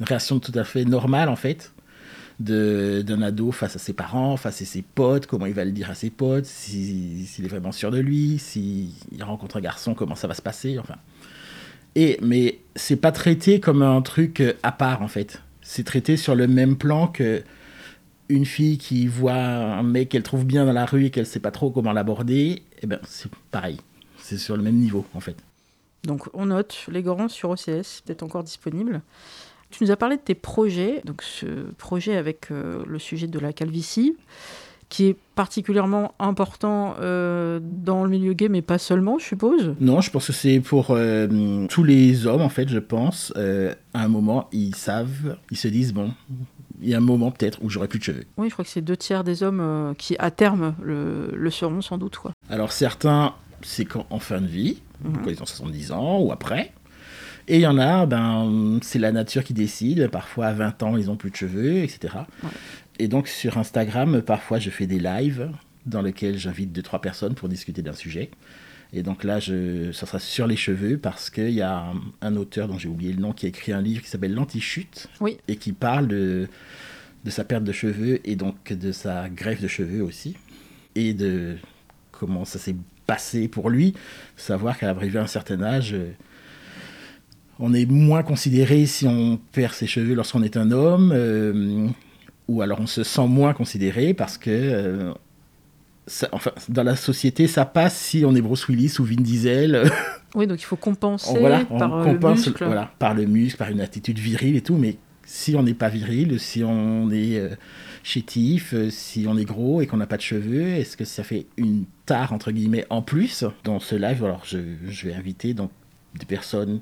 une 0.00 0.06
réaction 0.06 0.38
tout 0.38 0.52
à 0.54 0.64
fait 0.64 0.84
normale 0.84 1.28
en 1.28 1.36
fait 1.36 1.72
d'un 2.40 3.20
ado 3.20 3.50
face 3.50 3.74
à 3.74 3.80
ses 3.80 3.92
parents, 3.92 4.36
face 4.36 4.62
à 4.62 4.64
ses 4.64 4.82
potes, 4.82 5.26
comment 5.26 5.46
il 5.46 5.54
va 5.54 5.64
le 5.64 5.72
dire 5.72 5.90
à 5.90 5.96
ses 5.96 6.08
potes, 6.08 6.44
si- 6.46 7.26
s'il 7.26 7.44
est 7.44 7.48
vraiment 7.48 7.72
sûr 7.72 7.90
de 7.90 7.98
lui, 7.98 8.38
s'il 8.38 8.92
rencontre 9.22 9.56
un 9.56 9.60
garçon, 9.60 9.92
comment 9.94 10.14
ça 10.14 10.28
va 10.28 10.34
se 10.34 10.42
passer, 10.42 10.78
enfin. 10.78 10.94
Et, 11.96 12.16
mais 12.22 12.60
c'est 12.76 12.94
pas 12.96 13.10
traité 13.10 13.58
comme 13.58 13.82
un 13.82 14.00
truc 14.02 14.40
euh, 14.40 14.52
à 14.62 14.70
part 14.70 15.02
en 15.02 15.08
fait. 15.08 15.42
C'est 15.62 15.82
traité 15.82 16.16
sur 16.16 16.36
le 16.36 16.46
même 16.46 16.76
plan 16.76 17.08
que 17.08 17.42
une 18.28 18.44
fille 18.44 18.78
qui 18.78 19.06
voit 19.06 19.34
un 19.34 19.82
mec 19.82 20.10
qu'elle 20.10 20.22
trouve 20.22 20.44
bien 20.44 20.66
dans 20.66 20.72
la 20.72 20.84
rue 20.84 21.06
et 21.06 21.10
qu'elle 21.10 21.26
sait 21.26 21.40
pas 21.40 21.50
trop 21.50 21.70
comment 21.70 21.92
l'aborder, 21.92 22.62
et 22.82 22.86
ben 22.86 23.00
c'est 23.06 23.30
pareil. 23.50 23.78
C'est 24.18 24.38
sur 24.38 24.56
le 24.56 24.62
même 24.62 24.76
niveau 24.76 25.06
en 25.14 25.20
fait. 25.20 25.36
Donc 26.04 26.28
on 26.34 26.46
note 26.46 26.86
les 26.90 27.02
grands 27.02 27.28
sur 27.28 27.50
OCS, 27.50 28.02
peut-être 28.04 28.22
encore 28.22 28.44
disponible. 28.44 29.02
Tu 29.70 29.84
nous 29.84 29.90
as 29.90 29.96
parlé 29.96 30.16
de 30.16 30.22
tes 30.22 30.34
projets, 30.34 31.02
donc 31.04 31.22
ce 31.22 31.46
projet 31.76 32.16
avec 32.16 32.50
euh, 32.50 32.82
le 32.86 32.98
sujet 32.98 33.26
de 33.26 33.38
la 33.38 33.52
calvitie, 33.52 34.16
qui 34.88 35.08
est 35.08 35.16
particulièrement 35.34 36.14
important 36.18 36.94
euh, 37.00 37.60
dans 37.62 38.04
le 38.04 38.08
milieu 38.08 38.32
gay, 38.32 38.48
mais 38.48 38.62
pas 38.62 38.78
seulement, 38.78 39.18
je 39.18 39.26
suppose. 39.26 39.74
Non, 39.80 40.00
je 40.00 40.10
pense 40.10 40.28
que 40.28 40.32
c'est 40.32 40.60
pour 40.60 40.86
euh, 40.90 41.66
tous 41.66 41.84
les 41.84 42.26
hommes, 42.26 42.40
en 42.40 42.48
fait, 42.48 42.68
je 42.70 42.78
pense. 42.78 43.34
à 43.36 44.02
un 44.02 44.08
moment, 44.08 44.48
ils 44.52 44.74
savent, 44.74 45.36
ils 45.50 45.58
se 45.58 45.68
disent, 45.68 45.92
bon, 45.92 46.14
il 46.82 46.88
y 46.88 46.94
a 46.94 46.98
un 46.98 47.00
moment 47.00 47.30
peut-être 47.30 47.58
où 47.62 47.68
j'aurai 47.70 47.88
plus 47.88 47.98
de 47.98 48.04
cheveux. 48.04 48.24
Oui, 48.36 48.48
je 48.48 48.52
crois 48.52 48.64
que 48.64 48.70
c'est 48.70 48.80
deux 48.82 48.96
tiers 48.96 49.24
des 49.24 49.42
hommes 49.42 49.60
euh, 49.60 49.94
qui, 49.94 50.16
à 50.18 50.30
terme, 50.30 50.74
le, 50.82 51.30
le 51.34 51.50
seront 51.50 51.80
sans 51.82 51.98
doute. 51.98 52.16
Quoi. 52.16 52.32
Alors 52.50 52.72
certains, 52.72 53.34
c'est 53.62 53.84
quand, 53.84 54.06
en 54.10 54.18
fin 54.18 54.40
de 54.40 54.46
vie, 54.46 54.78
Mhm. 55.04 55.22
quand 55.22 55.30
ils 55.30 55.40
ont 55.42 55.46
70 55.46 55.92
ans 55.92 56.18
ou 56.20 56.32
après. 56.32 56.72
Et 57.46 57.56
il 57.56 57.60
y 57.62 57.66
en 57.68 57.78
a, 57.78 58.04
ben, 58.04 58.78
c'est 58.82 58.98
la 58.98 59.12
nature 59.12 59.44
qui 59.44 59.54
décide. 59.54 60.08
Parfois, 60.08 60.46
à 60.46 60.52
20 60.52 60.82
ans, 60.82 60.96
ils 60.96 61.06
n'ont 61.06 61.16
plus 61.16 61.30
de 61.30 61.36
cheveux, 61.36 61.78
etc. 61.78 62.14
Ouais. 62.42 62.50
Et 62.98 63.06
donc, 63.08 63.28
sur 63.28 63.58
Instagram, 63.58 64.20
parfois, 64.22 64.58
je 64.58 64.70
fais 64.70 64.86
des 64.86 64.98
lives 64.98 65.50
dans 65.86 66.02
lesquels 66.02 66.36
j'invite 66.36 66.72
deux, 66.72 66.82
trois 66.82 67.00
personnes 67.00 67.34
pour 67.34 67.48
discuter 67.48 67.80
d'un 67.80 67.92
sujet. 67.94 68.30
Et 68.92 69.02
donc 69.02 69.22
là, 69.24 69.38
je, 69.38 69.92
ça 69.92 70.06
sera 70.06 70.18
sur 70.18 70.46
les 70.46 70.56
cheveux 70.56 70.96
parce 70.98 71.28
qu'il 71.30 71.50
y 71.50 71.60
a 71.62 71.78
un, 71.90 71.94
un 72.22 72.36
auteur 72.36 72.68
dont 72.68 72.78
j'ai 72.78 72.88
oublié 72.88 73.12
le 73.12 73.20
nom 73.20 73.32
qui 73.32 73.46
a 73.46 73.50
écrit 73.50 73.72
un 73.72 73.82
livre 73.82 74.02
qui 74.02 74.08
s'appelle 74.08 74.34
L'Antichute 74.34 75.08
Oui. 75.20 75.36
et 75.46 75.56
qui 75.56 75.72
parle 75.72 76.08
de, 76.08 76.48
de 77.24 77.30
sa 77.30 77.44
perte 77.44 77.64
de 77.64 77.72
cheveux 77.72 78.20
et 78.24 78.34
donc 78.36 78.72
de 78.72 78.92
sa 78.92 79.28
greffe 79.28 79.60
de 79.60 79.68
cheveux 79.68 80.02
aussi. 80.02 80.36
Et 80.94 81.12
de 81.12 81.56
comment 82.12 82.44
ça 82.46 82.58
s'est 82.58 82.76
passé 83.06 83.46
pour 83.48 83.68
lui. 83.70 83.94
Savoir 84.36 84.78
qu'à 84.78 84.88
arrivé 84.90 85.18
à 85.18 85.22
un 85.22 85.26
certain 85.26 85.62
âge, 85.62 85.92
euh, 85.92 86.10
on 87.58 87.74
est 87.74 87.86
moins 87.86 88.22
considéré 88.22 88.86
si 88.86 89.06
on 89.06 89.38
perd 89.52 89.74
ses 89.74 89.86
cheveux 89.86 90.14
lorsqu'on 90.14 90.42
est 90.42 90.56
un 90.56 90.70
homme, 90.70 91.12
euh, 91.14 91.88
ou 92.48 92.62
alors 92.62 92.80
on 92.80 92.86
se 92.86 93.02
sent 93.02 93.26
moins 93.26 93.52
considéré 93.52 94.14
parce 94.14 94.38
que 94.38 94.50
euh, 94.50 95.12
ça- 96.08 96.28
enfin, 96.32 96.50
dans 96.68 96.82
la 96.82 96.96
société, 96.96 97.46
ça 97.46 97.64
passe 97.64 97.96
si 97.96 98.24
on 98.24 98.34
est 98.34 98.40
Bruce 98.42 98.66
Willis 98.68 98.96
ou 98.98 99.04
Vin 99.04 99.16
Diesel. 99.22 99.82
Oui, 100.34 100.46
donc 100.46 100.60
il 100.60 100.64
faut 100.64 100.76
compenser 100.76 101.30
On- 101.34 101.40
voilà, 101.40 101.64
on 101.70 101.78
par 101.78 101.96
euh, 101.96 102.04
compense 102.04 102.44
le 102.44 102.50
muscle. 102.52 102.64
voilà, 102.66 102.90
par 102.98 103.14
le 103.14 103.24
muscle, 103.24 103.56
par 103.56 103.70
une 103.70 103.80
attitude 103.80 104.18
virile 104.18 104.56
et 104.56 104.60
tout, 104.60 104.76
mais 104.76 104.98
si 105.24 105.56
on 105.56 105.62
n'est 105.62 105.72
pas 105.72 105.88
viril, 105.88 106.38
si 106.38 106.62
on 106.62 107.10
est 107.10 107.38
euh, 107.38 107.48
chétif, 108.02 108.74
euh, 108.74 108.90
si 108.90 109.24
on 109.26 109.38
est 109.38 109.46
gros 109.46 109.80
et 109.80 109.86
qu'on 109.86 109.96
n'a 109.96 110.06
pas 110.06 110.18
de 110.18 110.22
cheveux, 110.22 110.68
est-ce 110.68 110.98
que 110.98 111.06
ça 111.06 111.24
fait 111.24 111.46
une 111.56 111.84
tare 112.04 112.34
entre 112.34 112.50
guillemets 112.52 112.84
en 112.90 113.00
plus 113.00 113.44
dans 113.64 113.80
ce 113.80 113.94
live? 113.96 114.22
Alors 114.22 114.42
je, 114.44 114.58
je 114.86 115.06
vais 115.08 115.14
inviter 115.14 115.54
donc 115.54 115.70
des 116.18 116.26
personnes 116.26 116.80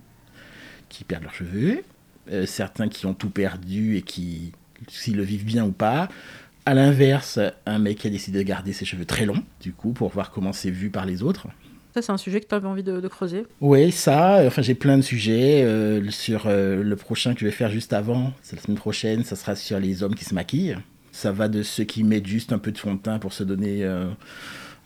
qui 0.88 1.04
perdent 1.04 1.22
leurs 1.24 1.34
cheveux, 1.34 1.84
euh, 2.32 2.46
certains 2.46 2.88
qui 2.88 3.06
ont 3.06 3.14
tout 3.14 3.30
perdu 3.30 3.96
et 3.96 4.02
qui 4.02 4.52
s'ils 4.88 5.16
le 5.16 5.22
vivent 5.22 5.44
bien 5.44 5.64
ou 5.64 5.72
pas. 5.72 6.08
À 6.66 6.74
l'inverse, 6.74 7.38
un 7.64 7.78
mec 7.78 7.98
qui 7.98 8.08
a 8.08 8.10
décidé 8.10 8.40
de 8.40 8.44
garder 8.48 8.72
ses 8.72 8.84
cheveux 8.84 9.04
très 9.04 9.24
longs, 9.24 9.42
du 9.60 9.72
coup, 9.72 9.92
pour 9.92 10.08
voir 10.10 10.30
comment 10.32 10.52
c'est 10.52 10.70
vu 10.70 10.90
par 10.90 11.06
les 11.06 11.22
autres. 11.22 11.46
Ça, 11.94 12.02
c'est 12.02 12.12
un 12.12 12.16
sujet 12.18 12.40
que 12.40 12.46
tu 12.46 12.54
avais 12.54 12.66
envie 12.66 12.82
de, 12.82 13.00
de 13.00 13.08
creuser. 13.08 13.44
Oui, 13.60 13.90
ça, 13.92 14.38
euh, 14.38 14.48
enfin 14.48 14.60
j'ai 14.62 14.74
plein 14.74 14.96
de 14.98 15.02
sujets. 15.02 15.62
euh, 15.64 16.10
sur 16.10 16.44
euh, 16.46 16.82
le 16.82 16.96
prochain 16.96 17.32
que 17.34 17.40
je 17.40 17.46
vais 17.46 17.50
faire 17.52 17.70
juste 17.70 17.92
avant, 17.94 18.32
c'est 18.42 18.56
la 18.56 18.62
semaine 18.62 18.76
prochaine, 18.76 19.24
ça 19.24 19.36
sera 19.36 19.54
sur 19.56 19.78
les 19.80 20.02
hommes 20.02 20.14
qui 20.14 20.24
se 20.24 20.34
maquillent. 20.34 20.76
Ça 21.12 21.32
va 21.32 21.48
de 21.48 21.62
ceux 21.62 21.84
qui 21.84 22.02
mettent 22.04 22.26
juste 22.26 22.52
un 22.52 22.58
peu 22.58 22.72
de 22.72 22.76
fond 22.78 22.94
de 22.94 23.00
teint 23.00 23.18
pour 23.18 23.32
se 23.32 23.44
donner 23.44 23.82
euh, 23.84 24.08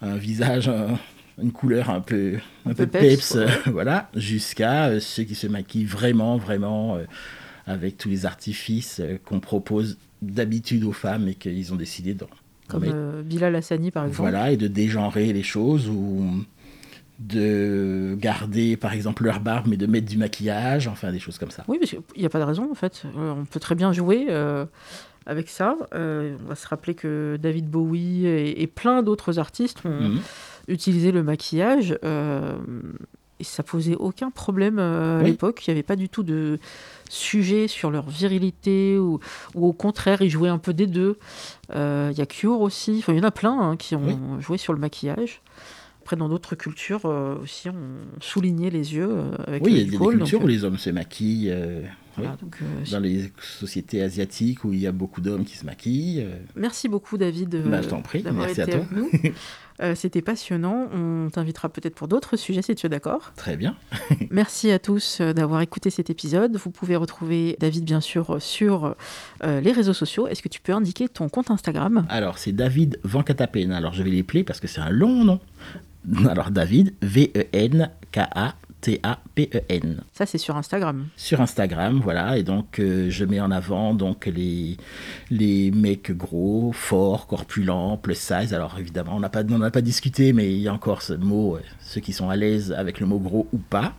un 0.03 0.17
visage, 0.17 0.69
un- 0.69 0.99
une 1.43 1.51
couleur 1.51 1.91
un 1.91 2.01
peu, 2.01 2.35
un 2.67 2.75
peu 2.75 2.87
peu 2.87 2.99
peps, 2.99 3.39
voilà, 3.67 4.11
jusqu'à 4.15 4.89
euh, 4.89 5.01
ceux 5.01 5.25
qui 5.25 5.35
se 5.35 5.47
maquillent 5.49 5.87
vraiment, 5.87 6.37
vraiment 6.37 6.97
euh, 6.97 7.05
avec 7.67 7.97
tous 7.97 8.09
les 8.11 8.27
artifices 8.27 9.01
euh, 9.01 9.17
qu'on 9.25 9.41
propose 9.41 9.99
d'habitude 10.23 10.85
aux 10.85 10.93
femmes 10.93 11.29
et 11.29 11.35
qu'ils 11.35 11.73
ont 11.73 11.77
décidé 11.77 12.15
d'en 12.15 12.27
Comme 12.69 12.83
mettre. 12.83 12.93
euh, 12.97 13.23
Bilal 13.23 13.55
Hassani, 13.57 13.91
par 13.91 14.05
exemple. 14.05 14.21
Voilà, 14.31 14.53
et 14.53 14.57
de 14.57 14.69
dégenrer 14.69 15.33
les 15.33 15.43
choses 15.43 15.89
ou 15.89 16.45
de 17.19 18.17
garder 18.19 18.77
par 18.79 18.95
exemple 18.95 19.25
leur 19.25 19.41
barbe 19.41 19.67
mais 19.69 19.77
de 19.77 19.87
mettre 19.87 20.07
du 20.09 20.17
maquillage, 20.17 20.89
enfin 20.89 21.13
des 21.13 21.19
choses 21.19 21.39
comme 21.39 21.51
ça. 21.51 21.65
Oui, 21.69 21.79
parce 21.79 21.91
qu'il 21.91 22.01
n'y 22.19 22.25
a 22.25 22.31
pas 22.31 22.39
de 22.39 22.45
raison, 22.45 22.71
en 22.71 22.75
fait. 22.75 23.03
Euh, 23.17 23.33
on 23.37 23.45
peut 23.45 23.61
très 23.61 23.75
bien 23.75 23.93
jouer 23.93 24.27
euh, 24.31 24.65
avec 25.27 25.51
ça. 25.51 25.77
Euh, 25.95 26.37
on 26.45 26.49
va 26.49 26.55
se 26.55 26.67
rappeler 26.67 26.95
que 26.95 27.39
David 27.41 27.69
Bowie 27.69 28.27
et, 28.27 28.63
et 28.63 28.67
plein 28.67 29.03
d'autres 29.03 29.39
artistes 29.39 29.81
ont 29.85 30.01
Mhm. 30.09 30.21
utilisé 30.69 31.13
le 31.13 31.23
maquillage. 31.23 31.99
euh, 32.05 32.55
et 33.39 33.45
ça 33.45 33.63
posait 33.63 33.97
aucun 33.97 34.31
problème 34.31 34.79
à 34.79 35.21
Oui. 35.23 35.31
l'époque. 35.31 35.67
Il 35.67 35.71
n'y 35.71 35.73
avait 35.73 35.83
pas 35.83 35.97
du 35.97 36.11
tout 36.11 36.23
de 36.23 36.59
sujet 37.11 37.69
sur 37.69 37.91
leur 37.91 38.09
virilité 38.09 38.99
ou, 38.99 39.21
ou 39.55 39.67
au 39.67 39.73
contraire, 39.73 40.23
ils 40.23 40.31
jouaient 40.31 40.49
un 40.49 40.59
peu 40.59 40.73
des 40.73 40.87
deux. 40.87 41.19
Euh, 41.75 42.09
Il 42.13 42.19
y 42.19 42.23
a 42.23 42.27
Cure 42.27 42.61
aussi. 42.61 42.97
Enfin, 42.99 43.13
il 43.13 43.19
y 43.19 43.21
en 43.21 43.25
a 43.25 43.31
plein 43.31 43.59
hein, 43.59 43.77
qui 43.77 43.95
ont 43.97 44.07
Oui. 44.07 44.17
joué 44.41 44.57
sur 44.59 44.73
le 44.73 44.79
maquillage. 44.79 45.43
Après, 46.03 46.17
dans 46.17 46.29
d'autres 46.29 46.55
cultures 46.55 47.03
euh, 47.05 47.37
aussi, 47.43 47.69
on 47.69 47.75
soulignait 48.21 48.71
les 48.71 48.95
yeux 48.95 49.11
euh, 49.11 49.33
avec 49.47 49.63
Oui, 49.65 49.73
il 49.73 49.79
y 49.79 49.81
a 49.83 49.85
des 49.91 49.97
cultures 49.97 50.41
euh, 50.41 50.45
où 50.45 50.47
les 50.47 50.65
hommes 50.65 50.79
se 50.79 50.91
maquillent. 50.91 51.55
Euh, 52.21 52.23
oui. 52.23 52.27
voilà, 52.27 52.37
donc, 52.41 52.57
euh, 52.63 52.91
Dans 52.93 53.01
les 53.01 53.33
sociétés 53.59 54.03
asiatiques 54.03 54.65
où 54.65 54.73
il 54.73 54.79
y 54.81 54.87
a 54.87 54.93
beaucoup 54.93 55.21
d'hommes 55.21 55.45
qui 55.45 55.57
se 55.57 55.65
maquillent. 55.67 56.23
euh, 56.25 56.37
Merci 56.57 56.89
beaucoup 56.89 57.19
David 57.19 57.63
Bah, 57.69 57.83
je 57.83 57.89
t'en 57.89 58.03
prie, 58.03 58.23
merci 58.33 58.61
à 58.61 58.67
toi. 58.67 58.77
avec 58.77 58.93
nous. 58.93 59.11
Euh, 59.83 59.95
C'était 59.95 60.21
passionnant. 60.21 60.91
On 60.93 61.31
t'invitera 61.31 61.71
peut-être 61.71 61.95
pour 61.95 62.07
d'autres 62.07 62.37
sujets 62.37 62.61
si 62.61 62.75
tu 62.75 62.85
es 62.85 62.91
d'accord. 62.91 63.33
très 63.35 63.57
bien. 63.57 63.77
Merci 64.31 64.71
à 64.71 64.79
tous 64.79 65.23
d'avoir 65.23 65.63
écouté 65.63 65.89
cet 65.89 66.11
épisode. 66.11 66.55
Vous 66.55 66.69
pouvez 66.71 66.97
retrouver 66.97 67.57
David 67.61 67.85
bien 67.85 68.03
sûr 68.03 68.43
sur 68.43 68.95
euh, 69.43 69.61
les 69.63 69.73
réseaux 69.73 69.95
sociaux. 69.95 70.29
Est-ce 70.29 70.43
que 70.43 70.51
tu 70.51 70.61
peux 70.61 70.75
indiquer 70.75 71.09
ton 71.09 71.31
compte 71.31 71.51
Instagram? 71.51 72.05
Alors, 72.11 72.37
c'est 72.37 72.53
David 72.53 73.01
Van 73.05 73.23
Catapena. 73.23 73.79
Alors, 73.79 73.95
je 73.95 74.03
vais 74.03 74.11
les 74.11 74.23
plaire 74.23 74.45
parce 74.47 74.61
que 74.61 74.67
c'est 74.69 74.83
un 74.83 74.91
long 74.91 75.25
nom. 75.25 75.41
Alors, 76.29 76.51
David, 76.51 76.93
V-E-N-K-A-T-A-P-E-N. 78.81 80.03
Ça 80.13 80.27
c'est 80.27 80.39
sur 80.39 80.57
Instagram. 80.57 81.09
Sur 81.17 81.41
Instagram, 81.41 82.01
voilà. 82.03 82.39
Et 82.39 82.43
donc, 82.43 82.79
euh, 82.79 83.11
je 83.11 83.25
mets 83.25 83.41
en 83.41 83.51
avant 83.51 83.95
donc 83.95 84.27
les, 84.27 84.77
les 85.31 85.71
mecs 85.71 86.13
gros, 86.13 86.73
forts, 86.73 87.27
corpulents, 87.27 87.97
plus 87.97 88.19
size. 88.19 88.55
Alors, 88.55 88.77
évidemment, 88.79 89.17
on 89.17 89.21
n'a 89.21 89.29
pas, 89.29 89.43
on 89.45 89.59
n'a 89.59 89.71
pas 89.71 89.81
discuté, 89.81 90.33
mais 90.33 90.53
il 90.53 90.61
y 90.61 90.69
a 90.69 90.75
encore 90.75 91.03
ce 91.03 91.15
mot, 91.15 91.57
euh, 91.57 91.61
ceux 91.81 92.01
qui 92.01 92.13
sont 92.13 92.31
à 92.31 92.37
l'aise 92.37 92.73
avec 92.73 93.01
le 93.01 93.07
mot 93.07 93.19
gros 93.19 93.47
ou 93.53 93.59
pas. 93.59 93.95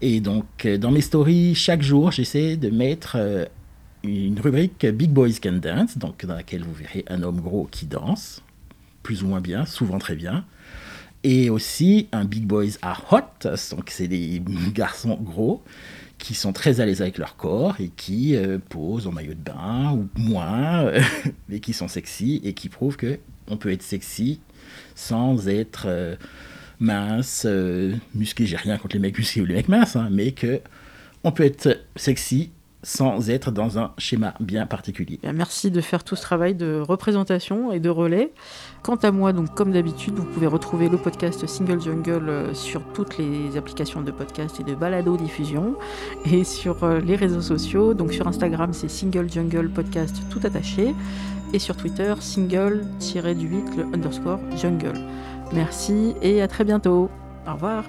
Et 0.00 0.20
donc, 0.20 0.46
euh, 0.64 0.78
dans 0.78 0.90
mes 0.90 1.00
stories, 1.00 1.54
chaque 1.54 1.82
jour, 1.82 2.12
j'essaie 2.12 2.56
de 2.56 2.70
mettre 2.70 3.16
une 4.04 4.38
rubrique 4.40 4.86
Big 4.86 5.10
Boys 5.10 5.40
Can 5.42 5.58
Dance, 5.60 5.98
donc 5.98 6.24
dans 6.24 6.34
laquelle 6.34 6.62
vous 6.62 6.72
verrez 6.72 7.04
un 7.08 7.22
homme 7.22 7.40
gros 7.40 7.68
qui 7.70 7.86
danse, 7.86 8.42
plus 9.02 9.24
ou 9.24 9.26
moins 9.26 9.40
bien, 9.40 9.66
souvent 9.66 9.98
très 9.98 10.14
bien. 10.14 10.44
Et 11.24 11.50
aussi 11.50 12.08
un 12.12 12.24
Big 12.24 12.44
Boys 12.44 12.78
are 12.82 13.04
Hot, 13.10 13.48
donc 13.70 13.90
c'est 13.90 14.08
des 14.08 14.40
garçons 14.72 15.18
gros 15.20 15.62
qui 16.18 16.34
sont 16.34 16.52
très 16.52 16.80
à 16.80 16.86
l'aise 16.86 17.00
avec 17.00 17.18
leur 17.18 17.36
corps 17.36 17.76
et 17.80 17.88
qui 17.88 18.36
euh, 18.36 18.58
posent 18.68 19.06
en 19.06 19.12
maillot 19.12 19.34
de 19.34 19.40
bain 19.40 19.92
ou 19.92 20.08
moins, 20.20 20.90
mais 21.48 21.60
qui 21.60 21.72
sont 21.72 21.88
sexy 21.88 22.40
et 22.44 22.52
qui 22.54 22.68
prouvent 22.68 22.96
que 22.96 23.18
on 23.48 23.56
peut 23.56 23.72
être 23.72 23.82
sexy 23.82 24.40
sans 24.94 25.48
être 25.48 25.84
euh, 25.86 26.16
mince, 26.80 27.44
euh, 27.46 27.94
musclé. 28.14 28.46
J'ai 28.46 28.56
rien 28.56 28.76
contre 28.78 28.96
les 28.96 29.00
mecs 29.00 29.16
musclés 29.16 29.42
ou 29.42 29.46
les 29.46 29.54
mecs 29.54 29.68
minces, 29.68 29.96
hein, 29.96 30.08
mais 30.10 30.32
que 30.32 30.60
on 31.24 31.32
peut 31.32 31.44
être 31.44 31.80
sexy 31.96 32.50
sans 32.82 33.30
être 33.30 33.50
dans 33.50 33.78
un 33.78 33.92
schéma 33.98 34.34
bien 34.40 34.66
particulier. 34.66 35.18
Bien, 35.22 35.32
merci 35.32 35.70
de 35.70 35.80
faire 35.80 36.04
tout 36.04 36.16
ce 36.16 36.22
travail 36.22 36.54
de 36.54 36.80
représentation 36.80 37.72
et 37.72 37.80
de 37.80 37.88
relais. 37.88 38.32
Quant 38.82 38.96
à 38.96 39.10
moi, 39.10 39.32
donc 39.32 39.54
comme 39.54 39.72
d'habitude, 39.72 40.14
vous 40.14 40.24
pouvez 40.24 40.46
retrouver 40.46 40.88
le 40.88 40.96
podcast 40.96 41.46
Single 41.46 41.80
Jungle 41.80 42.28
euh, 42.28 42.54
sur 42.54 42.82
toutes 42.94 43.18
les 43.18 43.56
applications 43.56 44.00
de 44.00 44.10
podcast 44.10 44.60
et 44.60 44.64
de 44.64 44.74
balado 44.74 45.16
diffusion 45.16 45.74
et 46.24 46.44
sur 46.44 46.84
euh, 46.84 47.00
les 47.00 47.16
réseaux 47.16 47.42
sociaux. 47.42 47.94
Donc 47.94 48.12
sur 48.12 48.28
Instagram, 48.28 48.72
c'est 48.72 48.88
Single 48.88 49.30
Jungle 49.30 49.68
Podcast 49.70 50.22
tout 50.30 50.40
attaché 50.44 50.94
et 51.52 51.58
sur 51.58 51.76
Twitter, 51.76 52.14
single-du-8 52.20 53.76
le 53.76 53.84
underscore 53.94 54.38
jungle. 54.56 55.00
Merci 55.52 56.14
et 56.22 56.42
à 56.42 56.48
très 56.48 56.64
bientôt. 56.64 57.08
Au 57.46 57.54
revoir. 57.54 57.84